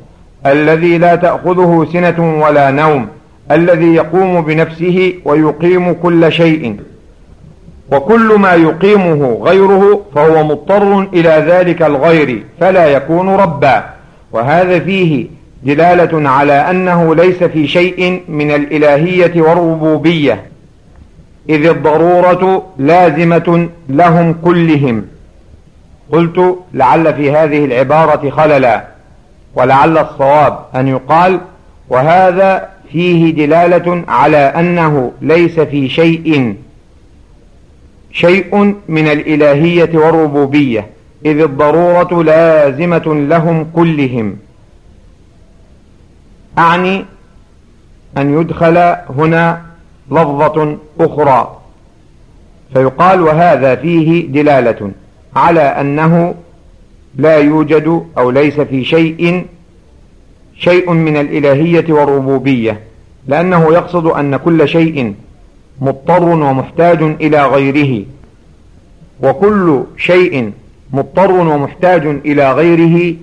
الذي 0.45 0.97
لا 0.97 1.15
تأخذه 1.15 1.87
سنة 1.93 2.41
ولا 2.43 2.71
نوم 2.71 3.07
الذي 3.51 3.95
يقوم 3.95 4.41
بنفسه 4.41 5.13
ويقيم 5.25 5.93
كل 5.93 6.31
شيء. 6.31 6.79
وكل 7.91 8.33
ما 8.39 8.53
يقيمه 8.53 9.39
غيره 9.43 10.01
فهو 10.15 10.43
مضطر 10.43 10.99
إلى 11.01 11.29
ذلك 11.29 11.81
الغير 11.81 12.43
فلا 12.59 12.85
يكون 12.87 13.29
ربا. 13.29 13.83
وهذا 14.31 14.79
فيه 14.79 15.27
دلالة 15.63 16.29
على 16.29 16.53
أنه 16.53 17.15
ليس 17.15 17.43
في 17.43 17.67
شيء 17.67 18.21
من 18.27 18.51
الإلهية 18.51 19.41
والربوبية 19.41 20.43
إذ 21.49 21.65
الضرورة 21.65 22.65
لازمة 22.77 23.69
لهم 23.89 24.33
كلهم. 24.33 25.05
قلت 26.11 26.55
لعل 26.73 27.13
في 27.13 27.31
هذه 27.31 27.65
العبارة 27.65 28.29
خللا 28.29 28.83
ولعل 29.55 29.97
الصواب 29.97 30.59
أن 30.75 30.87
يقال 30.87 31.39
وهذا 31.89 32.69
فيه 32.91 33.33
دلالة 33.33 34.03
على 34.07 34.37
أنه 34.37 35.11
ليس 35.21 35.59
في 35.59 35.89
شيء 35.89 36.55
شيء 38.11 38.75
من 38.87 39.07
الإلهية 39.07 39.89
والربوبية 39.93 40.87
إذ 41.25 41.39
الضرورة 41.39 42.23
لازمة 42.23 43.25
لهم 43.29 43.67
كلهم. 43.75 44.37
أعني 46.57 47.05
أن 48.17 48.39
يدخل 48.41 48.77
هنا 49.17 49.61
لفظة 50.11 50.77
أخرى. 50.99 51.57
فيقال 52.73 53.21
وهذا 53.21 53.75
فيه 53.75 54.27
دلالة 54.27 54.91
على 55.35 55.61
أنه 55.61 56.35
لا 57.15 57.37
يوجد 57.37 58.05
أو 58.17 58.31
ليس 58.31 58.59
في 58.59 58.85
شيء 58.85 59.45
شيء 60.57 60.91
من 60.91 61.17
الإلهية 61.17 61.93
والربوبية 61.93 62.79
لأنه 63.27 63.73
يقصد 63.73 64.05
أن 64.05 64.37
كل 64.37 64.67
شيء 64.67 65.13
مضطر 65.81 66.23
ومحتاج 66.23 67.03
إلى 67.03 67.45
غيره. 67.45 68.05
وكل 69.23 69.83
شيء 69.97 70.51
مضطر 70.93 71.31
ومحتاج 71.31 72.05
إلى 72.05 72.51
غيره 72.51 73.15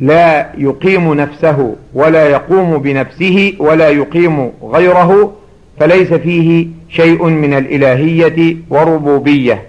لا 0.00 0.50
يقيم 0.58 1.14
نفسه 1.14 1.76
ولا 1.94 2.28
يقوم 2.28 2.78
بنفسه 2.78 3.52
ولا 3.58 3.88
يقيم 3.88 4.50
غيره 4.62 5.32
فليس 5.80 6.12
فيه 6.12 6.66
شيء 6.88 7.24
من 7.24 7.54
الإلهية 7.54 8.56
والربوبية 8.70 9.62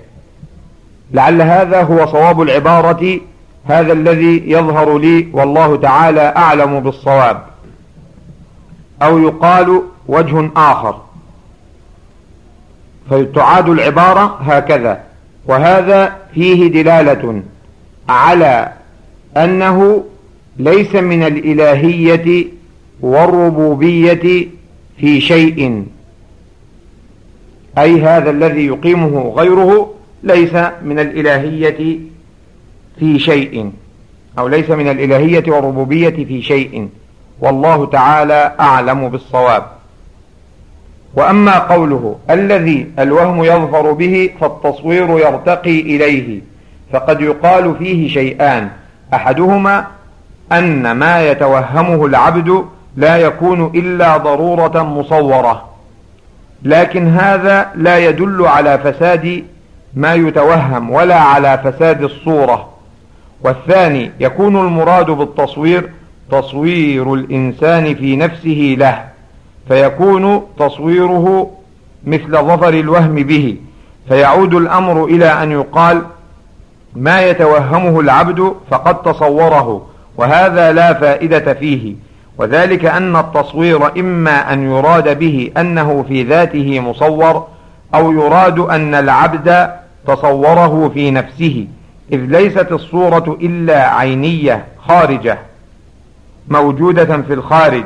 لعل 1.14 1.42
هذا 1.42 1.82
هو 1.82 2.06
صواب 2.06 2.42
العبارة 2.42 3.20
هذا 3.66 3.94
الذي 3.94 4.44
يظهر 4.46 4.98
لي 4.98 5.28
والله 5.34 5.76
تعالى 5.76 6.34
أعلم 6.38 6.80
بالصواب. 6.80 7.42
أو 9.02 9.20
يقال 9.20 9.82
وجه 10.08 10.50
آخر. 10.56 11.05
فتعاد 13.10 13.70
العبارة 13.70 14.38
هكذا. 14.42 15.04
وهذا 15.48 16.16
فيه 16.34 16.68
دلالة 16.68 17.44
على 18.10 18.72
أنه 19.38 20.04
ليس 20.58 20.96
من 20.96 21.24
الإلهية 21.24 22.46
والربوبية 23.02 24.48
في 24.98 25.22
شيء. 25.22 25.86
أي 27.78 28.02
هذا 28.02 28.30
الذي 28.30 28.66
يقيمه 28.66 29.34
غيره 29.38 29.94
ليس 30.24 30.54
من 30.84 31.00
الإلهية 31.00 32.00
في 33.00 33.20
شيء 33.20 33.72
أو 34.40 34.48
ليس 34.48 34.70
من 34.70 34.88
الإلهية 34.88 35.44
والربوبية 35.48 36.26
في 36.26 36.42
شيء. 36.42 36.90
والله 37.40 37.86
تعالى 37.86 38.56
أعلم 38.60 39.10
بالصواب. 39.10 39.75
وأما 41.16 41.60
قوله 41.60 42.16
الذي 42.30 42.88
الوهم 43.00 43.44
يظفر 43.44 43.92
به 43.92 44.30
فالتصوير 44.42 45.20
يرتقي 45.20 45.80
إليه 45.80 46.42
فقد 46.94 47.22
يقال 47.22 47.76
فيه 47.80 48.10
شيئان. 48.10 48.70
أحدهما 49.14 49.86
أن 50.52 50.92
ما 50.92 51.30
يتوهمه 51.32 52.06
العبد 52.06 52.66
لا 52.98 53.18
يكون 53.18 53.72
إلا 53.76 54.18
ضرورة 54.18 54.84
مصورة 54.84 55.66
لكن 56.64 57.08
هذا 57.08 57.72
لا 57.76 57.98
يدل 57.98 58.46
على 58.46 58.78
فساد 58.78 59.44
ما 59.94 60.14
يتوهم 60.14 60.92
ولا 60.92 61.20
على 61.20 61.58
فساد 61.64 62.04
الصورة. 62.04 62.70
والثاني 63.42 64.12
يكون 64.20 64.56
المراد 64.56 65.12
بالتصوير 65.12 65.90
تصوير 66.32 67.14
الإنسان 67.14 67.96
في 67.96 68.16
نفسه 68.16 68.76
له. 68.80 69.15
فيكون 69.68 70.42
تصويره 70.60 71.52
مثل 72.06 72.32
ظفر 72.32 72.70
الوهم 72.70 73.16
به. 73.16 73.58
فيعود 74.08 74.54
الأمر 74.54 75.06
إلى 75.06 75.26
أن 75.26 75.52
يقال 75.52 76.02
ما 76.96 77.22
يتوهمه 77.22 78.00
العبد 78.00 78.54
فقد 78.72 79.02
تصوره 79.02 79.88
وهذا 80.18 80.72
لا 80.72 80.94
فائدة 80.94 81.54
فيه. 81.54 81.96
وذلك 82.38 82.86
أن 82.86 83.16
التصوير 83.16 84.00
إما 84.00 84.54
أن 84.54 84.64
يراد 84.72 85.20
به 85.20 85.52
أنه 85.58 86.06
في 86.08 86.24
ذاته 86.24 86.80
مصور 86.80 87.48
أو 87.96 88.12
يراد 88.12 88.60
أن 88.60 88.96
العبد 88.96 89.70
تصوره 90.08 90.92
في 90.94 91.12
نفسه 91.12 91.68
إذ 92.12 92.20
ليست 92.20 92.72
الصورة 92.72 93.38
إلا 93.42 93.96
عينية 93.96 94.66
خارجة 94.88 95.38
موجودة 96.48 97.22
في 97.22 97.34
الخارج. 97.34 97.86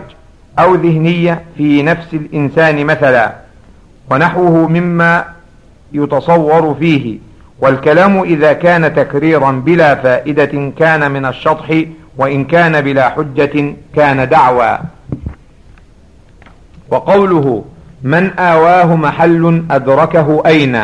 أو 0.60 0.76
ذهنية 0.76 1.42
في 1.58 1.84
نفس 1.84 2.14
الإنسان 2.14 2.86
مثلا 2.86 3.34
ونحوه 4.12 4.68
مما 4.68 5.26
يتصور 5.94 6.76
فيه. 6.80 7.18
والكلام 7.60 8.22
إذا 8.24 8.54
كان 8.54 8.96
تكريرا 8.96 9.52
بلا 9.52 9.96
فائدة 9.96 10.72
كان 10.80 11.12
من 11.12 11.26
الشطح 11.26 11.84
وإن 12.18 12.46
كان 12.46 12.82
بلا 12.82 13.10
حجة 13.10 13.74
كان 13.96 14.30
دعوى. 14.30 14.80
وقوله 16.90 17.66
من 18.04 18.32
آواه 18.40 18.96
محل 18.96 19.64
أدركه 19.72 20.44
أين؟ 20.46 20.84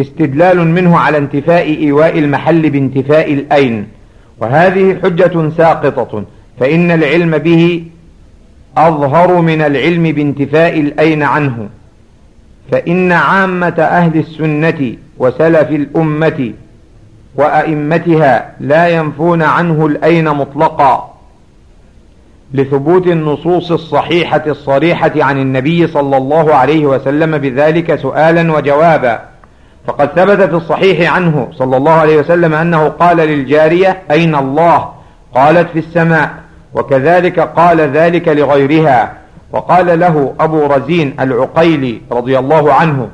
استدلال 0.00 0.68
منه 0.68 0.98
على 0.98 1.18
انتفاء 1.18 1.66
إيواء 1.78 2.18
المحل 2.18 2.70
بانتفاء 2.70 3.32
الأين. 3.32 3.88
وهذه 4.38 4.98
حجة 5.02 5.50
ساقطة 5.56 6.24
فإن 6.60 6.90
العلم 6.90 7.38
به 7.38 7.84
أظهر 8.76 9.40
من 9.40 9.62
العلم 9.62 10.02
بانتفاء 10.02 10.80
الأين 10.80 11.22
عنه. 11.22 11.68
فإن 12.72 13.12
عامة 13.12 13.74
أهل 13.78 14.18
السنة 14.18 14.96
وسلف 15.18 15.70
الأمة 15.70 16.52
وأئمتها 17.34 18.50
لا 18.60 18.88
ينفون 18.88 19.42
عنه 19.42 19.86
الأين 19.86 20.28
مطلقا. 20.28 21.14
لثبوت 22.54 23.06
النصوص 23.06 23.72
الصحيحة 23.72 24.42
الصريحة 24.46 25.12
عن 25.16 25.38
النبي 25.38 25.86
صلى 25.86 26.16
الله 26.16 26.54
عليه 26.54 26.86
وسلم 26.86 27.38
بذلك 27.38 27.94
سؤالا 27.94 28.52
وجوابا. 28.52 29.20
فقد 29.86 30.08
ثبت 30.08 30.42
في 30.42 30.56
الصحيح 30.56 31.14
عنه 31.14 31.48
صلى 31.52 31.76
الله 31.76 31.92
عليه 31.92 32.16
وسلم 32.16 32.54
أنه 32.54 32.88
قال 32.88 33.16
للجارية 33.16 34.02
أين 34.10 34.34
الله؟ 34.34 34.88
قالت 35.34 35.70
في 35.70 35.78
السماء. 35.78 36.30
وكذلك 36.74 37.40
قال 37.40 37.80
ذلك 37.80 38.28
لغيرها. 38.28 39.12
وقال 39.52 40.00
له 40.00 40.34
أبو 40.40 40.66
رزين 40.66 41.16
العقيلي 41.20 42.00
رضي 42.12 42.38
الله 42.38 42.74
عنه 42.74 43.08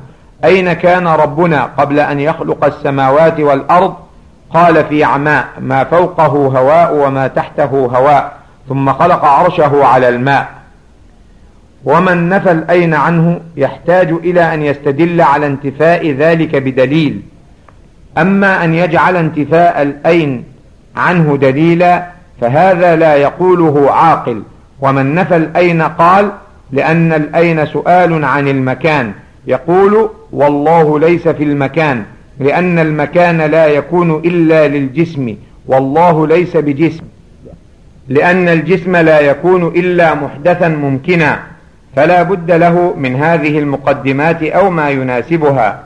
أين 0.45 0.73
كان 0.73 1.07
ربنا 1.07 1.69
قبل 1.77 1.99
أن 1.99 2.19
يخلق 2.19 2.65
السماوات 2.65 3.39
والأرض؟ 3.39 3.93
قال 4.53 4.85
في 4.85 5.03
عماء 5.03 5.45
ما 5.59 5.83
فوقه 5.83 6.25
هواء 6.25 6.95
وما 6.95 7.27
تحته 7.27 7.65
هواء 7.65 8.33
ثم 8.69 8.93
خلق 8.93 9.25
عرشه 9.25 9.85
على 9.85 10.09
الماء. 10.09 10.47
ومن 11.85 12.29
نفى 12.29 12.51
الأين 12.51 12.93
عنه؟ 12.93 13.39
يحتاج 13.57 14.11
إلى 14.11 14.53
أن 14.53 14.63
يستدل 14.63 15.21
على 15.21 15.47
انتفاء 15.47 16.11
ذلك 16.11 16.55
بدليل. 16.55 17.21
أما 18.17 18.63
أن 18.63 18.73
يجعل 18.73 19.15
انتفاء 19.15 19.81
الأين 19.81 20.43
عنه 20.95 21.37
دليلا 21.37 22.14
فهذا 22.41 22.95
لا 22.95 23.15
يقوله 23.15 23.91
عاقل. 23.91 24.41
ومن 24.81 25.15
نفى 25.15 25.35
الأين 25.35 25.81
قال 25.81 26.31
لأن 26.71 27.13
الأين 27.13 27.65
سؤال 27.65 28.25
عن 28.25 28.47
المكان. 28.47 29.11
يقول 29.47 30.09
والله 30.31 30.99
ليس 30.99 31.27
في 31.27 31.43
المكان 31.43 32.03
لأن 32.39 32.79
المكان 32.79 33.41
لا 33.41 33.67
يكون 33.67 34.15
إلا 34.15 34.67
للجسم. 34.67 35.35
والله 35.67 36.27
ليس 36.27 36.57
بجسم 36.57 37.03
لأن 38.07 38.49
الجسم 38.49 38.95
لا 38.95 39.19
يكون 39.19 39.67
إلا 39.67 40.13
محدثا 40.13 40.67
ممكنا. 40.67 41.39
فلا 41.95 42.23
بد 42.23 42.51
له 42.51 42.93
من 42.97 43.15
هذه 43.15 43.59
المقدمات 43.59 44.43
أو 44.43 44.69
ما 44.69 44.89
يناسبها. 44.89 45.83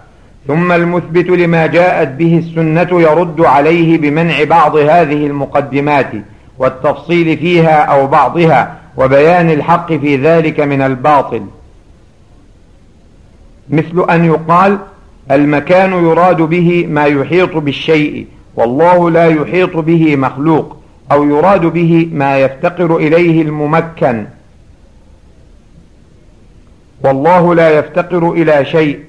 ثم 0.48 0.72
المثبت 0.72 1.30
لما 1.30 1.68
جاءت 1.68 2.08
به 2.08 2.38
السنة 2.38 3.02
يرد 3.02 3.42
عليه 3.42 3.98
بمنع 3.98 4.44
بعض 4.44 4.76
هذه 4.76 5.28
المقدمات. 5.28 6.12
والتفصيل 6.60 7.38
فيها 7.38 7.84
أو 7.84 8.08
بعضها 8.08 8.80
وبيان 8.98 9.50
الحق 9.50 9.94
في 9.94 10.18
ذلك 10.18 10.60
من 10.60 10.82
الباطل. 10.82 11.46
مثل 13.70 14.06
أن 14.10 14.26
يقال 14.26 14.80
المكان 15.32 15.92
يراد 15.92 16.42
به 16.42 16.86
ما 16.90 17.06
يحيط 17.06 17.58
بالشيء 17.58 18.28
والله 18.56 19.10
لا 19.10 19.26
يحيط 19.26 19.78
به 19.78 20.16
مخلوق 20.16 20.78
أو 21.12 21.24
يراد 21.24 21.66
به 21.66 22.10
ما 22.14 22.40
يفتقر 22.40 22.98
إليه 22.98 23.42
الممكن. 23.42 24.26
والله 27.04 27.56
لا 27.56 27.70
يفتقر 27.70 28.32
إلى 28.32 28.66
شيء 28.66 29.00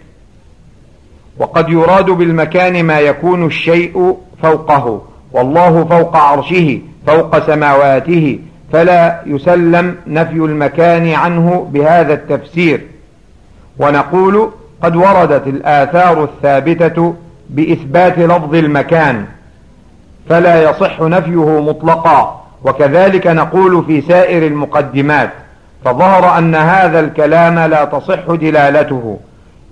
وقد 1.38 1.68
يراد 1.68 2.10
بالمكان 2.10 2.84
ما 2.84 3.00
يكون 3.00 3.46
الشيء 3.46 4.16
فوقه 4.42 5.02
والله 5.32 5.84
فوق 5.84 6.16
عرشه. 6.16 6.80
فوق 7.06 7.46
سماواته 7.46 8.38
فلا 8.72 9.20
يسلم 9.26 9.96
نفي 10.06 10.36
المكان 10.36 11.12
عنه 11.12 11.68
بهذا 11.72 12.12
التفسير. 12.12 12.80
ونقول 13.78 14.50
قد 14.82 14.96
وردت 14.96 15.46
الآثار 15.46 16.24
الثابتة 16.24 17.14
بإثبات 17.50 18.18
لفظ 18.18 18.54
المكان 18.54 19.24
فلا 20.28 20.70
يصح 20.70 21.00
نفيه 21.00 21.60
مطلقا. 21.60 22.40
وكذلك 22.64 23.26
نقول 23.26 23.84
في 23.84 24.00
سائر 24.00 24.46
المقدمات 24.46 25.30
فظهر 25.84 26.38
أن 26.38 26.54
هذا 26.54 27.00
الكلام 27.00 27.58
لا 27.58 27.84
تصح 27.84 28.24
دلالته 28.28 29.18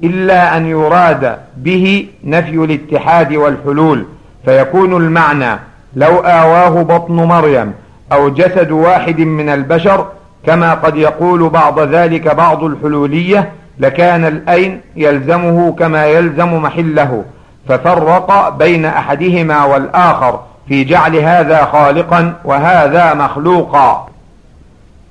إلا 0.05 0.57
أن 0.57 0.67
يراد 0.67 1.39
به 1.57 2.07
نفي 2.25 2.55
الاتحاد 2.55 3.33
والحلول 3.33 4.05
فيكون 4.45 4.97
المعنى 4.97 5.59
لو 5.97 6.19
آواه 6.19 6.83
بطن 6.83 7.15
مريم 7.15 7.73
أو 8.13 8.29
جسد 8.29 8.71
واحد 8.71 9.21
من 9.21 9.49
البشر 9.49 10.07
كما 10.47 10.75
قد 10.75 10.97
يقول 10.97 11.49
بعض 11.49 11.81
ذلك 11.81 12.35
بعض 12.35 12.65
الحلولية 12.65 13.53
لكان 13.79 14.25
الأين 14.25 14.81
يلزمه 14.97 15.73
كما 15.73 16.07
يلزم 16.07 16.55
محله 16.55 17.25
ففرق 17.69 18.49
بين 18.49 18.85
أحدهما 18.85 19.65
والآخر 19.65 20.41
في 20.69 20.85
جعل 20.85 21.17
هذا 21.17 21.65
خالقا 21.65 22.35
وهذا 22.45 23.15
مخلوقا. 23.15 24.09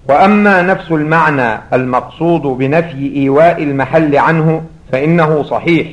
وأما 0.10 0.62
نفس 0.62 0.92
المعنى 0.92 1.60
المقصود 1.74 2.42
بنفي 2.42 3.16
إيواء 3.16 3.64
المحل 3.64 4.16
عنه 4.16 4.62
فإنه 4.92 5.44
صحيح. 5.44 5.88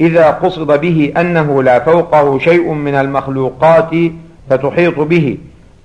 إذا 0.00 0.30
قصد 0.30 0.80
به 0.80 1.12
أنه 1.16 1.62
لا 1.62 1.78
فوقه 1.78 2.38
شيء 2.38 2.72
من 2.72 2.94
المخلوقات 2.94 3.90
فتحيط 4.50 5.00
به 5.00 5.38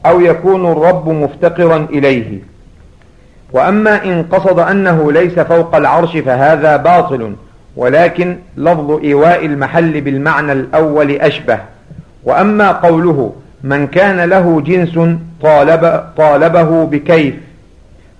أو 0.05 0.21
يكون 0.21 0.71
الرب 0.71 1.09
مفتقرا 1.09 1.87
إليه. 1.89 2.39
وأما 3.53 4.03
إن 4.03 4.23
قصد 4.23 4.59
أنه 4.59 5.11
ليس 5.11 5.39
فوق 5.39 5.75
العرش 5.75 6.17
فهذا 6.17 6.77
باطل 6.77 7.35
ولكن 7.75 8.37
لفظ 8.57 8.91
إيواء 9.03 9.45
المحل 9.45 10.01
بالمعنى 10.01 10.51
الأول 10.51 11.11
أشبه. 11.11 11.59
وأما 12.23 12.71
قوله 12.71 13.33
من 13.63 13.87
كان 13.87 14.29
له 14.29 14.61
جنس 14.61 15.17
طالب 15.41 16.03
طالبه 16.17 16.85
بكيف 16.85 17.35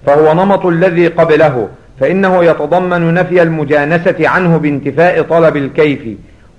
فهو 0.05 0.33
نمط 0.33 0.65
الذي 0.65 1.07
قبله 1.07 1.67
فإنه 1.99 2.45
يتضمن 2.45 3.13
نفي 3.13 3.41
المجانسة 3.41 4.15
عنه 4.19 4.57
بانتفاء 4.57 5.21
طلب 5.21 5.57
الكيف 5.57 5.99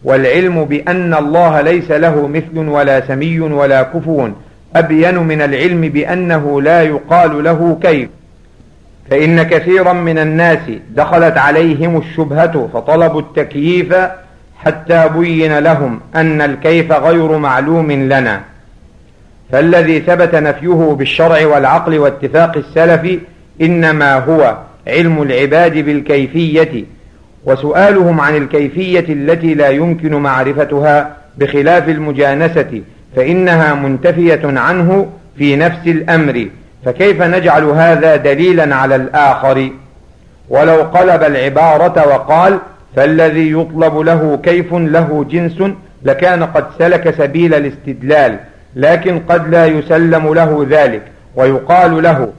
والعلم 0.04 0.64
بأن 0.64 1.14
الله 1.14 1.60
ليس 1.60 1.90
له 1.90 2.26
مثل 2.26 2.58
ولا 2.58 3.06
سمي 3.06 3.40
ولا 3.40 3.82
كفو 3.82 4.28
أبين 4.76 5.18
من 5.18 5.42
العلم 5.42 5.80
بأنه 5.80 6.62
لا 6.62 6.82
يقال 6.82 7.44
له 7.44 7.78
كيف. 7.82 8.08
فإن 9.10 9.42
كثيرا 9.42 9.92
من 9.92 10.18
الناس 10.18 10.58
دخلت 10.90 11.38
عليهم 11.38 11.96
الشبهة 11.98 12.68
فطلبوا 12.72 13.20
التكييف 13.20 13.94
حتى 14.58 15.08
بين 15.16 15.58
لهم 15.58 16.00
أن 16.14 16.42
الكيف 16.42 16.92
غير 16.92 17.38
معلوم 17.38 17.92
لنا. 17.92 18.40
فالذي 19.52 20.00
ثبت 20.00 20.34
نفيه 20.34 20.94
بالشرع 20.98 21.46
والعقل 21.46 21.98
واتفاق 21.98 22.56
السلف 22.56 23.20
إنما 23.60 24.14
هو 24.14 24.56
علم 24.90 25.22
العباد 25.22 25.78
بالكيفية 25.78 26.84
وسؤالهم 27.44 28.20
عن 28.20 28.36
الكيفية 28.36 29.04
التي 29.08 29.54
لا 29.54 29.68
يمكن 29.68 30.14
معرفتها 30.14 31.16
بخلاف 31.38 31.88
المجانسة 31.88 32.82
فإنها 33.16 33.74
منتفية 33.74 34.40
عنه 34.44 35.08
في 35.38 35.56
نفس 35.56 35.86
الأمر. 35.86 36.48
فكيف 36.84 37.22
نجعل 37.22 37.64
هذا 37.64 38.16
دليلا 38.16 38.76
على 38.76 38.96
الآخر؟ 38.96 39.70
ولو 40.48 40.82
قلب 40.82 41.22
العبارة 41.22 42.08
وقال 42.08 42.58
فالذي 42.96 43.52
يطلب 43.52 43.98
له 43.98 44.40
كيف 44.42 44.74
له 44.74 45.26
جنس 45.30 45.62
لكان 46.02 46.42
قد 46.42 46.64
سلك 46.78 47.14
سبيل 47.18 47.54
الاستدلال 47.54 48.38
لكن 48.76 49.18
قد 49.18 49.48
لا 49.48 49.66
يسلم 49.66 50.34
له 50.34 50.66
ذلك 50.70 51.02
ويقال 51.36 52.02
له 52.02 52.32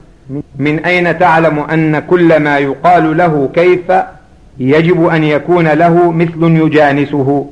من 0.58 0.84
أين 0.84 1.18
تعلم 1.18 1.58
أن 1.58 1.98
كل 1.98 2.40
ما 2.40 2.58
يقال 2.58 3.16
له 3.16 3.50
كيف 3.54 3.92
يجب 4.58 5.06
أن 5.06 5.24
يكون 5.24 5.68
له 5.68 6.10
مثل 6.10 6.42
يجانسه؟ 6.42 7.46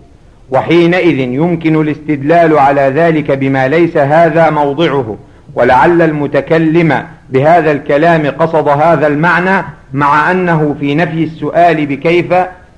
وحينئذ 0.50 1.18
يمكن 1.18 1.80
الاستدلال 1.80 2.58
على 2.58 2.80
ذلك 2.80 3.30
بما 3.30 3.68
ليس 3.68 3.96
هذا 3.96 4.50
موضعه 4.50 5.16
ولعل 5.54 6.02
المتكلم 6.02 7.04
بهذا 7.30 7.72
الكلام 7.72 8.26
قصد 8.26 8.68
هذا 8.68 9.06
المعنى 9.06 9.64
مع 9.92 10.30
أنه 10.30 10.76
في 10.80 10.94
نفي 10.94 11.24
السؤال 11.24 11.86
بكيف 11.86 12.34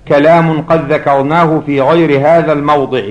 كلام 0.08 0.62
قد 0.62 0.92
ذكرناه 0.92 1.62
في 1.66 1.80
غير 1.80 2.20
هذا 2.20 2.52
الموضع. 2.52 3.02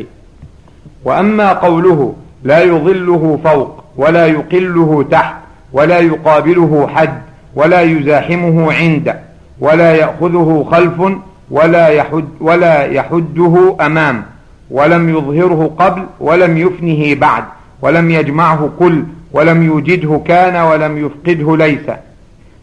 وأما 1.05 1.53
قوله 1.53 2.13
لا 2.43 2.63
يظله 2.63 3.39
فوق 3.43 3.83
ولا 3.97 4.25
يقله 4.25 5.05
تحت 5.11 5.35
ولا 5.73 5.99
يقابله 5.99 6.87
حد 6.95 7.21
ولا 7.55 7.81
يزاحمه 7.81 8.73
عند 8.73 9.15
ولا 9.59 9.95
يأخذه 9.95 10.67
خلف 10.71 11.17
ولا 11.51 11.87
يحد 11.87 12.25
ولا 12.41 12.85
يحده 12.85 13.75
أمام 13.81 14.23
ولم 14.71 15.09
يظهره 15.09 15.71
قبل 15.79 16.03
ولم 16.19 16.57
يفنه 16.57 17.15
بعد 17.15 17.43
ولم 17.81 18.11
يجمعه 18.11 18.69
كل 18.79 19.03
ولم 19.33 19.63
يوجده 19.63 20.21
كان 20.25 20.55
ولم 20.55 21.05
يفقده 21.05 21.57
ليس 21.57 21.95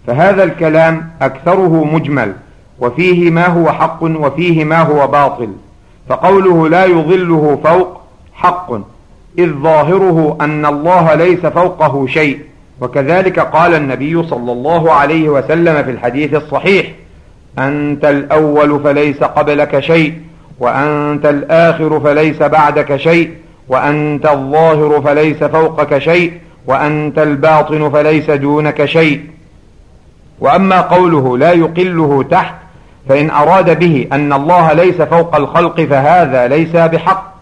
فهذا 0.07 0.45
الكلام 0.45 1.11
أكثره 1.23 1.85
مجمل 1.85 2.33
وفيه 2.81 3.31
ما 3.31 3.47
هو 3.47 3.73
حق 3.73 4.03
وفيه 4.03 4.65
ما 4.65 4.79
هو 4.83 5.07
باطل 5.07 5.49
فقوله 6.09 6.69
لا 6.69 6.85
يظله 6.85 7.59
فوق 7.65 8.01
حق 8.35 8.73
إذ 9.39 9.53
ظاهره 9.53 10.37
أن 10.41 10.67
الله 10.67 11.15
ليس 11.15 11.47
فوقه 11.47 12.07
شيء 12.07 12.39
وكذلك 12.81 13.41
قال 13.41 13.75
النبي 13.75 14.23
صلى 14.23 14.53
الله 14.53 14.93
عليه 14.93 15.29
وسلم 15.29 15.83
في 15.83 15.91
الحديث 15.91 16.35
الصحيح 16.35 16.87
أنت 17.59 18.05
الأول 18.05 18.81
فليس 18.85 19.17
قبلك 19.17 19.81
شيء 19.81 20.15
وأنت 20.59 21.27
الآخر 21.27 22.01
فليس 22.01 22.43
بعدك 22.43 22.97
شيء 22.97 23.31
وأنت 23.69 24.27
الظاهر 24.27 25.03
فليس 25.03 25.45
فوقك 25.45 25.99
شيء 25.99 26.33
وأنت 26.67 27.19
الباطن 27.19 27.91
فليس 27.91 28.31
دونك 28.31 28.85
شيء. 28.85 29.21
وأما 30.41 30.81
قوله 30.81 31.39
لا 31.39 31.53
يقله 31.53 32.25
تحت 32.31 32.55
فإن 33.09 33.31
أراد 33.31 33.79
به 33.79 34.09
أن 34.13 34.33
الله 34.33 34.73
ليس 34.73 35.03
فوق 35.03 35.37
الخلق 35.37 35.81
فهذا 35.81 36.49
ليس 36.49 36.77
بحق. 36.77 37.38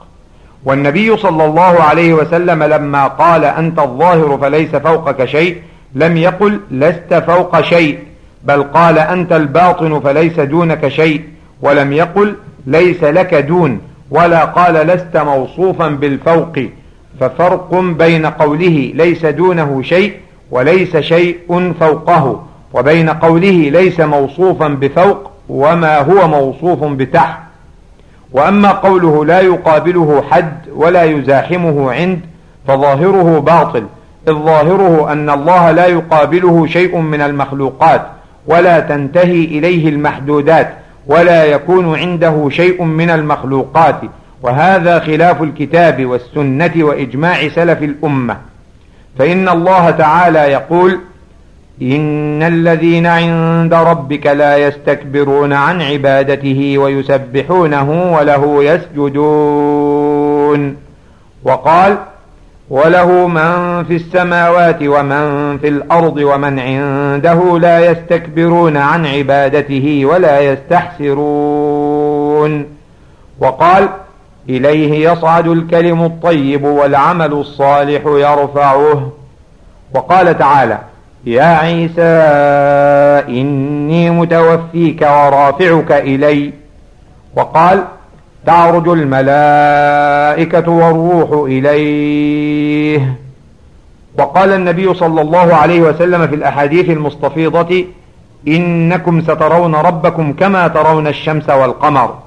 والنبي 0.67 1.17
صلى 1.17 1.45
الله 1.45 1.83
عليه 1.83 2.15
وسلم 2.15 2.63
لما 2.63 3.07
قال 3.07 3.45
أنت 3.45 3.79
الظاهر 3.79 4.39
فليس 4.39 4.77
فوقك 4.77 5.25
شيء 5.25 5.57
لم 5.95 6.17
يقل 6.17 6.61
لست 6.71 7.15
فوق 7.15 7.61
شيء 7.61 7.99
بل 8.45 8.63
قال 8.63 8.99
أنت 8.99 9.33
الباطن 9.33 10.01
فليس 10.01 10.41
دونك 10.41 10.89
شيء 10.89 11.23
ولم 11.63 11.93
يقل 11.93 12.37
ليس 12.67 13.05
لك 13.05 13.35
دون 13.35 13.81
ولا 14.11 14.45
قال 14.45 14.75
لست 14.75 15.17
موصوفا 15.17 15.89
بالفوق 15.89 16.59
ففرق 17.21 17.75
بين 17.75 18.27
قوله 18.27 18.93
ليس 18.95 19.27
دونه 19.27 19.83
شيء 19.83 20.13
وليس 20.51 20.97
شيء 20.97 21.39
فوقه 21.81 22.47
وبين 22.73 23.11
قوله 23.11 23.71
ليس 23.71 24.01
موصوفا 24.01 24.69
بفوق 24.69 25.31
وما 25.49 25.99
هو 25.99 26.29
موصوف 26.29 26.85
بتحت. 26.85 27.46
وأما 28.33 28.71
قوله 28.73 29.25
لا 29.25 29.41
يقابله 29.41 30.25
حد 30.31 30.59
ولا 30.75 31.05
يزاحمه 31.05 31.93
عند 31.93 32.21
فظاهره 32.69 33.39
باطل 33.39 33.87
إذ 34.29 34.33
ظاهره 34.33 35.13
أن 35.13 35.31
الله 35.31 35.71
لا 35.71 35.87
يقابله 35.87 36.67
شيء 36.67 36.97
من 36.99 37.23
المخلوقات 37.23 38.07
ولا 38.47 38.81
تنتهي 38.81 39.45
إليه 39.45 39.89
المحدودات 39.89 40.73
ولا 41.07 41.45
يكون 41.45 41.99
عنده 41.99 42.49
شيء 42.51 42.83
من 42.83 43.11
المخلوقات 43.11 44.01
وهذا 44.43 44.99
خلاف 44.99 45.43
الكتاب 45.43 46.07
والسنة 46.07 46.73
وإجماع 46.77 47.49
سلف 47.49 47.83
الأمة. 47.83 48.37
فإن 49.19 49.49
الله 49.49 49.91
تعالى 49.91 50.39
يقول 50.39 51.01
إن 51.83 52.43
الذين 52.43 53.07
عند 53.07 53.75
ربك 53.75 54.27
لا 54.27 54.57
يستكبرون 54.57 55.53
عن 55.53 55.83
عبادته 55.83 56.79
ويسبحونه 56.79 58.17
وله 58.19 58.65
يسجدون. 58.65 60.77
وقال 61.45 61.99
وله 62.71 63.27
من 63.27 63.85
في 63.85 63.97
السماوات 63.97 64.79
ومن 64.83 65.59
في 65.59 65.69
الأرض 65.69 66.17
ومن 66.17 66.59
عنده 66.59 67.59
لا 67.59 67.91
يستكبرون 67.91 68.77
عن 68.77 69.07
عبادته 69.07 70.03
ولا 70.05 70.41
يستحسرون. 70.41 71.17
وقال 73.41 73.89
إليه 74.49 75.11
يصعد 75.11 75.49
الكلم 75.49 76.05
الطيب 76.05 76.65
والعمل 76.65 77.33
الصالح 77.33 78.03
يرفعه. 78.07 79.11
وقال 79.95 80.39
تعالى 80.39 80.79
يا 81.25 81.45
عيسى 81.45 82.03
إني 83.29 84.11
متوفيك 84.11 85.03
ورافعك 85.03 85.93
إلي. 85.93 86.53
وقال 87.37 87.85
تعرج 88.47 88.89
الملائكة 88.89 90.71
والروح 90.71 91.45
إليه. 91.49 93.19
وقال 94.19 94.53
النبي 94.53 94.95
صلى 94.95 95.21
الله 95.21 95.55
عليه 95.55 95.81
وسلم 95.81 96.27
في 96.27 96.35
الأحاديث 96.35 96.91
المستفيضة 96.91 97.85
إنكم 98.49 99.23
سترون 99.23 99.75
ربكم 99.75 100.33
كما 100.33 100.69
ترون 100.69 101.07
الشمس 101.07 101.49
والقمر. 101.51 102.19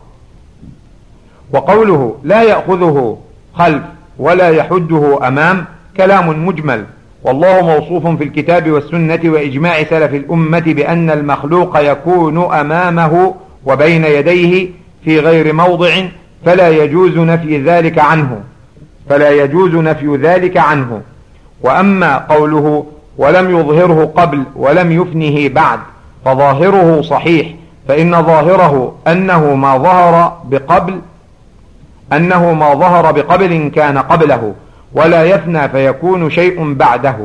وقوله 1.53 2.15
لا 2.23 2.43
يأخذه 2.43 3.17
خلف 3.53 3.83
ولا 4.19 4.49
يحده 4.49 5.19
أمام 5.27 5.65
كلام 5.97 6.45
مجمل. 6.45 6.85
والله 7.23 7.61
موصوف 7.61 8.07
في 8.07 8.23
الكتاب 8.23 8.71
والسنة 8.71 9.19
وإجماع 9.25 9.83
سلف 9.83 10.13
الأمة 10.13 10.59
بأن 10.59 11.09
المخلوق 11.09 11.79
يكون 11.79 12.53
أمامه 12.53 13.35
وبين 13.65 14.05
يديه 14.05 14.69
في 15.03 15.19
غير 15.19 15.53
موضع 15.53 15.91
فلا 16.45 16.69
يجوز 16.69 17.17
نفي 17.17 17.61
ذلك 17.63 17.99
عنه. 17.99 18.41
فلا 19.09 19.29
يجوز 19.29 19.75
نفي 19.75 20.15
ذلك 20.15 20.57
عنه. 20.57 21.01
وأما 21.61 22.17
قوله 22.17 22.85
ولم 23.17 23.59
يظهره 23.59 24.11
قبل 24.15 24.43
ولم 24.55 24.91
يفنه 24.91 25.49
بعد 25.49 25.79
فظاهره 26.25 27.01
صحيح 27.01 27.47
فإن 27.87 28.23
ظاهره 28.23 28.95
أنه 29.07 29.55
ما 29.55 29.77
ظهر 29.77 30.37
بقبل 30.45 31.01
أنه 32.13 32.53
ما 32.53 32.73
ظهر 32.73 33.11
بقبل 33.11 33.71
كان 33.75 33.97
قبله. 33.97 34.53
ولا 34.93 35.23
يفنى 35.23 35.69
فيكون 35.69 36.29
شيء 36.29 36.73
بعده 36.73 37.15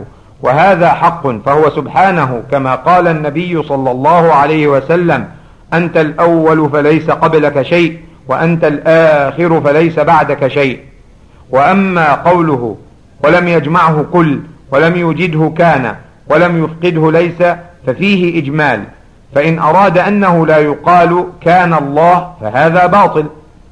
وهذا 0.42 0.88
حق 0.92 1.28
فهو 1.46 1.70
سبحانه 1.70 2.42
كما 2.50 2.74
قال 2.74 3.08
النبي 3.08 3.62
صلى 3.62 3.90
الله 3.90 4.32
عليه 4.32 4.66
وسلم 4.68 5.28
أنت 5.72 5.96
الأول 5.96 6.70
فليس 6.70 7.10
قبلك 7.10 7.62
شيء 7.62 7.98
وأنت 8.28 8.64
الآخر 8.64 9.60
فليس 9.60 9.98
بعدك 9.98 10.48
شيء. 10.48 10.78
وأما 11.50 12.14
قوله 12.14 12.76
ولم 13.24 13.48
يجمعه 13.48 14.04
كل 14.12 14.40
ولم 14.70 14.96
يوجده 14.96 15.52
كان 15.58 15.94
ولم 16.28 16.64
يفقده 16.64 17.12
ليس 17.12 17.56
ففيه 17.86 18.38
إجمال. 18.42 18.84
فإن 19.34 19.58
أراد 19.58 19.98
أنه 19.98 20.46
لا 20.46 20.58
يقال 20.58 21.24
كان 21.40 21.74
الله 21.74 22.30
فهذا 22.40 22.86
باطل. 22.86 23.26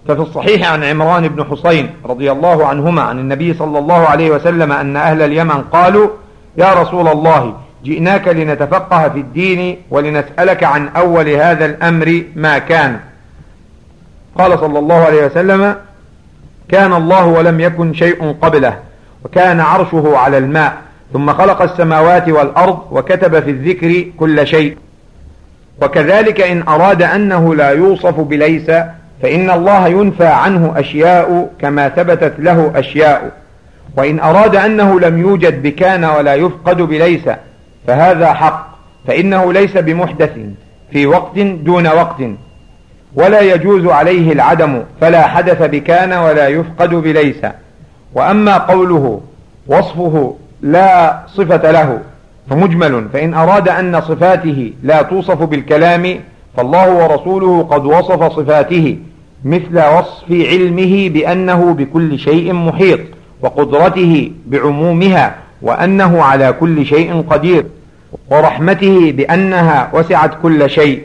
ففي 0.09 0.21
الصحيح 0.21 0.73
عن 0.73 0.85
عمران 0.85 1.29
بن 1.29 1.45
حسين 1.45 1.91
رضي 2.05 2.33
الله 2.33 2.67
عنهما 2.67 3.03
عن 3.03 3.19
النبي 3.19 3.55
صلى 3.55 3.79
الله 3.79 3.95
عليه 3.95 4.31
وسلم 4.31 4.73
أن 4.73 4.97
أهل 4.97 5.23
اليمن 5.23 5.63
قالوا 5.73 6.09
يا 6.57 6.75
رسول 6.75 7.09
الله 7.09 7.55
جئناك 7.85 8.29
لنتفقه 8.29 9.09
في 9.09 9.19
الدين 9.19 9.79
ولنسألك 9.91 10.65
عن 10.65 10.89
أول 10.89 11.29
هذا 11.29 11.65
الأمر 11.65 12.23
ما 12.37 12.59
كان. 12.59 13.01
قال 14.39 14.59
صلى 14.59 14.79
الله 14.79 14.95
عليه 14.95 15.27
وسلم 15.27 15.77
كان 16.69 16.93
الله 16.93 17.27
ولم 17.27 17.61
يكن 17.61 17.95
شيء 17.95 18.37
قبله 18.43 18.79
وكان 19.25 19.61
عرشه 19.61 20.17
على 20.17 20.39
الماء 20.39 20.77
ثم 21.13 21.33
خلق 21.33 21.63
السماوات 21.63 22.29
والأرض 22.29 22.79
وكتب 22.91 23.41
في 23.41 23.51
الذكر 23.51 24.05
كل 24.19 24.47
شيء 24.47 24.77
وكذلك 25.83 26.41
إن 26.41 26.63
أراد 26.69 27.03
أنه 27.03 27.55
لا 27.55 27.71
يوصف 27.71 28.21
بليس 28.21 28.71
فإن 29.23 29.51
الله 29.51 29.89
ينفى 29.89 30.27
عنه 30.27 30.73
أشياء 30.77 31.51
كما 31.59 31.89
ثبتت 31.89 32.35
له 32.39 32.73
أشياء. 32.75 33.33
وإن 33.97 34.21
أراد 34.21 34.57
أنه 34.57 35.01
لم 35.01 35.19
يوجد 35.19 35.63
بكان 35.63 36.05
ولا 36.05 36.35
يفقد 36.35 36.77
بليس 36.83 37.23
فهذا 37.87 38.33
حق 38.33 38.69
فإنه 39.07 39.53
ليس 39.53 39.77
بمحدث 39.77 40.31
في 40.93 41.07
وقت 41.07 41.39
دون 41.39 41.87
وقت. 41.87 42.23
ولا 43.15 43.41
يجوز 43.41 43.87
عليه 43.87 44.33
العدم 44.33 44.83
فلا 45.01 45.27
حدث 45.27 45.63
بكان 45.63 46.13
ولا 46.13 46.49
يفقد 46.49 46.95
بليس. 46.95 47.47
وأما 48.15 48.59
قوله 48.59 49.21
وصفه 49.67 50.37
لا 50.63 51.19
صفة 51.27 51.71
له 51.71 51.99
فمجمل. 52.51 53.09
فإن 53.13 53.35
أراد 53.35 53.69
أن 53.69 54.01
صفاته 54.01 54.73
لا 54.83 55.03
توصف 55.03 55.43
بالكلام 55.43 56.21
فالله 56.57 56.91
ورسوله 56.91 57.63
قد 57.63 57.87
وصف 57.87 58.33
صفاته. 58.33 58.99
مثل 59.45 59.77
وصف 59.99 60.31
علمه 60.31 61.09
بأنه 61.09 61.75
بكل 61.75 62.19
شيء 62.19 62.53
محيط 62.53 63.01
وقدرته 63.41 64.31
بعمومها 64.47 65.35
وأنه 65.63 66.23
على 66.23 66.53
كل 66.53 66.87
شيء 66.87 67.25
قدير 67.31 67.65
ورحمته 68.31 69.13
بأنها 69.13 69.91
وسعت 69.93 70.31
كل 70.43 70.71
شيء. 70.71 71.03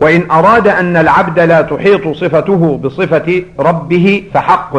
وإن 0.00 0.30
أراد 0.30 0.68
أن 0.68 0.96
العبد 0.96 1.40
لا 1.40 1.62
تحيط 1.62 2.08
صفته 2.08 2.80
بصفة 2.82 3.42
ربه 3.58 4.22
فحق 4.34 4.76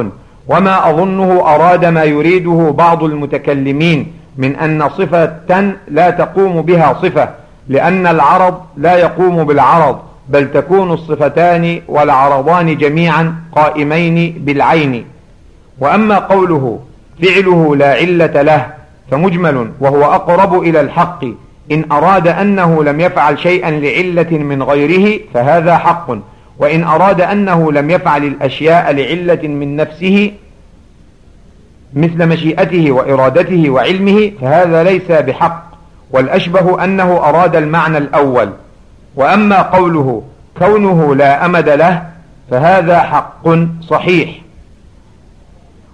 وما 0.48 0.90
أظنه 0.90 1.56
أراد 1.56 1.86
ما 1.86 2.04
يريده 2.04 2.74
بعض 2.78 3.04
المتكلمين 3.04 4.14
من 4.38 4.56
أن 4.56 4.90
صفة 4.90 5.74
لا 5.88 6.10
تقوم 6.10 6.62
بها 6.62 6.94
صفة 7.02 7.30
لأن 7.70 8.08
العرض 8.08 8.62
لا 8.78 8.96
يقوم 8.96 9.44
بالعرض. 9.44 10.00
بل 10.32 10.52
تكون 10.52 10.92
الصفتان 10.92 11.82
والعرضان 11.88 12.78
جميعا 12.78 13.36
قائمين 13.56 14.36
بالعين. 14.38 15.06
وأما 15.80 16.20
قوله 16.20 16.80
فعله 17.22 17.76
لا 17.76 17.94
علة 17.94 18.42
له 18.42 18.68
فمجمل 19.12 19.72
وهو 19.80 20.04
أقرب 20.04 20.64
إلى 20.64 20.82
الحق. 20.82 21.26
إن 21.72 21.86
أراد 21.92 22.28
أنه 22.28 22.84
لم 22.84 23.00
يفعل 23.00 23.40
شيئا 23.40 23.72
لعلة 23.72 24.38
من 24.38 24.64
غيره 24.64 25.20
فهذا 25.34 25.78
حق. 25.78 26.08
وإن 26.60 26.84
أراد 26.84 27.22
أنه 27.22 27.72
لم 27.72 27.90
يفعل 27.90 28.24
الأشياء 28.24 28.92
لعلة 28.92 29.48
من 29.48 29.76
نفسه 29.76 30.32
مثل 31.94 32.26
مشيئته 32.26 32.92
وإرادته 32.92 33.70
وعلمه 33.70 34.32
فهذا 34.42 34.84
ليس 34.84 35.12
بحق. 35.12 35.64
والأشبه 36.12 36.84
أنه 36.84 37.18
أراد 37.18 37.56
المعنى 37.56 37.98
الأول. 37.98 38.50
وأما 39.16 39.62
قوله 39.62 40.24
كونه 40.58 41.16
لا 41.16 41.46
أمد 41.46 41.70
له 41.70 42.04
فهذا 42.52 43.00
حق 43.00 43.50
صحيح. 43.82 44.30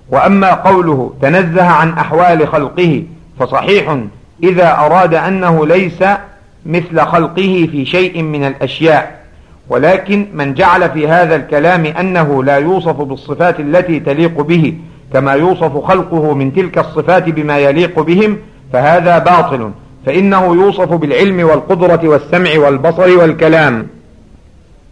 وأما 0.10 0.54
قوله 0.54 1.14
تنزه 1.22 1.66
عن 1.66 1.90
أحوال 1.90 2.48
خلقه 2.48 3.04
فصحيح 3.40 3.98
إذا 4.44 4.72
أراد 4.72 5.14
أنه 5.14 5.68
ليس 5.68 6.04
مثل 6.66 7.02
خلقه 7.02 7.70
في 7.72 7.86
شيء 7.86 8.22
من 8.22 8.44
الأشياء. 8.44 9.18
ولكن 9.70 10.28
من 10.34 10.54
جعل 10.54 10.90
في 10.90 11.08
هذا 11.08 11.36
الكلام 11.36 11.86
أنه 11.86 12.44
لا 12.44 12.58
يوصف 12.58 13.02
بالصفات 13.02 13.60
التي 13.60 14.00
تليق 14.00 14.42
به 14.42 14.74
كما 15.14 15.32
يوصف 15.32 15.78
خلقه 15.78 16.34
من 16.34 16.54
تلك 16.54 16.78
الصفات 16.78 17.30
بما 17.30 17.58
يليق 17.58 18.00
بهم 18.00 18.38
فهذا 18.74 19.18
باطل. 19.18 19.72
فإنه 20.08 20.56
يوصف 20.56 20.94
بالعلم 20.94 21.48
والقدرة 21.50 22.00
والسمع 22.04 22.50
والبصر 22.58 23.18
والكلام. 23.18 23.88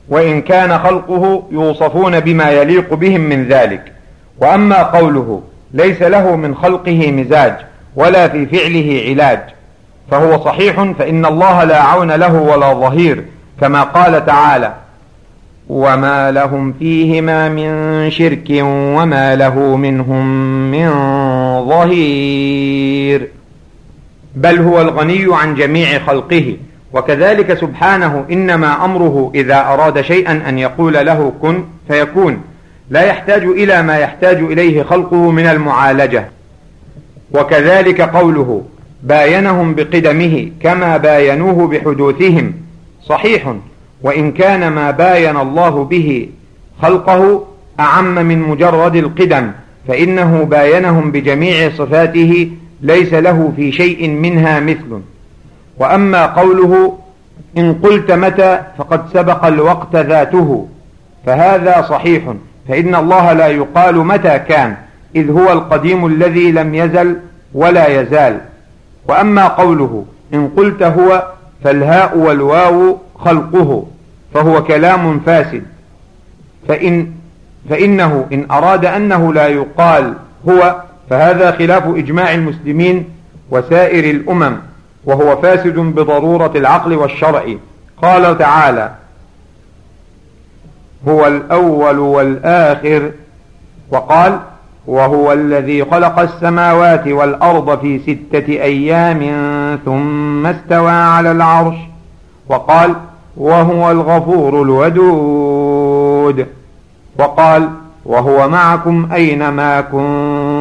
وإن 0.09 0.41
كان 0.41 0.79
خلقه 0.79 1.43
يوصفون 1.51 2.19
بما 2.19 2.51
يليق 2.51 2.93
بهم 2.93 3.21
من 3.21 3.47
ذلك. 3.47 3.91
وأما 4.37 4.83
قوله 4.83 5.41
ليس 5.73 6.01
له 6.01 6.35
من 6.35 6.55
خلقه 6.55 7.11
مزاج 7.11 7.53
ولا 7.95 8.27
في 8.27 8.45
فعله 8.45 9.03
علاج. 9.09 9.39
فهو 10.11 10.43
صحيح 10.45 10.83
فإن 10.99 11.25
الله 11.25 11.63
لا 11.63 11.81
عون 11.81 12.11
له 12.11 12.33
ولا 12.33 12.73
ظهير 12.73 13.25
كما 13.61 13.83
قال 13.83 14.25
تعالى 14.25 14.73
وما 15.69 16.31
لهم 16.31 16.73
فيهما 16.79 17.49
من 17.49 18.11
شرك 18.11 18.49
وما 18.61 19.35
له 19.35 19.75
منهم 19.75 20.25
من 20.71 20.89
ظهير. 21.69 23.34
بل 24.35 24.59
هو 24.59 24.81
الغني 24.81 25.25
عن 25.31 25.55
جميع 25.55 25.99
خلقه. 25.99 26.57
وكذلك 26.93 27.53
سبحانه 27.53 28.25
إنما 28.31 28.85
أمره 28.85 29.31
إذا 29.35 29.57
أراد 29.57 30.01
شيئا 30.01 30.49
أن 30.49 30.59
يقول 30.59 30.93
له 30.93 31.33
كن 31.41 31.63
فيكون. 31.87 32.41
لا 32.89 33.01
يحتاج 33.01 33.43
إلى 33.43 33.83
ما 33.83 33.97
يحتاج 33.97 34.37
إليه 34.37 34.83
خلقه 34.83 35.31
من 35.31 35.45
المعالجة. 35.45 36.25
وكذلك 37.31 38.01
قوله 38.01 38.63
باينهم 39.03 39.75
بقدمه 39.75 40.49
كما 40.61 40.97
باينوه 40.97 41.67
بحدوثهم. 41.67 42.53
صحيح. 43.05 43.53
وإن 44.01 44.31
كان 44.31 44.67
ما 44.67 44.91
باين 44.91 45.37
الله 45.37 45.83
به 45.83 46.29
خلقه 46.81 47.45
أعم 47.79 48.15
من 48.15 48.39
مجرد 48.39 48.95
القدم 48.95 49.51
فإنه 49.87 50.43
باينهم 50.43 51.11
بجميع 51.11 51.69
صفاته 51.69 52.51
ليس 52.81 53.13
له 53.13 53.53
في 53.55 53.71
شيء 53.71 54.09
منها 54.09 54.59
مثل. 54.59 55.01
وأما 55.77 56.25
قوله 56.25 56.97
إن 57.57 57.73
قلت 57.73 58.11
متى 58.11 58.61
فقد 58.77 59.05
سبق 59.13 59.45
الوقت 59.45 59.95
ذاته 59.95 60.67
فهذا 61.25 61.81
صحيح 61.81 62.33
فإن 62.67 62.95
الله 62.95 63.33
لا 63.33 63.47
يقال 63.47 63.97
متى 63.97 64.39
كان 64.39 64.75
إذ 65.15 65.31
هو 65.31 65.51
القديم 65.51 66.05
الذي 66.05 66.51
لم 66.51 66.75
يزل 66.75 67.17
ولا 67.53 68.01
يزال. 68.01 68.39
وأما 69.07 69.47
قوله 69.47 70.05
إن 70.33 70.47
قلت 70.47 70.83
هو 70.83 71.23
فالهاء 71.63 72.17
والواو 72.17 72.97
خلقه 73.19 73.85
فهو 74.33 74.63
كلام 74.63 75.19
فاسد. 75.19 75.63
فإن 76.67 77.11
فإنه 77.69 78.27
إن 78.33 78.45
أراد 78.51 78.85
أنه 78.85 79.33
لا 79.33 79.47
يقال 79.47 80.13
هو 80.49 80.81
فهذا 81.09 81.51
خلاف 81.51 81.87
إجماع 81.87 82.33
المسلمين 82.33 83.05
وسائر 83.51 84.15
الأمم 84.15 84.57
وهو 85.05 85.35
فاسد 85.35 85.79
بضرورة 85.79 86.51
العقل 86.55 86.93
والشرع. 86.93 87.43
قال 88.01 88.37
تعالى 88.37 88.91
هو 91.07 91.27
الأول 91.27 91.99
والآخر. 91.99 93.11
وقال 93.91 94.39
وهو 94.87 95.33
الذي 95.33 95.85
خلق 95.85 96.19
السماوات 96.19 97.07
والأرض 97.07 97.79
في 97.79 97.99
ستة 97.99 98.47
أيام 98.49 99.19
ثم 99.85 100.45
استوى 100.45 100.91
على 100.91 101.31
العرش. 101.31 101.75
وقال 102.49 102.95
وهو 103.37 103.91
الغفور 103.91 104.61
الودود. 104.61 106.47
وقال 107.19 107.69
وهو 108.05 108.49
معكم 108.49 109.09
أينما 109.13 109.81
كنتم 109.81 110.54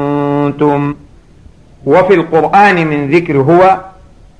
وفي 1.87 2.15
القرآن 2.15 2.87
من 2.87 3.11
ذكر 3.11 3.37
هو 3.37 3.79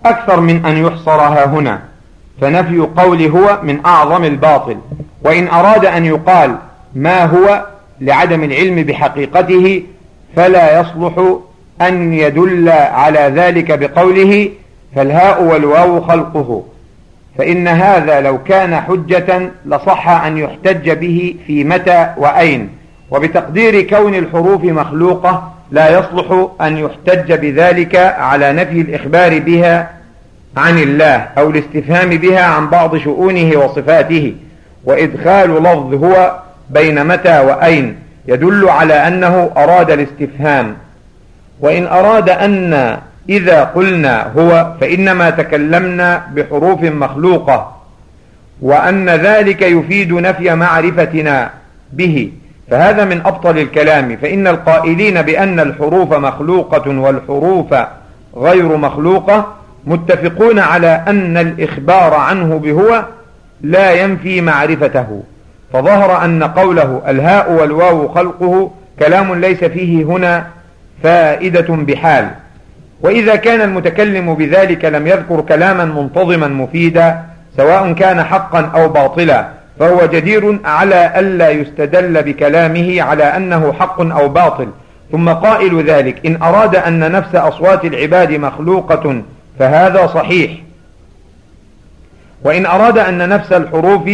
أكثر 0.07 0.41
من 0.41 0.67
أن 0.67 0.77
يحصرها 0.77 1.47
هنا 1.47 1.83
فنفي 2.41 2.79
قول 2.79 3.23
هو 3.23 3.59
من 3.63 3.87
أعظم 3.87 4.25
الباطل. 4.25 4.77
وإن 5.23 5.49
أراد 5.49 5.85
أن 5.85 6.05
يقال 6.05 6.57
ما 6.95 7.25
هو 7.25 7.65
لعدم 8.01 8.45
العلم 8.45 8.75
بحقيقته 8.75 9.83
فلا 10.37 10.81
يصلح 10.81 11.39
أن 11.83 12.13
يدل 12.13 12.69
على 12.69 13.21
ذلك 13.21 13.79
بقوله 13.79 14.51
فالهاء 14.97 15.43
والواو 15.43 16.01
خلقه؟ 16.01 16.65
فإن 17.39 17.69
هذا 17.69 18.21
لو 18.21 18.43
كان 18.43 18.77
حجة 18.77 19.51
لصح 19.67 20.09
أن 20.09 20.39
يحتج 20.39 20.91
به 20.91 21.35
في 21.47 21.65
متى 21.65 22.15
وأين. 22.17 22.71
وبتقدير 23.11 23.83
كون 23.83 24.15
الحروف 24.15 24.65
مخلوقة 24.65 25.54
لا 25.71 25.99
يصلح 25.99 26.49
أن 26.61 26.79
يحتج 26.79 27.33
بذلك 27.33 27.97
على 27.97 28.53
نفي 28.53 28.81
الإخبار 28.81 29.39
بها 29.39 29.91
عن 30.57 30.79
الله 30.79 31.29
أو 31.39 31.51
الاستفهام 31.51 32.11
بها 32.11 32.43
عن 32.43 32.71
بعض 32.71 32.97
شؤونه 32.97 33.59
وصفاته. 33.59 34.35
وإدخال 34.85 35.63
لفظ 35.63 36.05
هو 36.05 36.39
بين 36.71 37.07
متى 37.07 37.41
وأين 37.41 37.97
يدل 38.29 38.69
على 38.69 38.95
أنه 38.95 39.51
أراد 39.57 39.91
الاستفهام. 39.91 40.77
وإن 41.61 41.87
أراد 41.87 42.29
أن 42.31 42.99
إذا 43.29 43.65
قلنا 43.65 44.33
هو 44.37 44.75
فإنما 44.81 45.31
تكلمنا 45.31 46.27
بحروف 46.35 46.83
مخلوقة 46.83 47.77
وأن 48.63 49.11
ذلك 49.11 49.63
يفيد 49.63 50.13
نفي 50.13 50.55
معرفتنا 50.55 51.51
به. 51.93 52.33
فهذا 52.75 53.05
من 53.05 53.21
أبطل 53.27 53.59
الكلام 53.59 54.17
فإن 54.17 54.47
القائلين 54.47 55.23
بأن 55.23 55.61
الحروف 55.61 56.13
مخلوقة 56.13 56.99
والحروف 56.99 57.75
غير 58.37 58.77
مخلوقة 58.77 59.55
متفقون 59.87 60.59
على 60.59 61.03
أن 61.09 61.37
الإخبار 61.37 62.15
عنه 62.15 62.59
بهو 62.59 63.05
لا 63.61 63.93
ينفي 63.93 64.41
معرفته. 64.41 65.23
فظهر 65.73 66.25
أن 66.25 66.45
قوله 66.45 67.03
الهاء 67.09 67.53
والواو 67.53 68.09
خلقه 68.09 68.71
كلام 68.99 69.35
ليس 69.35 69.65
فيه 69.65 70.05
هنا 70.05 70.47
فائدة 71.03 71.67
بحال. 71.69 72.29
وإذا 73.01 73.37
كان 73.37 73.61
المتكلم 73.61 74.35
بذلك 74.35 74.85
لم 74.85 75.07
يذكر 75.07 75.41
كلاما 75.41 75.85
منتظما 75.85 76.49
مفيدا 76.49 77.23
سواء 77.57 77.93
كان 77.93 78.25
حقا 78.25 78.71
أو 78.75 78.89
باطلا. 78.89 79.49
فهو 79.79 80.07
جدير 80.07 80.59
على 80.65 81.13
ألا 81.17 81.51
يستدل 81.51 82.23
بكلامه 82.23 83.03
على 83.03 83.25
أنه 83.25 83.73
حق 83.73 84.01
أو 84.01 84.29
باطل. 84.29 84.69
ثم 85.13 85.29
قائل 85.29 85.83
ذلك 85.83 86.27
إن 86.27 86.43
أراد 86.43 86.77
أن 86.77 87.13
نفس 87.13 87.35
أصوات 87.35 87.85
العباد 87.85 88.33
مخلوقة 88.33 89.23
فهذا 89.59 90.07
صحيح. 90.07 90.51
وإن 92.45 92.67
أراد 92.67 92.99
أن 92.99 93.29
نفس 93.29 93.53
الحروف 93.53 94.11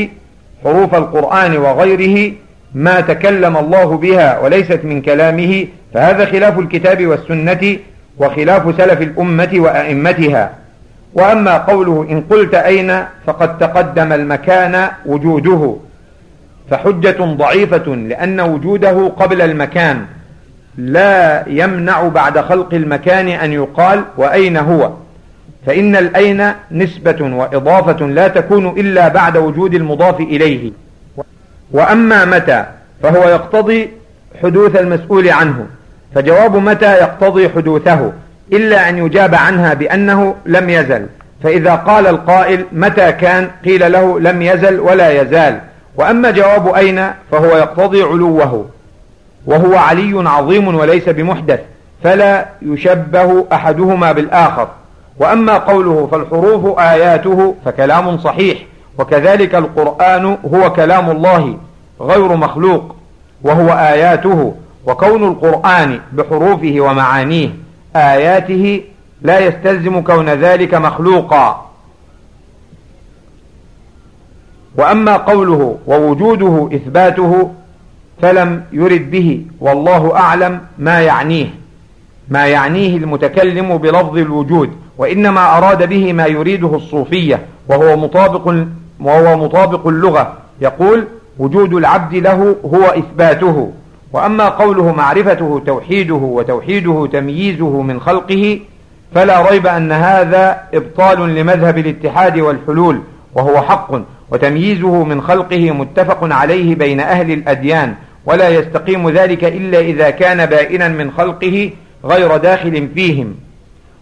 حروف 0.64 0.94
القرآن 0.94 1.56
وغيره 1.56 2.32
ما 2.74 3.00
تكلم 3.00 3.56
الله 3.56 3.96
بها 3.96 4.38
وليست 4.38 4.80
من 4.84 5.02
كلامه 5.02 5.66
فهذا 5.94 6.24
خلاف 6.24 6.58
الكتاب 6.58 7.06
والسنة 7.06 7.76
وخلاف 8.18 8.76
سلف 8.76 9.02
الأمة 9.02 9.50
وأئمتها. 9.54 10.59
وأما 11.14 11.58
قوله 11.58 12.06
إن 12.10 12.20
قلت 12.20 12.54
أين 12.54 13.04
فقد 13.26 13.58
تقدم 13.58 14.12
المكان 14.12 14.88
وجوده 15.06 15.76
فحجة 16.70 17.24
ضعيفة 17.24 17.94
لأن 17.94 18.40
وجوده 18.40 19.08
قبل 19.08 19.42
المكان 19.42 20.06
لا 20.78 21.44
يمنع 21.48 22.08
بعد 22.08 22.38
خلق 22.40 22.74
المكان 22.74 23.28
أن 23.28 23.52
يقال 23.52 24.04
وأين 24.16 24.56
هو 24.56 24.92
فإن 25.66 25.96
الأين 25.96 26.52
نسبة 26.70 27.36
وإضافة 27.36 28.06
لا 28.06 28.28
تكون 28.28 28.66
إلا 28.66 29.08
بعد 29.08 29.36
وجود 29.36 29.74
المضاف 29.74 30.20
إليه. 30.20 30.72
وأما 31.72 32.24
متى 32.24 32.64
فهو 33.02 33.28
يقتضي 33.28 33.90
حدوث 34.42 34.76
المسؤول 34.76 35.28
عنه 35.28 35.66
فجواب 36.14 36.56
متى 36.56 36.92
يقتضي 36.92 37.48
حدوثه. 37.48 38.12
إلا 38.52 38.88
أن 38.88 38.98
يجاب 38.98 39.34
عنها 39.34 39.74
بأنه 39.74 40.34
لم 40.46 40.70
يزل. 40.70 41.06
فإذا 41.42 41.74
قال 41.74 42.06
القائل 42.06 42.64
متى 42.72 43.12
كان 43.12 43.50
قيل 43.64 43.92
له 43.92 44.20
لم 44.20 44.42
يزل 44.42 44.80
ولا 44.80 45.22
يزال. 45.22 45.60
وأما 45.96 46.30
جواب 46.30 46.74
أين 46.74 47.10
فهو 47.30 47.56
يقتضي 47.56 48.02
علوه. 48.02 48.66
وهو 49.46 49.76
علي 49.76 50.28
عظيم 50.28 50.74
وليس 50.74 51.08
بمحدث 51.08 51.60
فلا 52.04 52.46
يشبه 52.62 53.46
أحدهما 53.52 54.12
بالآخر. 54.12 54.68
وأما 55.18 55.58
قوله 55.58 56.08
فالحروف 56.12 56.78
آياته 56.78 57.54
فكلام 57.64 58.18
صحيح. 58.18 58.58
وكذلك 58.98 59.54
القرآن 59.54 60.36
هو 60.54 60.72
كلام 60.72 61.10
الله 61.10 61.56
غير 62.00 62.36
مخلوق. 62.36 62.96
وهو 63.42 63.68
آياته 63.68 64.54
وكون 64.86 65.24
القرآن 65.24 66.00
بحروفه 66.12 66.74
ومعانيه. 66.78 67.48
آياته 67.96 68.82
لا 69.22 69.38
يستلزم 69.38 70.00
كون 70.00 70.28
ذلك 70.28 70.74
مخلوقا. 70.74 71.70
وأما 74.76 75.16
قوله 75.16 75.78
ووجوده 75.86 76.70
إثباته 76.74 77.50
فلم 78.22 78.64
يرد 78.72 79.10
به 79.10 79.46
والله 79.60 80.16
أعلم 80.16 80.60
ما 80.78 81.00
يعنيه 81.00 81.46
ما 82.28 82.46
يعنيه 82.46 82.96
المتكلم 82.96 83.76
بلفظ 83.76 84.16
الوجود 84.18 84.70
وإنما 84.98 85.58
أراد 85.58 85.88
به 85.88 86.12
ما 86.12 86.26
يريده 86.26 86.76
الصوفية 86.76 87.46
وهو 87.68 87.96
مطابق, 87.96 88.54
وهو 89.00 89.36
مطابق 89.36 89.86
اللغة 89.86 90.36
يقول 90.60 91.04
وجود 91.38 91.74
العبد 91.74 92.14
له 92.14 92.56
هو 92.64 92.84
إثباته. 92.84 93.72
وأما 94.12 94.48
قوله 94.48 94.92
معرفته 94.92 95.62
توحيده 95.66 96.14
وتوحيده 96.14 97.08
تمييزه 97.12 97.82
من 97.82 98.00
خلقه 98.00 98.60
فلا 99.14 99.50
ريب 99.50 99.66
أن 99.66 99.92
هذا 99.92 100.60
إبطال 100.74 101.34
لمذهب 101.34 101.78
الاتحاد 101.78 102.38
والحلول 102.38 103.00
وهو 103.34 103.62
حق 103.62 104.00
وتمييزه 104.30 105.04
من 105.04 105.22
خلقه 105.22 105.70
متفق 105.70 106.18
عليه 106.34 106.74
بين 106.74 107.00
أهل 107.00 107.30
الأديان 107.30 107.94
ولا 108.26 108.48
يستقيم 108.48 109.10
ذلك 109.10 109.44
إلا 109.44 109.80
إذا 109.80 110.10
كان 110.10 110.46
بائنا 110.46 110.88
من 110.88 111.10
خلقه 111.10 111.70
غير 112.04 112.36
داخل 112.36 112.88
فيهم. 112.94 113.34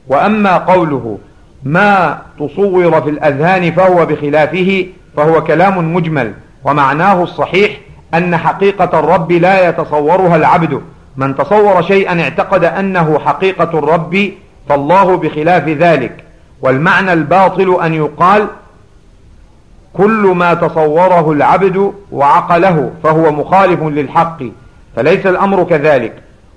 وأما 0.09 0.59
قوله 0.59 1.19
ما 1.65 2.19
تصور 2.39 3.01
في 3.01 3.11
الأذهان 3.11 3.73
فهو 3.73 4.07
بخلافه 4.07 4.87
فهو 5.17 5.45
كلام 5.45 5.95
مجمل 5.95 6.33
ومعناه 6.65 7.23
الصحيح 7.23 7.78
أن 8.15 8.37
حقيقة 8.37 8.99
الرب 8.99 9.33
لا 9.33 9.69
يتصورها 9.69 10.37
العبد. 10.37 10.81
من 11.17 11.37
تصور 11.37 11.83
شيئا 11.83 12.21
اعتقد 12.23 12.65
أنه 12.65 13.19
حقيقة 13.19 13.79
الرب 13.79 14.31
فالله 14.69 15.17
بخلاف 15.17 15.69
ذلك. 15.69 16.25
والمعنى 16.63 17.13
الباطل 17.13 17.81
أن 17.83 17.95
يقال 17.95 18.47
كل 19.93 20.33
ما 20.37 20.55
تصوره 20.55 21.33
العبد 21.33 21.93
وعقله 22.13 22.91
فهو 23.03 23.33
مخالف 23.33 23.83
للحق 23.83 24.43
فليس 24.97 25.27
الأمر 25.27 25.65
كذلك. 25.65 26.13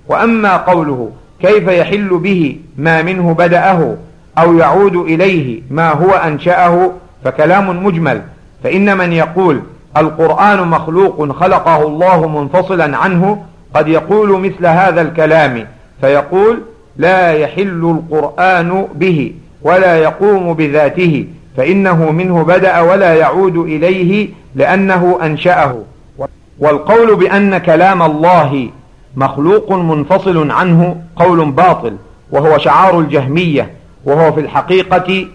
وأما 0.08 0.58
قوله 0.58 1.12
كيف 1.42 1.68
يحل 1.68 2.18
به 2.18 2.60
ما 2.78 3.02
منه 3.02 3.34
بدأه 3.34 3.98
أو 4.38 4.58
يعود 4.58 4.96
إليه 4.96 5.62
ما 5.70 5.92
هو 5.92 6.12
أنشأه 6.12 6.92
فكلام 7.24 7.86
مجمل. 7.86 8.22
فإن 8.64 8.98
من 8.98 9.14
يقول 9.14 9.62
القرآن 9.98 10.68
مخلوق 10.68 11.32
خلقه 11.32 11.88
الله 11.88 12.28
منفصلا 12.28 12.98
عنه 12.98 13.44
قد 13.74 13.88
يقول 13.88 14.40
مثل 14.40 14.66
هذا 14.66 15.02
الكلام 15.02 15.68
فيقول 16.02 16.62
لا 16.98 17.34
يحل 17.34 18.00
القرآن 18.12 18.88
به 18.96 19.34
ولا 19.62 19.98
يقوم 19.98 20.54
بذاته 20.54 21.28
فإنه 21.58 22.12
منه 22.12 22.44
بدأ 22.44 22.80
ولا 22.80 23.16
يعود 23.16 23.58
إليه 23.58 24.30
لأنه 24.56 25.20
أنشأه. 25.24 25.76
والقول 26.60 27.16
بأن 27.16 27.58
كلام 27.58 28.02
الله 28.02 28.70
مخلوق 29.16 29.74
منفصل 29.74 30.52
عنه 30.52 31.02
قول 31.16 31.52
باطل 31.52 31.98
وهو 32.32 32.58
شعار 32.58 33.00
الجهمية 33.00 33.72
وهو 34.06 34.32
في 34.32 34.40
الحقيقة 34.40 35.26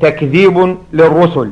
تكذيب 0.00 0.76
للرسل. 0.92 1.50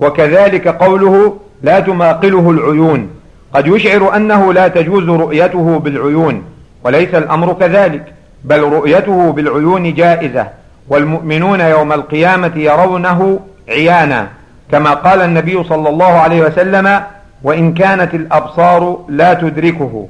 وكذلك 0.00 0.68
قوله 0.68 1.36
لا 1.62 1.80
تماقله 1.80 2.50
العيون. 2.50 3.10
قد 3.54 3.66
يشعر 3.66 4.16
أنه 4.16 4.52
لا 4.52 4.68
تجوز 4.68 5.08
رؤيته 5.08 5.78
بالعيون 5.78 6.42
وليس 6.84 7.14
الأمر 7.14 7.52
كذلك 7.52 8.12
بل 8.44 8.60
رؤيته 8.60 9.32
بالعيون 9.32 9.94
جائزة 9.94 10.46
والمؤمنون 10.88 11.60
يوم 11.60 11.92
القيامة 11.92 12.52
يرونه 12.56 13.40
عيانا 13.68 14.28
كما 14.70 14.94
قال 14.94 15.22
النبي 15.22 15.64
صلى 15.64 15.88
الله 15.88 16.12
عليه 16.12 16.42
وسلم 16.42 17.02
وإن 17.42 17.74
كانت 17.74 18.14
الأبصار 18.14 19.04
لا 19.08 19.34
تدركه. 19.34 20.08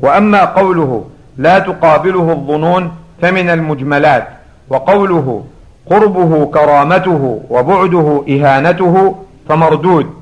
وأما 0.00 0.44
قوله 0.44 1.04
لا 1.36 1.58
تقابله 1.58 2.32
الظنون 2.32 2.92
فمن 3.22 3.50
المجملات 3.50 4.28
وقوله 4.68 5.44
قربه 5.86 6.46
كرامته 6.46 7.44
وبعده 7.50 8.24
إهانته 8.28 9.24
فمردود. 9.48 10.14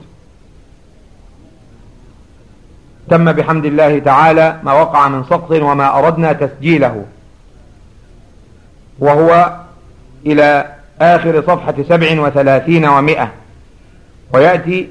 تم 3.11 3.33
بحمد 3.33 3.65
الله 3.65 3.99
تعالى 3.99 4.61
ما 4.63 4.73
وقع 4.73 5.09
من 5.09 5.25
سقط 5.25 5.51
وما 5.51 5.99
أردنا 5.99 6.33
تسجيله. 6.33 7.05
وهو 8.99 9.57
إلى 10.27 10.67
آخر 11.01 11.43
صفحة 11.43 11.75
سبع 11.89 12.21
وثلاثين 12.21 12.85
ومائة. 12.89 13.33
ويأتي 14.33 14.91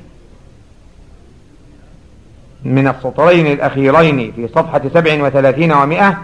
من 2.63 2.87
السطرين 2.87 3.47
الأخيرين 3.47 4.31
في 4.31 4.47
صفحة 4.47 4.81
سبع 4.93 5.23
وثلاثين 5.23 5.71
ومائة 5.71 6.17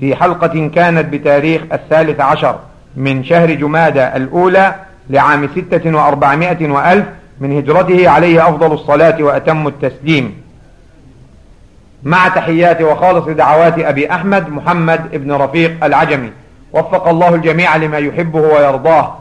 في 0.00 0.16
حلقة 0.16 0.70
كانت 0.74 1.14
بتاريخ 1.14 1.62
الثالث 1.72 2.20
عشر. 2.20 2.58
من 2.96 3.24
شهر 3.24 3.54
جمادة 3.54 4.16
الأولى 4.16 4.74
لعام 5.10 5.48
ستة 5.56 5.96
وأربعمائة 5.96 6.68
وألف 6.70 7.06
من 7.40 7.58
هجرته 7.58 8.08
عليه 8.08 8.48
أفضل 8.48 8.72
الصلاة 8.72 9.22
وأتم 9.22 9.66
التسليم. 9.68 10.34
مع 12.02 12.28
تحيات 12.28 12.82
وخالص 12.82 13.26
دعوات 13.26 13.78
أبي 13.78 14.10
أحمد 14.10 14.48
محمد 14.48 15.00
ابن 15.14 15.32
رفيق 15.32 15.84
العجمي 15.84 16.30
وفق 16.72 17.08
الله 17.08 17.34
الجميع 17.34 17.76
لما 17.76 17.98
يحبه 17.98 18.40
ويرضاه 18.40 19.14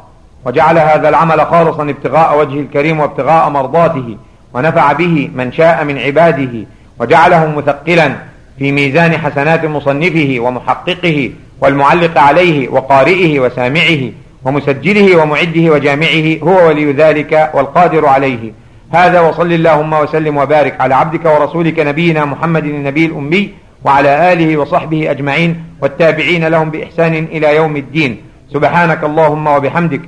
وجعل 0.45 0.77
هذا 0.77 1.09
العمل 1.09 1.45
خالصا 1.45 1.83
ابتغاء 1.83 2.39
وجه 2.39 2.59
الكريم 2.59 2.99
وابتغاء 2.99 3.49
مرضاته 3.49 4.17
ونفع 4.53 4.93
به 4.93 5.29
من 5.35 5.51
شاء 5.51 5.83
من 5.83 5.97
عباده 5.97 6.65
وجعله 6.99 7.55
مثقلا 7.57 8.15
في 8.59 8.71
ميزان 8.71 9.17
حسنات 9.17 9.65
مصنفه 9.65 10.35
ومحققه 10.39 11.31
والمعلق 11.63 12.17
عليه 12.17 12.69
وقارئه 12.69 13.39
وسامعه 13.39 14.11
ومسجله 14.45 15.21
ومعده 15.21 15.73
وجامعه 15.73 16.37
هو 16.43 16.67
ولي 16.67 16.91
ذلك 16.91 17.51
والقادر 17.53 18.05
عليه. 18.05 18.51
هذا 18.91 19.19
وصل 19.21 19.53
اللهم 19.53 19.93
وسلم 19.93 20.37
وبارك 20.37 20.81
على 20.81 20.95
عبدك 20.95 21.25
ورسولك 21.25 21.79
نبينا 21.79 22.25
محمد 22.25 22.65
النبي 22.65 23.05
الأمي 23.05 23.53
وعلى 23.83 24.33
آله 24.33 24.57
وصحبه 24.57 25.11
أجمعين 25.11 25.63
والتابعين 25.81 26.47
لهم 26.47 26.69
بإحسان 26.69 27.13
إلى 27.13 27.55
يوم 27.55 27.77
الدين. 27.77 28.17
سبحانك 28.53 29.03
اللهم 29.03 29.47
وبحمدك. 29.47 30.01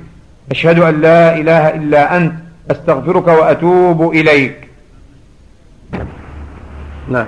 أشهد 0.50 0.78
أن 0.78 1.00
لا 1.00 1.36
إله 1.36 1.68
إلا 1.68 2.16
أنت. 2.16 2.32
أستغفرك 2.70 3.28
وأتوب 3.28 4.12
إليك. 4.12 4.56
نعم. 7.08 7.26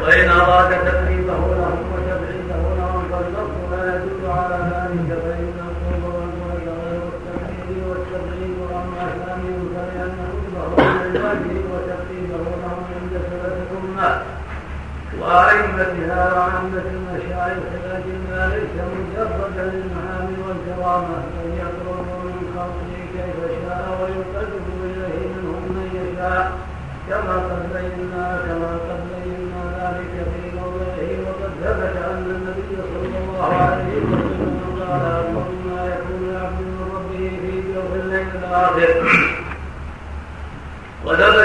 وإن 0.00 0.28
أراد 0.28 1.03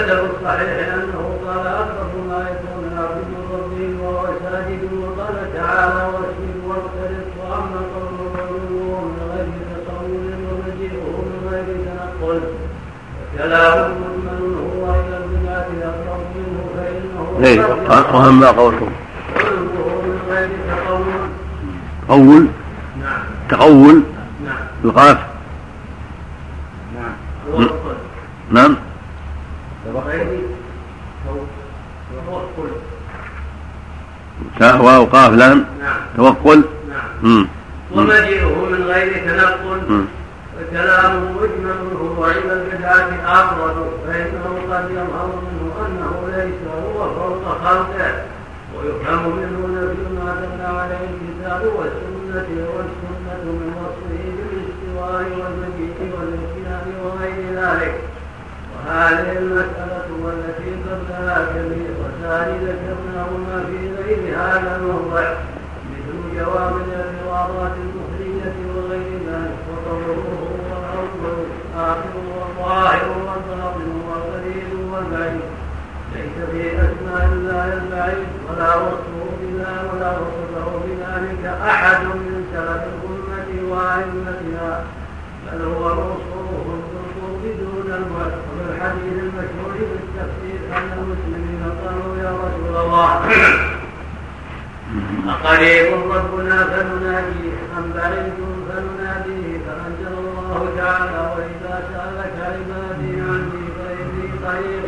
في 0.05 0.13
الصحيح 0.13 0.93
انه 0.93 1.37
قال 1.47 1.67
اقرب 1.67 2.13
ما 2.29 2.45
يكون 2.49 2.91
العبد 2.91 3.27
ربه 3.53 4.03
وهو 4.03 4.25
ساجد 4.43 4.83
وقال 4.93 5.53
تعالى 5.53 6.03
واسجد 6.13 6.55
واقترب 6.67 7.27
واما 7.39 7.81
قول 7.95 8.17
قوله 8.37 9.01
من 9.01 9.31
غير 9.31 9.47
تصور 9.71 10.33
ومجيئه 10.49 11.03
من 11.03 11.49
غير 11.51 11.65
تنقل 11.85 12.41
وكلام 13.33 13.91
مجمل 13.91 14.57
هو 14.75 14.93
إلى 14.95 15.17
البدعه 15.17 15.67
اقرب 15.81 16.19
منه 16.35 16.63
فانه 16.75 17.45
إيه 17.45 18.13
واما 18.13 18.51
قولكم 18.51 18.89
تقول؟ 20.77 21.03
قول 22.09 22.47
نعم 23.01 23.21
تقول؟ 23.49 24.03
نعم. 24.45 24.57
بالقاف 24.83 25.17
نعم. 26.95 27.13
نعم 28.51 28.75
غير 30.09 30.27
توكل 32.25 32.69
تاء 34.59 34.81
واو 34.81 35.05
قاف 35.05 35.33
لام. 35.33 35.65
نعم. 35.79 35.99
توكل 36.17 36.63
نعم. 36.89 37.47
ومجيئه 37.95 38.65
من 38.71 38.83
غير 38.83 39.13
تنقل. 39.25 40.05
وكلامه 40.55 41.19
مجمل 41.31 41.79
هو 42.01 42.25
إلى 42.25 42.53
البدعة 42.53 43.09
أقرب. 43.25 43.89
فإنه 44.07 44.45
قد 44.71 44.85
يظهر 44.91 45.29
منه 45.45 45.73
أنه 45.85 46.13
ليس 46.37 46.61
هو 46.85 46.99
فوق 47.15 47.43
خلقه. 47.63 48.13
ويفهم 48.75 49.35
منه 49.37 49.59
نفي 49.75 50.03
ما 50.15 50.35
دل 50.41 50.61
عليه 50.75 51.07
الكتاب 51.15 51.61
والسنة 51.77 52.49
والسنة 52.75 53.43
من 53.45 53.73
وصفه 53.79 54.23
بالاستواء 54.37 55.23
والمجيء 55.39 55.97
والإتيان 56.15 56.87
وغير 57.03 57.39
ذلك. 57.61 57.95
وهذه 58.75 59.37
المسألة 59.37 60.07
والتي 60.23 60.69
قبلها 60.85 61.37
كثيرتان 62.19 62.67
ذكرناهما 62.67 63.63
في 63.65 64.03
غير 64.03 64.37
هذا 64.37 64.75
الموضع 64.75 65.33
مثل 65.91 66.37
جواب 66.37 66.73
الاعتراضات 66.75 67.71
المخرجة 67.83 68.53
وغير 68.75 69.11
ذلك 69.27 69.57
وقوله 69.69 70.23
هو 70.41 70.77
الأول 70.79 71.45
آخر 71.77 72.15
والظاهر 72.35 73.09
والباطن 73.09 73.91
والقريب 74.09 74.93
والبعيد. 74.93 75.41
ليس 76.15 76.49
في 76.51 76.75
أسماء 76.75 77.29
الله 77.33 77.73
البعيد 77.73 78.27
ولا 78.49 78.75
وصفه 78.75 79.25
بلا 79.41 79.93
ولا 79.93 80.11
وصفه 80.11 80.79
بذلك 80.85 81.45
أحد 81.45 82.03
من 82.05 82.45
سلف 82.53 82.83
الأمة 82.83 83.71
وأئمتها 83.71 84.83
بل 85.45 85.61
هو 85.61 85.95
موصوف 85.95 86.49
بالقرب 86.65 87.43
دون 87.59 87.93
الوجه 87.93 88.35
وبالحديث 88.49 89.13
المشهور 89.23 89.73
بالتفسير 89.79 90.48
أن 90.77 90.89
المسلمين 90.97 91.61
قالوا 91.85 92.17
يا 92.23 92.31
رسول 92.43 92.75
الله 92.85 93.09
أقريب 95.27 95.87
ربنا 96.11 96.63
فنناديه 96.63 97.53
أم 97.77 97.93
بعيد 97.95 98.33
فنناديه 98.69 99.57
فأنزل 99.65 100.13
الله 100.17 100.69
تعالى 100.77 101.19
وإذا 101.35 101.75
سألك 101.93 102.35
عبادي 102.39 103.21
عني 103.21 103.63
فإني 103.77 104.27
قريب. 104.45 104.83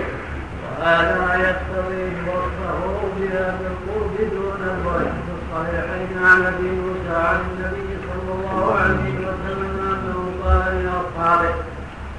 وهذا 0.79 1.35
يقتضي 1.45 2.05
وصفه 2.27 2.81
بها 3.19 3.55
بالقرب 3.59 4.15
دون 4.33 4.61
الوجه. 4.73 5.11
في 5.25 5.31
الصحيحين 5.39 6.25
عن 6.25 6.41
أبي 6.41 6.69
موسى 6.71 7.15
عن 7.27 7.39
النبي 7.51 7.89
صلى 8.07 8.31
الله 8.35 8.75
عليه 8.75 9.13
وسلم 9.27 9.73
أنه 9.91 10.19
قال 10.45 10.85
لأصحابه 10.85 11.53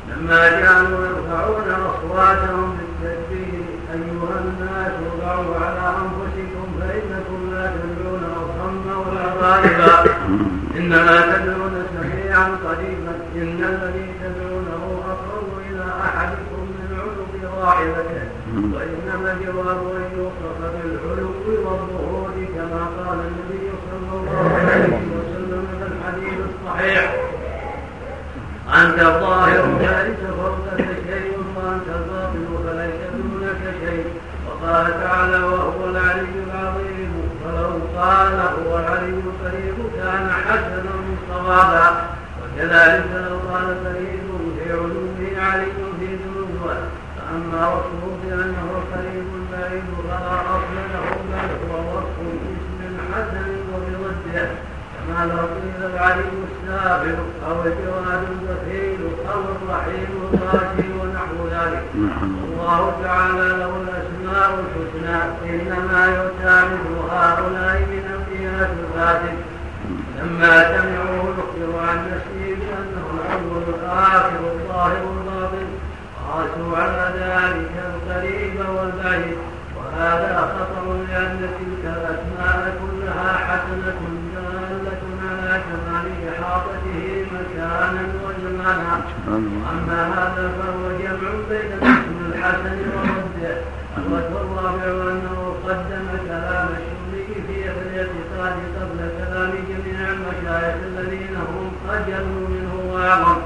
لما 0.08 0.60
جعلوا 0.60 1.06
يرفعون 1.06 1.68
أصواتهم 1.90 2.78
أيها 3.02 4.34
الناس 4.44 4.92
ارجعوا 5.12 5.54
على 5.64 5.94
أنفسكم 6.02 6.66
فإنكم 6.80 7.50
لا 7.52 7.72
تدعون 7.76 8.24
أصم 8.42 8.86
ولا 9.06 9.26
غالبا 9.40 10.10
إنما 10.76 11.36
تدعون 11.36 11.86
سميعا 11.94 12.44
قريبا 12.66 13.14
إن 13.36 13.64
الذي 13.64 14.06
تدعونه 14.22 15.02
أقرب 15.12 15.48
إلى 15.70 15.84
أحدكم 16.04 16.62
من 16.78 16.98
عنق 17.00 17.32
راحلته 17.64 18.22
وإنما 18.74 19.32
الجواب 19.32 19.78
أن 19.96 20.18
يوصف 20.18 20.58
بالعلو 20.60 21.30
والظهور 21.48 22.32
كما 22.54 22.82
قال 22.98 23.18
النبي 23.18 23.70
صلى 23.90 24.18
الله 24.18 24.60
عليه 24.60 24.98
وسلم 25.16 25.66
في 25.78 25.86
الحديث 25.86 26.38
الصحيح. 26.50 27.14
أنت 28.74 28.98
الظاهر 28.98 29.62
فليس 29.78 30.18
فوقك 30.38 30.91
وقال 34.62 34.86
تعالى 35.02 35.42
وهو 35.42 35.90
العلي 35.90 36.34
العظيم. 36.46 37.12
ولو 37.44 37.70
قال 37.98 38.40
هو 38.40 38.78
العلي 38.78 39.20
القريب 39.26 39.76
كان 39.96 40.30
حسنا 40.46 40.94
صوابا. 41.28 41.86
وكذلك 42.42 43.04
لو 43.28 43.38
قال 43.52 43.84
قريب 43.84 44.26
في 44.58 44.72
علومه 44.72 45.40
علي 45.40 45.72
في 46.00 46.06
ذنوبه 46.06 46.74
فأما 47.16 47.68
وصفه 47.68 48.12
بأنه 48.24 48.68
قريب 48.92 49.28
بعيد. 49.52 49.84
فلا 50.08 50.40
أصل 50.40 50.76
له 50.94 51.06
بل 51.30 51.50
هو 51.70 51.96
وصف 51.96 52.16
اسم 52.52 52.96
حسن 53.12 53.51
كما 55.12 55.26
لو 55.26 55.38
قيل 55.38 55.90
العلي 55.94 56.24
السابق 56.48 57.18
أو 57.48 57.62
الجواد 57.64 58.22
البخيل 58.32 59.00
أو 59.32 59.40
الرحيم 59.40 60.08
الراشي 60.34 60.88
ونحو 61.00 61.48
ذلك. 61.50 61.84
الله 62.44 62.92
تعالى 63.04 63.48
له 63.60 63.72
الأسماء 63.82 64.50
الحسنى 64.62 65.18
إنما 65.50 66.06
يؤتى 66.06 66.56
مثل 66.70 66.94
هؤلاء 67.10 67.76
من 67.92 68.04
انبياء 68.14 68.76
الفاتح 68.78 69.34
لما 70.18 70.54
سمعوه 70.72 71.34
يخبر 71.38 71.88
عن 71.88 71.98
نفسه 72.12 72.44
بأنه 72.60 73.06
الأول 73.14 73.62
الآخر 73.74 74.40
الظاهر 74.52 75.04
الباطن. 75.16 75.66
قاسوا 76.28 76.76
على 76.76 77.04
ذلك 77.18 77.72
القريب 77.90 78.56
والبعيد. 78.76 79.38
وهذا 79.76 80.54
خطر 80.54 80.92
لأن 80.92 81.38
تلك 81.58 81.84
الأسماء 81.84 82.76
كلها 82.80 83.32
حسنة 83.36 84.21
إحاطته 86.52 87.26
مكانا 87.32 88.02
وزمانا 88.24 89.00
أما 89.72 90.00
هذا 90.14 90.52
فهو 90.58 90.98
جمع 90.98 91.30
بين 91.48 91.72
الاسم 91.72 92.16
الحسن 92.28 92.78
ورده 92.94 93.56
الوجه 93.98 94.40
الرابع 94.40 95.10
أنه 95.12 95.54
قدم 95.66 96.06
كلام 96.28 96.68
الشريك 96.78 97.46
في 97.46 97.68
الاعتقاد 97.82 98.56
قبل 98.80 98.98
كلام 99.18 99.50
جميع 99.68 99.98
المشايخ 100.12 100.74
الذين 100.86 101.36
هم 101.36 101.72
أجل 101.90 102.26
منه 102.50 102.92
وأعظم 102.92 103.36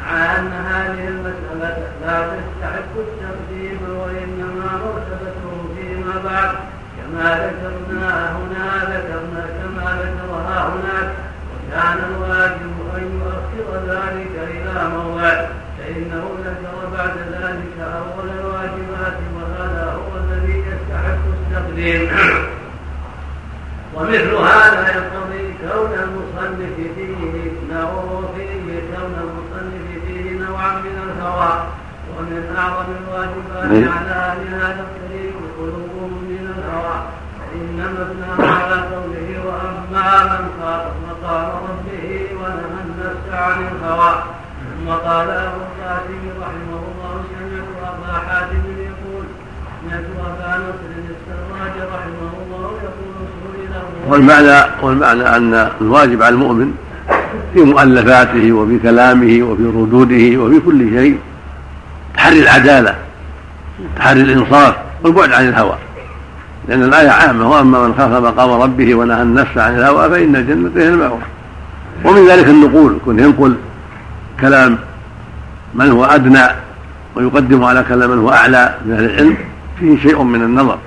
مع 0.00 0.36
أن 0.38 0.52
هذه 0.52 1.08
المسألة 1.08 1.76
لا 2.02 2.26
تستحق 2.32 2.92
التقديم 2.96 3.78
وإنما 4.00 4.70
مرتبته 4.84 5.74
فيما 5.76 6.14
بعد 6.24 6.50
كما 6.96 7.28
ذكرنا 7.34 8.36
هنا 8.36 8.84
ذكرنا 8.84 9.46
كما 9.58 10.02
ذكرها 10.02 10.68
هناك. 10.68 11.27
كان 11.70 11.98
الواجب 12.10 12.72
أن 12.96 13.20
يؤخر 13.20 13.68
ذلك 13.86 14.34
إلى 14.50 14.88
موضع 14.88 15.46
فإنه 15.78 16.24
ذكر 16.44 16.96
بعد 16.96 17.16
ذلك 17.18 17.76
أول 17.80 18.28
الواجبات 18.40 19.18
وهذا 19.36 19.96
هو 19.96 20.18
الذي 20.18 20.58
يستحق 20.58 21.18
التقديم. 21.36 22.08
ومثل 23.94 24.34
هذا 24.34 24.88
يقتضي 24.96 25.54
كون 25.60 25.92
المصنف 25.92 26.74
فيه 26.96 27.50
نوع 27.72 28.22
فيه 28.36 28.80
كون 28.94 29.14
المصنف 29.20 30.04
فيه 30.06 30.38
نوعا 30.38 30.72
من 30.72 30.98
الهوى 31.06 31.66
ومن 32.18 32.56
أعظم 32.58 32.92
الواجبات 33.02 33.92
على 33.92 34.10
أهل 34.10 34.54
هذا 34.54 34.86
الطريق 34.86 35.34
قلوبهم 35.58 36.24
من 36.28 36.54
الهوى. 36.58 37.02
فإنما 37.78 38.02
ابنى 38.02 38.46
على 38.48 38.74
قوله 38.74 39.28
وأما 39.46 40.24
من 40.24 40.48
خاف 40.60 40.84
مقام 41.08 41.50
ربه 41.68 42.26
ونهى 42.40 42.80
النفس 42.84 43.26
عن 43.32 43.58
الهوى. 43.62 44.14
ثم 44.78 44.90
قال 44.90 45.30
أبو 45.30 45.56
القاسم 45.56 46.22
رحمه 46.40 46.80
الله 46.88 47.22
سمعت 47.30 47.68
أبا 47.82 48.12
حاتم 48.28 48.62
يقول 48.78 49.24
سمعت 49.82 50.04
أبا 50.18 50.58
نصر 50.58 50.90
السراج 51.14 51.88
رحمه 51.94 52.32
الله 52.46 52.70
يقول 52.82 53.08
والمعنى 54.08 54.70
والمعنى 54.82 55.36
أن 55.36 55.70
الواجب 55.80 56.22
على 56.22 56.34
المؤمن 56.34 56.74
في 57.54 57.60
مؤلفاته 57.60 58.52
وفي 58.52 58.78
كلامه 58.78 59.42
وفي 59.42 59.62
ردوده 59.62 60.40
وفي 60.40 60.60
كل 60.60 60.90
شيء 60.90 61.18
تحري 62.14 62.42
العدالة 62.42 62.94
تحري 63.96 64.20
الإنصاف 64.20 64.74
والبعد 65.02 65.32
عن 65.32 65.48
الهوى. 65.48 65.78
لأن 66.68 66.82
الآية 66.82 67.10
عامة 67.10 67.50
وأما 67.50 67.86
من 67.86 67.94
خاف 67.98 68.12
مقام 68.12 68.62
ربه 68.62 68.94
ونهى 68.94 69.22
النفس 69.22 69.58
عن 69.58 69.78
الهوى 69.78 70.10
فإن 70.10 70.36
الجنة 70.36 70.70
هي 70.76 70.88
المأوى. 70.88 71.18
ومن 72.04 72.28
ذلك 72.28 72.48
النقول 72.48 72.96
يكون 72.96 73.18
ينقل 73.18 73.54
كلام 74.40 74.78
من 75.74 75.90
هو 75.90 76.04
أدنى 76.04 76.44
ويقدم 77.14 77.64
على 77.64 77.84
كلام 77.88 78.10
من 78.10 78.18
هو 78.18 78.32
أعلى 78.32 78.74
من 78.86 78.92
أهل 78.92 79.04
العلم 79.04 79.36
فيه 79.80 79.98
شيء 79.98 80.22
من 80.22 80.42
النظر. 80.42 80.78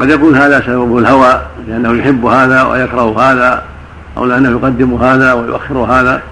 قد 0.00 0.10
يكون 0.10 0.36
هذا 0.36 0.60
سببه 0.60 0.98
الهوى 0.98 1.40
لأنه 1.68 1.92
يحب 1.92 2.26
هذا 2.26 2.62
ويكره 2.62 3.20
هذا 3.20 3.62
أو 4.16 4.24
لأنه 4.24 4.50
يقدم 4.50 4.94
هذا 4.94 5.32
ويؤخر 5.32 5.78
هذا. 5.78 6.22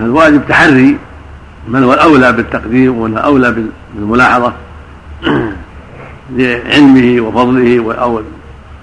فالواجب 0.00 0.42
تحري 0.48 0.98
من 1.68 1.84
هو 1.84 1.94
الأولى 1.94 2.32
بالتقديم 2.32 2.98
ومن 2.98 3.18
أولى 3.18 3.54
بالملاحظة. 3.94 4.52
لعلمه 6.30 7.20
وفضله 7.20 7.94
أو 7.94 8.22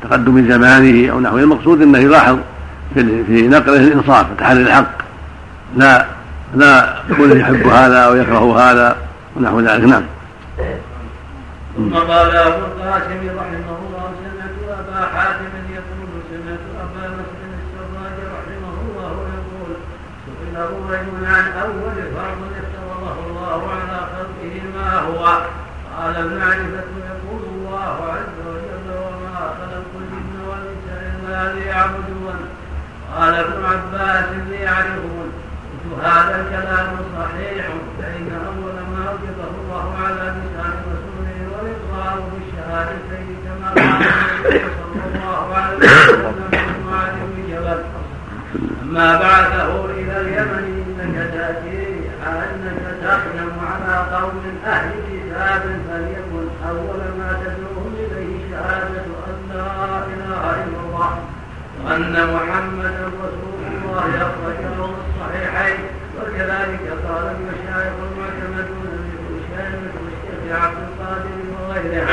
تقدم 0.03 0.49
زمانه 0.49 1.11
أو 1.11 1.19
نحوه. 1.19 1.39
المقصود 1.39 1.81
أنه 1.81 1.99
يلاحظ 1.99 2.37
في 2.93 3.47
نقله 3.47 3.77
الإنصاف 3.77 4.25
تحري 4.37 4.61
الحق. 4.61 4.91
لا 5.77 6.05
لا 6.55 6.95
يكون 7.09 7.39
يحب 7.39 7.67
هذا 7.67 7.97
أو 7.97 8.15
يكره 8.15 8.59
هذا 8.59 8.97
ونحو 9.35 9.59
ذلك. 9.59 9.83
نعم. 9.83 10.03
ثم 11.75 11.93
قال 11.93 12.35
أبو 12.35 12.65
القاسم 12.65 13.21
رحمه 13.37 13.77
الله 13.83 14.05
سمعت 14.23 14.79
أبا 14.79 14.99
حاتم 15.15 15.53
يقول 15.73 16.09
سمعت 16.31 16.63
أبا 16.83 17.03
مسلم 17.17 17.51
السراج 17.59 18.17
رحمه 18.35 18.75
الله 18.85 19.11
يقول 19.35 19.71
سئل 20.25 20.55
رجل 20.89 21.25
عن 21.25 21.45
أول 21.63 21.97
فرض 22.15 22.39
افترضه 22.61 23.15
الله 23.27 23.61
على 23.71 23.99
خلقه 24.13 24.55
ما 24.75 24.99
هو؟ 24.99 25.23
قال 25.97 26.15
يقول 26.15 27.04
الله 27.75 28.11
عز 28.13 28.37
وجل 28.47 28.87
وما 29.03 29.39
خلقت 29.59 29.91
الجن 30.01 30.35
والإنس 30.49 30.87
إلا 31.11 31.53
ليعبدون 31.53 32.35
قال 33.15 33.33
ابن 33.33 33.65
عباس 33.65 34.25
ليعرفون 34.49 35.31
قلت 35.71 36.03
هذا 36.05 36.35
الكلام 36.41 36.87
صحيح 37.19 37.65
فإن 38.01 38.27
أول 38.47 38.73
ما 38.91 39.09
أوجبه 39.11 39.51
الله 39.61 39.95
على 40.05 40.15
لسان 40.37 40.73
رسوله 40.93 41.37
والإقرار 41.51 42.19
بالشهادتين 42.31 43.37
كما 43.45 43.69
قال 43.69 44.07
النبي 44.07 44.65
صلى 44.79 45.03
الله 45.15 45.55
عليه 45.55 45.77
وسلم 45.77 46.85
معاذ 46.91 47.13
بن 47.35 47.43
جبل 47.51 47.83
أما 48.83 49.19
بعثه 49.19 49.85
إلى 49.85 50.21
اليمن 50.21 50.85
إنك 50.99 51.31
تأتي 51.33 52.04
أنك 52.27 52.81
تقدم 53.03 53.51
على 53.71 54.15
قوم 54.15 54.41
أهل 54.65 54.91
كتاب 55.11 55.61
فليكن 55.89 56.47
أول 56.69 56.99
ما 57.19 57.29
تدعوهم 57.43 57.93
إليه 57.97 58.49
شهادة 58.51 59.05
أن 59.27 59.49
لا 59.53 59.97
إله 60.13 60.63
إلا 60.63 60.79
الله 60.85 61.19
وأن 61.85 62.33
محمدا 62.35 63.09
رسول 63.23 63.59
الله 63.83 64.07
أخرجه 64.21 64.85
الصحيحين. 64.85 65.79
وكذلك 66.21 66.81
قال 67.07 67.35
المشايخ 67.35 67.93
المعتمدون 68.07 68.89
للشيخ 69.29 69.93
والشيخ 70.03 70.61
عبد 70.63 70.77
القادر 70.77 71.37
وغيره 71.53 72.07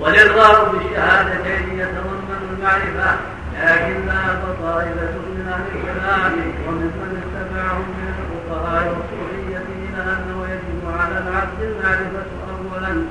والإقرار 0.00 0.68
بالشهادتين 0.68 1.78
يتضمن 1.78 2.40
المعرفة 2.50 3.16
لكن 3.62 4.06
لا 4.06 4.22
طائفة 4.62 5.14
من 5.28 5.52
أهل 5.52 5.64
الكلام 5.76 6.32
وممن 6.68 7.22
اتبعهم 7.22 7.86
من 7.98 8.14
الفقهاء 8.48 8.88
والصوفية 8.88 9.58
إلى 9.58 10.02
أنه 10.02 10.46
يجب 10.52 10.82
على 11.00 11.18
العبد 11.18 11.60
المعرفة 11.60 12.26
أولا. 12.50 13.02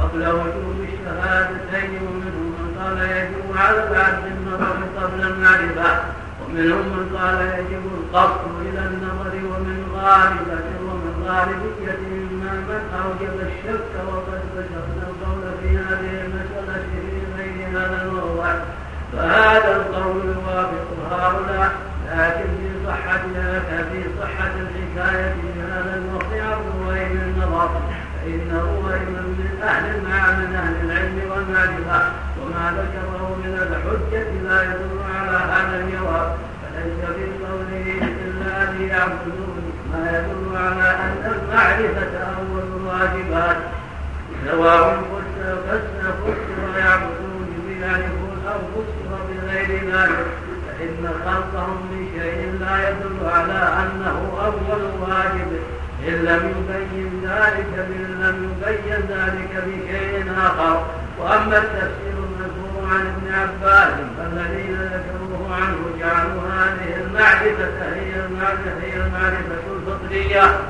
قبل 0.00 0.22
وجوب 0.28 0.76
الشهادتين 0.88 1.90
ومنهم 2.02 2.46
من 2.58 2.76
قال 2.80 2.98
يجب 2.98 3.56
على 3.56 3.78
العبد 3.88 4.26
النظر 4.26 4.76
قبل 5.00 5.20
المعرفة 5.22 6.00
ومنهم 6.40 6.86
من 6.94 7.16
قال 7.18 7.40
يجب 7.58 7.84
القصد 7.98 8.50
إلى 8.60 8.80
النظر 8.86 9.34
ومن 9.50 9.78
غالبة 9.94 10.66
ومن 10.86 11.24
غالبية 11.26 11.98
أما 12.30 12.52
من 12.68 12.82
أوجب 13.02 13.34
الشك 13.48 13.92
وقد 14.08 14.40
بسطنا 14.56 15.04
القول 15.10 15.42
في 15.62 15.68
هذه 15.78 16.24
المسألة 16.24 16.82
في 16.92 17.22
غير 17.38 17.68
هذا 17.68 18.02
الموضع 18.02 18.54
فهذا 19.12 19.76
القول 19.76 20.16
يوافق 20.24 20.86
هؤلاء 21.10 21.72
لكن 22.10 22.69
صحة 22.86 23.22
في 23.92 24.04
صحة 24.20 24.50
الحكاية 24.60 25.32
في 25.32 25.60
هذا 25.60 25.94
الموضع 25.96 26.58
الروين 26.60 27.20
النظر 27.20 27.70
فإنه 28.16 28.92
أيضا 28.92 29.20
من 29.20 29.58
أهل 29.62 30.00
من 30.00 30.54
أهل 30.54 30.74
العلم 30.84 31.30
والمعرفة 31.30 32.12
وما 32.40 32.72
ذكره 32.78 33.36
من 33.44 33.54
الحجة 33.54 34.30
لا 34.48 34.62
يدل 34.62 34.98
على 35.16 35.36
هذا 35.36 35.84
الجواب. 35.84 36.36
فليس 36.62 37.16
في 37.16 37.44
قوله 37.46 38.08
إلا 38.24 38.62
أن 38.62 38.88
يعبدون 38.88 39.72
ما 39.92 40.10
يدل 40.10 40.56
على 40.56 40.90
أن 40.90 41.32
المعرفة 41.32 42.18
أول 42.18 42.64
الواجبات. 42.76 43.56
سواء 44.46 45.02
فسر 45.68 46.78
يعبدون 46.78 47.46
بيعرفون 47.68 48.42
أو 48.46 48.58
فسر 48.74 49.10
بغير 49.28 49.92
ذلك 49.92 50.26
فإن 50.66 51.10
خلقهم 51.24 51.86
من 51.90 52.08
شيء 52.22 52.56
لا 52.60 52.88
يدل 52.88 53.28
على 53.28 53.60
أنه 53.82 54.18
أول 54.44 54.82
واجب 55.00 55.50
إن 56.08 56.14
لم 56.14 56.42
يبين 56.56 57.30
ذلك 57.30 57.66
إن 57.78 58.20
لم 58.22 58.50
يبين 58.50 59.00
ذلك 59.16 59.64
بشيء 59.66 60.32
آخر. 60.38 60.86
وأما 61.18 61.58
التفسير 61.58 62.14
المذكور 62.16 62.84
عن 62.90 63.06
ابن 63.06 63.34
عباس 63.34 63.92
فالذين 64.18 64.74
ذكروه 64.74 65.54
عنه 65.54 65.78
جعلوا 66.00 66.42
هذه 66.42 66.96
المعرفة 67.04 67.94
هي 67.94 68.24
المعرفة 68.26 68.72
هي 68.82 68.96
المعرفة 68.96 69.60
الفطرية 69.76 70.60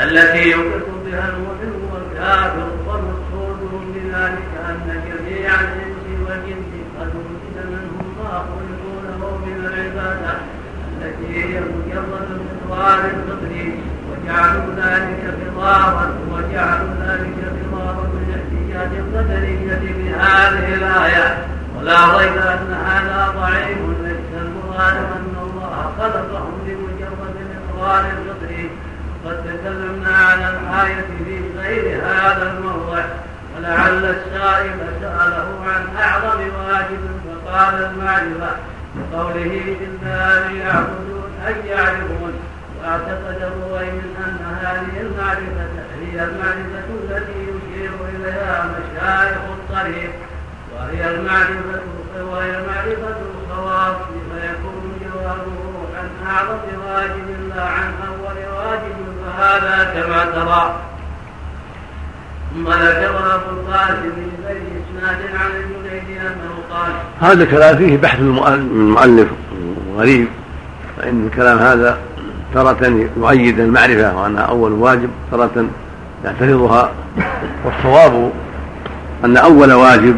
التي 0.00 0.50
يوقف 0.50 0.82
بها 1.06 1.28
المؤمن 1.28 1.90
والكافر 1.92 2.68
ومقصودهم 2.86 3.92
بذلك 3.94 4.48
أن 4.68 5.02
جميع 5.08 5.50
الإنس 5.60 6.06
والجنس 6.28 6.72
قد 7.00 7.08
وجد 7.14 7.66
منهم 7.66 8.14
ما 8.22 8.30
خلقوا 8.30 8.60
له 8.60 8.64
من 8.64 8.73
العبادة 9.74 10.34
التي 11.02 11.44
هي 11.44 11.60
مجرد 11.60 12.28
المقدار 12.30 12.98
الفطري 12.98 13.80
وجعلوا 14.10 14.74
ذلك 14.76 15.34
خطابا 15.40 16.14
وجعلوا 16.32 16.94
ذلك 17.06 17.34
خطابا 17.56 18.02
من 18.02 18.34
احتجاج 18.38 18.98
القدرية 18.98 19.94
بهذه 19.96 20.74
الآية 20.74 21.38
ولا 21.78 22.16
ريب 22.18 22.36
أن 22.36 22.74
هذا 22.86 23.34
ضعيف 23.40 23.78
ليس 24.02 24.42
المراد 24.42 24.96
أن 24.96 25.34
الله 25.42 25.92
خلقهم 25.98 26.52
لمجرد 26.66 27.34
الإقرار 27.46 28.04
الفطري 28.04 28.70
قد 29.26 29.36
تكلمنا 29.44 30.16
على 30.16 30.48
الآية 30.56 31.04
في 31.24 31.58
غير 31.58 32.00
هذا 32.04 32.52
الموضع 32.52 33.04
ولعل 33.56 34.04
السائل 34.04 34.72
سأله 35.00 35.48
عن 35.66 35.96
أعظم 36.02 36.40
واجب 36.40 37.00
فقال 37.46 37.74
المعرفة 37.74 38.56
بقوله 38.96 39.76
إلا 39.80 40.48
ليعبدون 40.48 41.30
أي 41.46 41.68
يعرفون 41.68 42.32
واعتقد 42.82 43.42
الرويم 43.42 44.02
أن 44.26 44.38
هذه 44.62 45.00
المعرفة 45.00 45.68
هي 46.02 46.24
المعرفة 46.24 46.86
التي 47.02 47.32
يشير 47.42 47.90
إليها 48.14 48.66
مشايخ 48.74 49.38
الطريق 49.50 50.12
وهي 50.76 51.10
المعرفة 51.14 51.80
وهي 52.30 52.52
معرفة 52.52 53.16
الخواص 53.34 53.96
فيكون 54.30 54.98
جوابه 55.00 55.86
عن 55.98 56.26
أعظم 56.26 56.60
واجب 56.86 57.54
لا 57.56 57.62
عن 57.62 57.92
أول 58.08 58.36
واجب 58.56 58.96
فهذا 59.24 59.84
كما 59.94 60.24
ترى. 60.24 60.93
هذا 67.20 67.42
الكلام 67.44 67.76
فيه 67.76 67.96
بحث 67.96 68.20
المؤلف 68.20 69.28
غريب. 69.96 70.28
فإن 70.96 71.26
الكلام 71.26 71.58
هذا 71.58 71.98
تارة 72.54 73.08
يؤيد 73.16 73.60
المعرفة 73.60 74.16
وأنها 74.22 74.42
أول 74.42 74.72
واجب 74.72 75.08
تارة 75.30 75.66
يعترضها. 76.24 76.90
والصواب 77.64 78.30
أن 79.24 79.36
أول 79.36 79.72
واجب 79.72 80.16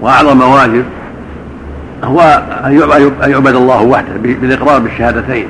وأعظم 0.00 0.40
واجب 0.40 0.84
هو 2.04 2.20
أن 3.22 3.30
يعبد 3.30 3.54
الله 3.54 3.82
وحده 3.82 4.12
بالإقرار 4.16 4.78
بالشهادتين. 4.78 5.48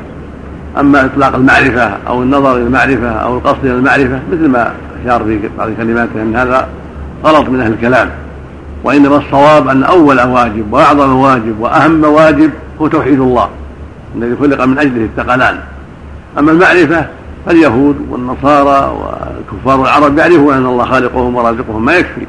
أما 0.80 1.04
إطلاق 1.04 1.34
المعرفة 1.34 1.96
أو 2.08 2.22
النظر 2.22 2.56
إلى 2.56 2.62
المعرفة 2.62 3.10
أو 3.10 3.36
القصد 3.36 3.64
إلى 3.64 3.74
المعرفة 3.74 4.20
مثل 4.32 4.48
ما 4.48 4.74
أشار 5.04 5.24
في 5.24 5.40
بعض 5.58 5.70
كلماته 5.76 6.22
أن 6.22 6.36
هذا 6.36 6.68
غلط 7.24 7.48
من 7.48 7.60
أهل 7.60 7.72
الكلام. 7.72 8.10
وإنما 8.84 9.16
الصواب 9.16 9.68
أن 9.68 9.84
أول 9.84 10.20
واجب 10.20 10.72
وأعظم 10.72 11.16
واجب 11.16 11.60
وأهم 11.60 12.04
واجب 12.04 12.50
هو 12.80 12.88
توحيد 12.88 13.20
الله 13.20 13.48
الذي 14.16 14.36
خلق 14.36 14.64
من 14.64 14.78
أجله 14.78 15.04
الثقلان 15.04 15.58
أما 16.38 16.52
المعرفة 16.52 17.06
فاليهود 17.46 17.96
والنصارى 18.10 18.96
وكفار 18.96 19.82
العرب 19.82 20.18
يعرفون 20.18 20.54
أن 20.54 20.66
الله 20.66 20.84
خالقهم 20.84 21.36
ورازقهم 21.36 21.84
ما 21.84 21.92
يكفي. 21.92 22.26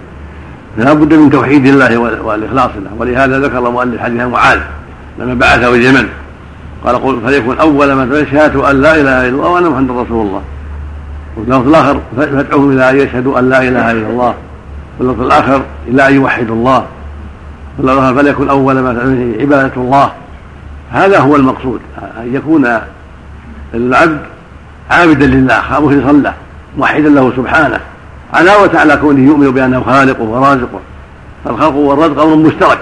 فلا 0.78 0.94
بد 0.94 1.14
من 1.14 1.30
توحيد 1.30 1.66
الله 1.66 1.98
والإخلاص 1.98 2.72
له. 2.76 2.92
ولهذا 2.98 3.40
ذكر 3.40 3.68
المؤلف 3.68 4.02
حديث 4.02 4.22
معاذ 4.22 4.60
لما 5.20 5.34
بعثه 5.34 5.76
اليمن. 5.76 6.08
قال 6.86 6.96
قل 6.96 7.22
فليكن 7.26 7.58
أول 7.58 7.94
ما 7.94 8.26
شهادة 8.32 8.72
أن 8.72 8.82
لا 8.82 8.96
إله 8.96 9.22
إلا 9.22 9.30
الله 9.30 9.50
وأن 9.50 9.64
محمد 9.64 9.92
رسول 9.92 10.28
الله. 10.28 10.42
واللفظ 11.40 11.68
الآخر 11.68 12.00
فادعوهم 12.18 12.72
إلى 12.72 12.90
أن 12.90 12.98
يشهدوا 12.98 13.40
أن 13.40 13.50
لا 13.50 13.62
إله 13.62 13.92
إلا 13.92 14.08
الله. 14.08 14.34
واللفظ 15.00 15.22
الآخر 15.22 15.62
إلى 15.88 16.08
أن 16.08 16.14
يوحدوا 16.14 16.56
الله. 16.56 16.86
واللفظ 17.78 17.98
الآخر 18.00 18.16
فليكن 18.16 18.50
أول 18.50 18.80
ما 18.80 18.90
عبادة 19.40 19.72
الله. 19.78 20.12
هذا 20.92 21.20
هو 21.20 21.36
المقصود. 21.36 21.80
أن 21.98 22.36
يكون 22.36 22.68
العبد 23.74 24.20
عابدا 24.90 25.26
لله 25.26 25.62
مخلصا 25.70 26.12
له 26.12 26.34
موحدا 26.78 27.10
له 27.10 27.34
سبحانه. 27.38 27.80
علاوة 28.34 28.80
على 28.80 28.98
كونه 28.98 29.28
يؤمن 29.28 29.52
بأنه 29.52 29.84
خالقه 29.84 30.24
ورازقه. 30.24 30.80
فالخلق 31.46 31.76
والرزق 31.76 32.22
أمر 32.22 32.36
مشترك 32.36 32.80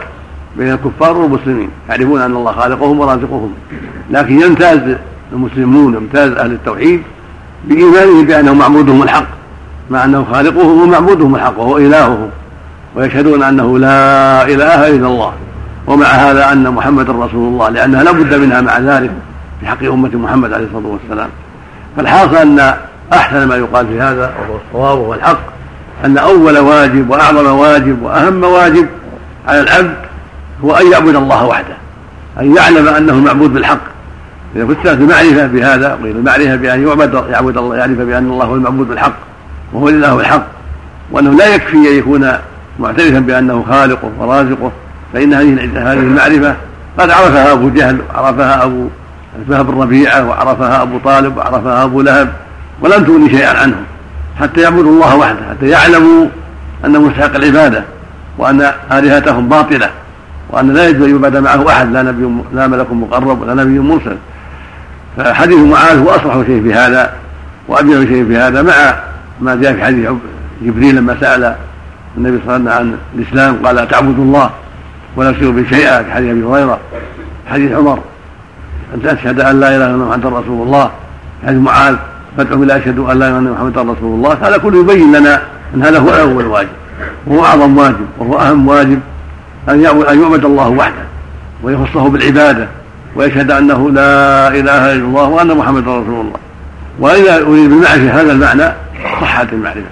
بين 0.58 0.72
الكفار 0.72 1.18
والمسلمين. 1.18 1.70
يعرفون 1.90 2.22
أن 2.22 2.36
الله 2.36 2.52
خالقهم 2.52 3.00
ورازقهم. 3.00 3.54
لكن 4.12 4.42
يمتاز 4.42 4.80
المسلمون 5.34 5.94
يمتاز 5.94 6.32
أهل 6.32 6.52
التوحيد 6.52 7.02
بإيمانهم 7.66 8.26
بأنه 8.26 8.54
معبودهم 8.54 9.04
الحق 9.04 9.28
مع 9.90 10.06
أنه 10.06 10.26
خالقهم 10.34 10.82
ومعبودهم 10.82 11.36
الحق 11.36 11.60
وهو 11.60 11.78
إلههم 11.78 12.30
ويشهدون 12.96 13.44
أنه 13.44 13.80
لا 13.80 14.44
إله 14.44 14.88
إلا 14.88 15.08
الله 15.08 15.34
ومع 15.88 16.06
هذا 16.06 16.52
أن 16.52 16.72
محمد 16.72 17.10
رسول 17.10 17.54
الله 17.54 17.70
لأنها 17.70 18.04
لا 18.04 18.12
بد 18.12 18.34
منها 18.36 18.62
مع 18.62 18.80
ذلك 18.80 19.12
في 19.60 19.68
حق 19.68 19.84
أمة 19.84 20.10
محمد 20.14 20.54
عليه 20.54 20.66
الصلاة 20.66 20.88
والسلام. 20.88 21.30
فالحاصل 21.98 22.36
أن 22.36 22.74
أحسن 23.14 23.48
ما 23.48 23.56
يقال 23.56 23.88
في 23.88 24.02
هذا 24.02 24.34
وهو 24.40 24.60
الصواب 24.68 25.00
وهو 25.00 25.14
الحق 25.14 25.40
أن 26.06 26.18
أول 26.18 26.58
واجب 26.58 27.10
وأعظم 27.10 27.46
واجب 27.46 28.02
وأهم 28.04 28.44
واجب 28.44 28.88
على 29.48 29.62
العبد 29.62 29.96
هو 30.64 30.76
أن 30.76 30.92
يعبد 30.92 31.16
الله 31.16 31.46
وحده 31.46 31.78
أن 32.40 32.56
يعلم 32.56 32.88
أنه 32.88 33.14
المعبود 33.14 33.54
بالحق 33.54 33.97
إذا 34.58 34.66
فسرت 34.66 34.98
المعرفة 34.98 35.48
بهذا 35.48 36.00
قيل 36.04 36.18
المعرفة 36.18 36.56
بأن 36.56 36.88
يعبد 36.88 37.24
يعبد 37.30 37.58
الله 37.58 37.76
يعرف 37.76 37.98
بأن 37.98 38.32
الله 38.32 38.46
هو 38.46 38.56
المعبود 38.56 38.88
بالحق 38.88 39.14
وهو 39.74 39.90
الإله 39.90 40.20
الحق 40.20 40.44
وأنه 41.12 41.32
لا 41.32 41.56
يكفي 41.56 41.78
أن 41.78 41.98
يكون 41.98 42.32
معترفا 42.80 43.20
بأنه 43.20 43.66
خالقه 43.70 44.12
ورازقه 44.20 44.72
فإن 45.14 45.34
هذه 45.34 45.70
هذه 45.76 46.00
المعرفة 46.00 46.56
قد 46.98 47.10
عرفها 47.10 47.54
أبو 47.54 47.70
جهل 47.70 47.98
وعرفها 48.10 48.64
أبو 48.64 48.88
فهب 49.50 49.68
بن 49.68 49.82
ربيعة 49.82 50.28
وعرفها 50.28 50.82
أبو 50.82 50.98
طالب 50.98 51.38
وعرفها 51.38 51.84
أبو 51.84 52.02
لهب 52.02 52.30
ولم 52.82 53.04
تغني 53.04 53.30
شيئا 53.30 53.60
عنهم 53.60 53.84
حتى 54.40 54.62
يعبدوا 54.62 54.92
الله 54.92 55.16
وحده 55.16 55.40
حتى 55.50 55.70
يعلموا 55.70 56.26
أنه 56.86 57.02
مستحق 57.02 57.36
العبادة 57.36 57.84
وأن 58.38 58.72
آلهتهم 58.92 59.50
باطلة 59.50 59.90
وأن 60.50 60.74
لا 60.74 60.88
يجوز 60.88 61.04
أن 61.04 61.22
يعبد 61.24 61.38
معه 61.38 61.70
أحد 61.70 61.92
لا 61.92 62.04
نبي 62.04 62.30
لا 62.54 62.68
ملك 62.68 62.92
مقرب 62.92 63.42
ولا 63.42 63.54
نبي 63.54 63.80
مرسل. 63.80 64.18
فحديث 65.18 65.58
معاذ 65.58 66.00
هو 66.00 66.10
أصرح 66.10 66.46
شيء 66.46 66.64
في 66.64 66.74
هذا 66.74 67.14
وأبين 67.68 68.08
شيء 68.08 68.26
في 68.26 68.38
هذا 68.38 68.62
مع 68.62 68.96
ما 69.42 69.56
جاء 69.56 69.74
في 69.74 69.84
حديث 69.84 70.10
جبريل 70.62 70.96
لما 70.96 71.18
سأل 71.22 71.56
النبي 72.18 72.40
صلى 72.46 72.56
الله 72.56 72.72
عليه 72.72 72.82
وسلم 72.82 72.94
عن 72.94 72.98
الإسلام 73.16 73.66
قال 73.66 73.88
تعبد 73.88 74.20
الله 74.20 74.50
ولا 75.16 75.32
تشركوا 75.32 75.52
به 75.52 75.70
شيئا؟ 75.70 76.04
في 76.04 76.12
حديث 76.12 76.32
أبي 76.32 76.44
هريرة 76.44 76.80
حديث 77.48 77.72
عمر 77.72 78.00
أن 78.96 79.02
تشهد 79.02 79.40
أن 79.40 79.60
لا 79.60 79.76
إله 79.76 79.86
إلا 79.86 79.96
الله 79.96 80.08
محمد 80.08 80.26
رسول 80.26 80.68
الله. 80.68 80.92
حديث 81.48 81.62
معاذ 81.62 81.96
فادعوا 82.38 82.64
إلى 82.64 82.78
أشهد 82.78 83.00
أن 83.00 83.20
لا 83.20 83.28
إله 83.28 83.40
إلا 83.40 83.52
محمد 83.52 83.78
رسول 83.78 84.16
الله. 84.16 84.38
هذا 84.42 84.58
كله 84.58 84.80
يبين 84.80 85.16
لنا 85.16 85.42
أن 85.76 85.84
هذا 85.84 86.00
هو 86.00 86.10
أول 86.10 86.46
واجب 86.46 86.70
وهو 87.28 87.46
أعظم 87.46 87.78
واجب 87.78 88.06
وهو 88.18 88.40
أهم 88.40 88.68
واجب 88.68 89.00
أن 89.70 89.82
يعبد 89.82 90.46
الله 90.46 90.70
وحده 90.70 91.04
ويخصه 91.64 92.10
بالعبادة 92.10 92.68
ويشهد 93.16 93.52
أنه 93.52 93.92
لا 93.92 94.48
إله 94.48 94.94
إلا 94.94 95.06
الله 95.06 95.24
وأن 95.30 95.58
محمد 95.58 95.82
رسول 95.82 96.22
الله. 96.22 96.40
وإذا 97.00 97.36
أريد 97.36 97.70
بالمعرفة 97.70 98.22
هذا 98.22 98.32
المعنى 98.32 98.74
صحت 99.22 99.54
المعرفة. 99.54 99.90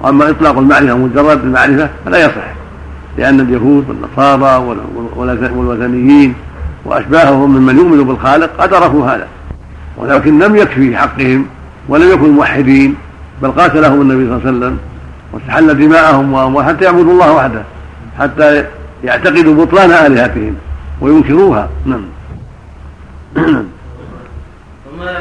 وأما 0.00 0.30
إطلاق 0.30 0.58
المعرفة 0.58 0.96
مجرد 0.96 1.44
المعرفة 1.44 1.88
فلا 2.04 2.18
يصح 2.24 2.48
لأن 3.18 3.40
اليهود 3.40 3.84
والنصارى 3.88 4.64
والوثنيين 5.56 6.34
وأشباههم 6.84 7.50
ممن 7.56 7.76
يؤمن 7.76 8.04
بالخالق 8.04 8.50
قد 8.58 8.74
عرفوا 8.74 9.06
هذا. 9.06 9.26
ولكن 9.96 10.38
لم 10.38 10.56
يكفي 10.56 10.96
حقهم 10.96 11.46
ولم 11.88 12.10
يكونوا 12.12 12.34
موحدين 12.34 12.94
بل 13.42 13.50
قاتلهم 13.50 14.00
النبي 14.00 14.26
صلى 14.26 14.36
الله 14.36 14.46
عليه 14.46 14.58
وسلم 14.58 14.78
واستحل 15.32 15.78
دماءهم 15.78 16.32
وأموالهم 16.32 16.68
حتى 16.68 16.84
يعبدوا 16.84 17.12
الله 17.12 17.32
وحده 17.32 17.62
حتى 18.18 18.64
يعتقدوا 19.04 19.64
بطلان 19.64 19.90
آلهتهم 19.90 20.54
وينكروها. 21.00 21.68
نعم. 21.86 22.00
તમારા 23.34 25.20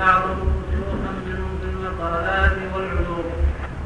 أعظم 0.00 0.38
شيوخا 0.70 1.12
منهم 1.26 1.58
في 1.60 1.66
المقالات 1.74 2.56
والعلوم 2.74 3.26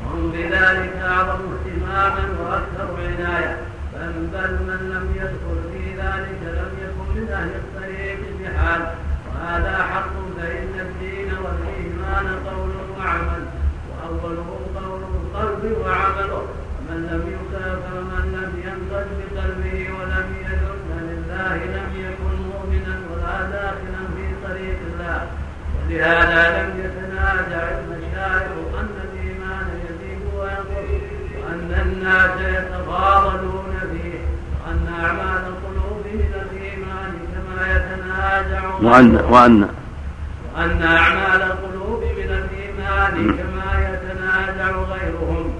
وهم 0.04 0.30
بذلك 0.32 0.92
أعظم 1.02 1.40
اهتماما 1.52 2.24
وأكثر 2.40 2.88
عناية. 3.06 3.56
بل 4.32 4.52
من 4.68 4.80
لم 4.94 5.06
يدخل 5.16 5.58
في 5.72 5.84
ذلك 6.02 6.40
لم 6.42 6.72
يكن 6.84 7.20
من 7.20 7.28
أهل 7.32 7.50
الطريق 7.62 8.18
بحال 8.40 8.82
وهذا 9.28 9.76
حق 9.92 10.14
فإن 10.36 10.74
الدين 10.86 11.30
والإيمان 11.42 12.26
قول 12.46 12.72
وعمل. 12.98 13.44
وأوله 13.90 14.48
قول 14.76 15.02
القلب 15.02 15.62
وعمله. 15.80 16.42
ومن 16.78 17.00
لم 17.10 17.22
يكافر 17.36 18.00
من 18.12 18.24
لم 18.36 18.52
ينقذ 18.66 19.06
بقلبه 19.18 19.78
ولم 19.98 20.28
يذل 20.46 20.72
لله 21.10 21.56
لم 21.76 21.90
يكن 22.06 22.21
ولهذا 25.92 26.62
لم 26.62 26.70
يتنازع 26.84 27.62
المشايخ 27.78 28.52
أن 28.80 28.88
الإيمان 29.04 29.66
يزيد 29.84 30.20
وينقص 30.36 30.90
وأن 31.44 31.80
الناس 31.86 32.30
يتفاضلون 32.40 33.74
فيه 33.92 34.18
وأن 34.64 35.04
أعمال 35.04 35.42
القلوب 35.52 36.04
من 36.14 36.32
الإيمان 36.42 37.12
كما 37.34 37.76
يتنازع 37.76 38.74
وأن 38.82 39.16
وأن 39.16 39.68
وأن 40.56 40.82
أعمال 40.82 41.42
القلوب 41.42 42.02
من 42.02 42.30
الإيمان 42.30 43.36
كما 43.36 43.88
يتنازع 43.88 44.70
غيرهم. 44.76 45.52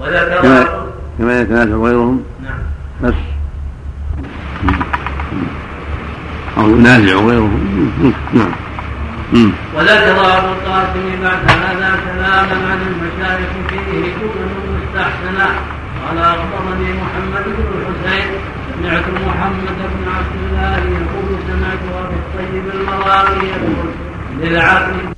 وذكر 0.00 0.68
كما 1.18 1.40
يتنازع 1.40 1.74
غيرهم؟ 1.76 2.24
نعم. 2.42 2.58
بس. 3.02 3.33
أو 6.58 6.70
ينازع 6.70 7.14
غيرهم 7.16 8.12
نعم. 8.34 8.52
وذكر 9.76 10.10
ابو 10.38 10.48
القاسم 10.52 11.06
بعد 11.22 11.50
هذا 11.50 11.98
كلاما 12.04 12.70
عن 12.70 12.78
المشايخ 12.86 13.48
فيه 13.68 14.00
جمل 14.02 14.50
مستحسنه 14.76 15.48
قال 16.06 16.18
أخبرني 16.18 16.92
محمد 16.92 17.44
بن 17.44 17.64
الحسين. 17.78 18.28
سمعت 18.82 19.04
محمد 19.26 19.78
بن 19.78 20.08
عبد 20.16 20.34
الله 20.46 20.76
يقول 20.76 21.38
سمعت 21.48 22.04
أبي 22.04 22.14
الطيب 22.14 22.80
المراغي 22.80 23.46
يقول 23.48 23.88
للعقل 24.40 25.13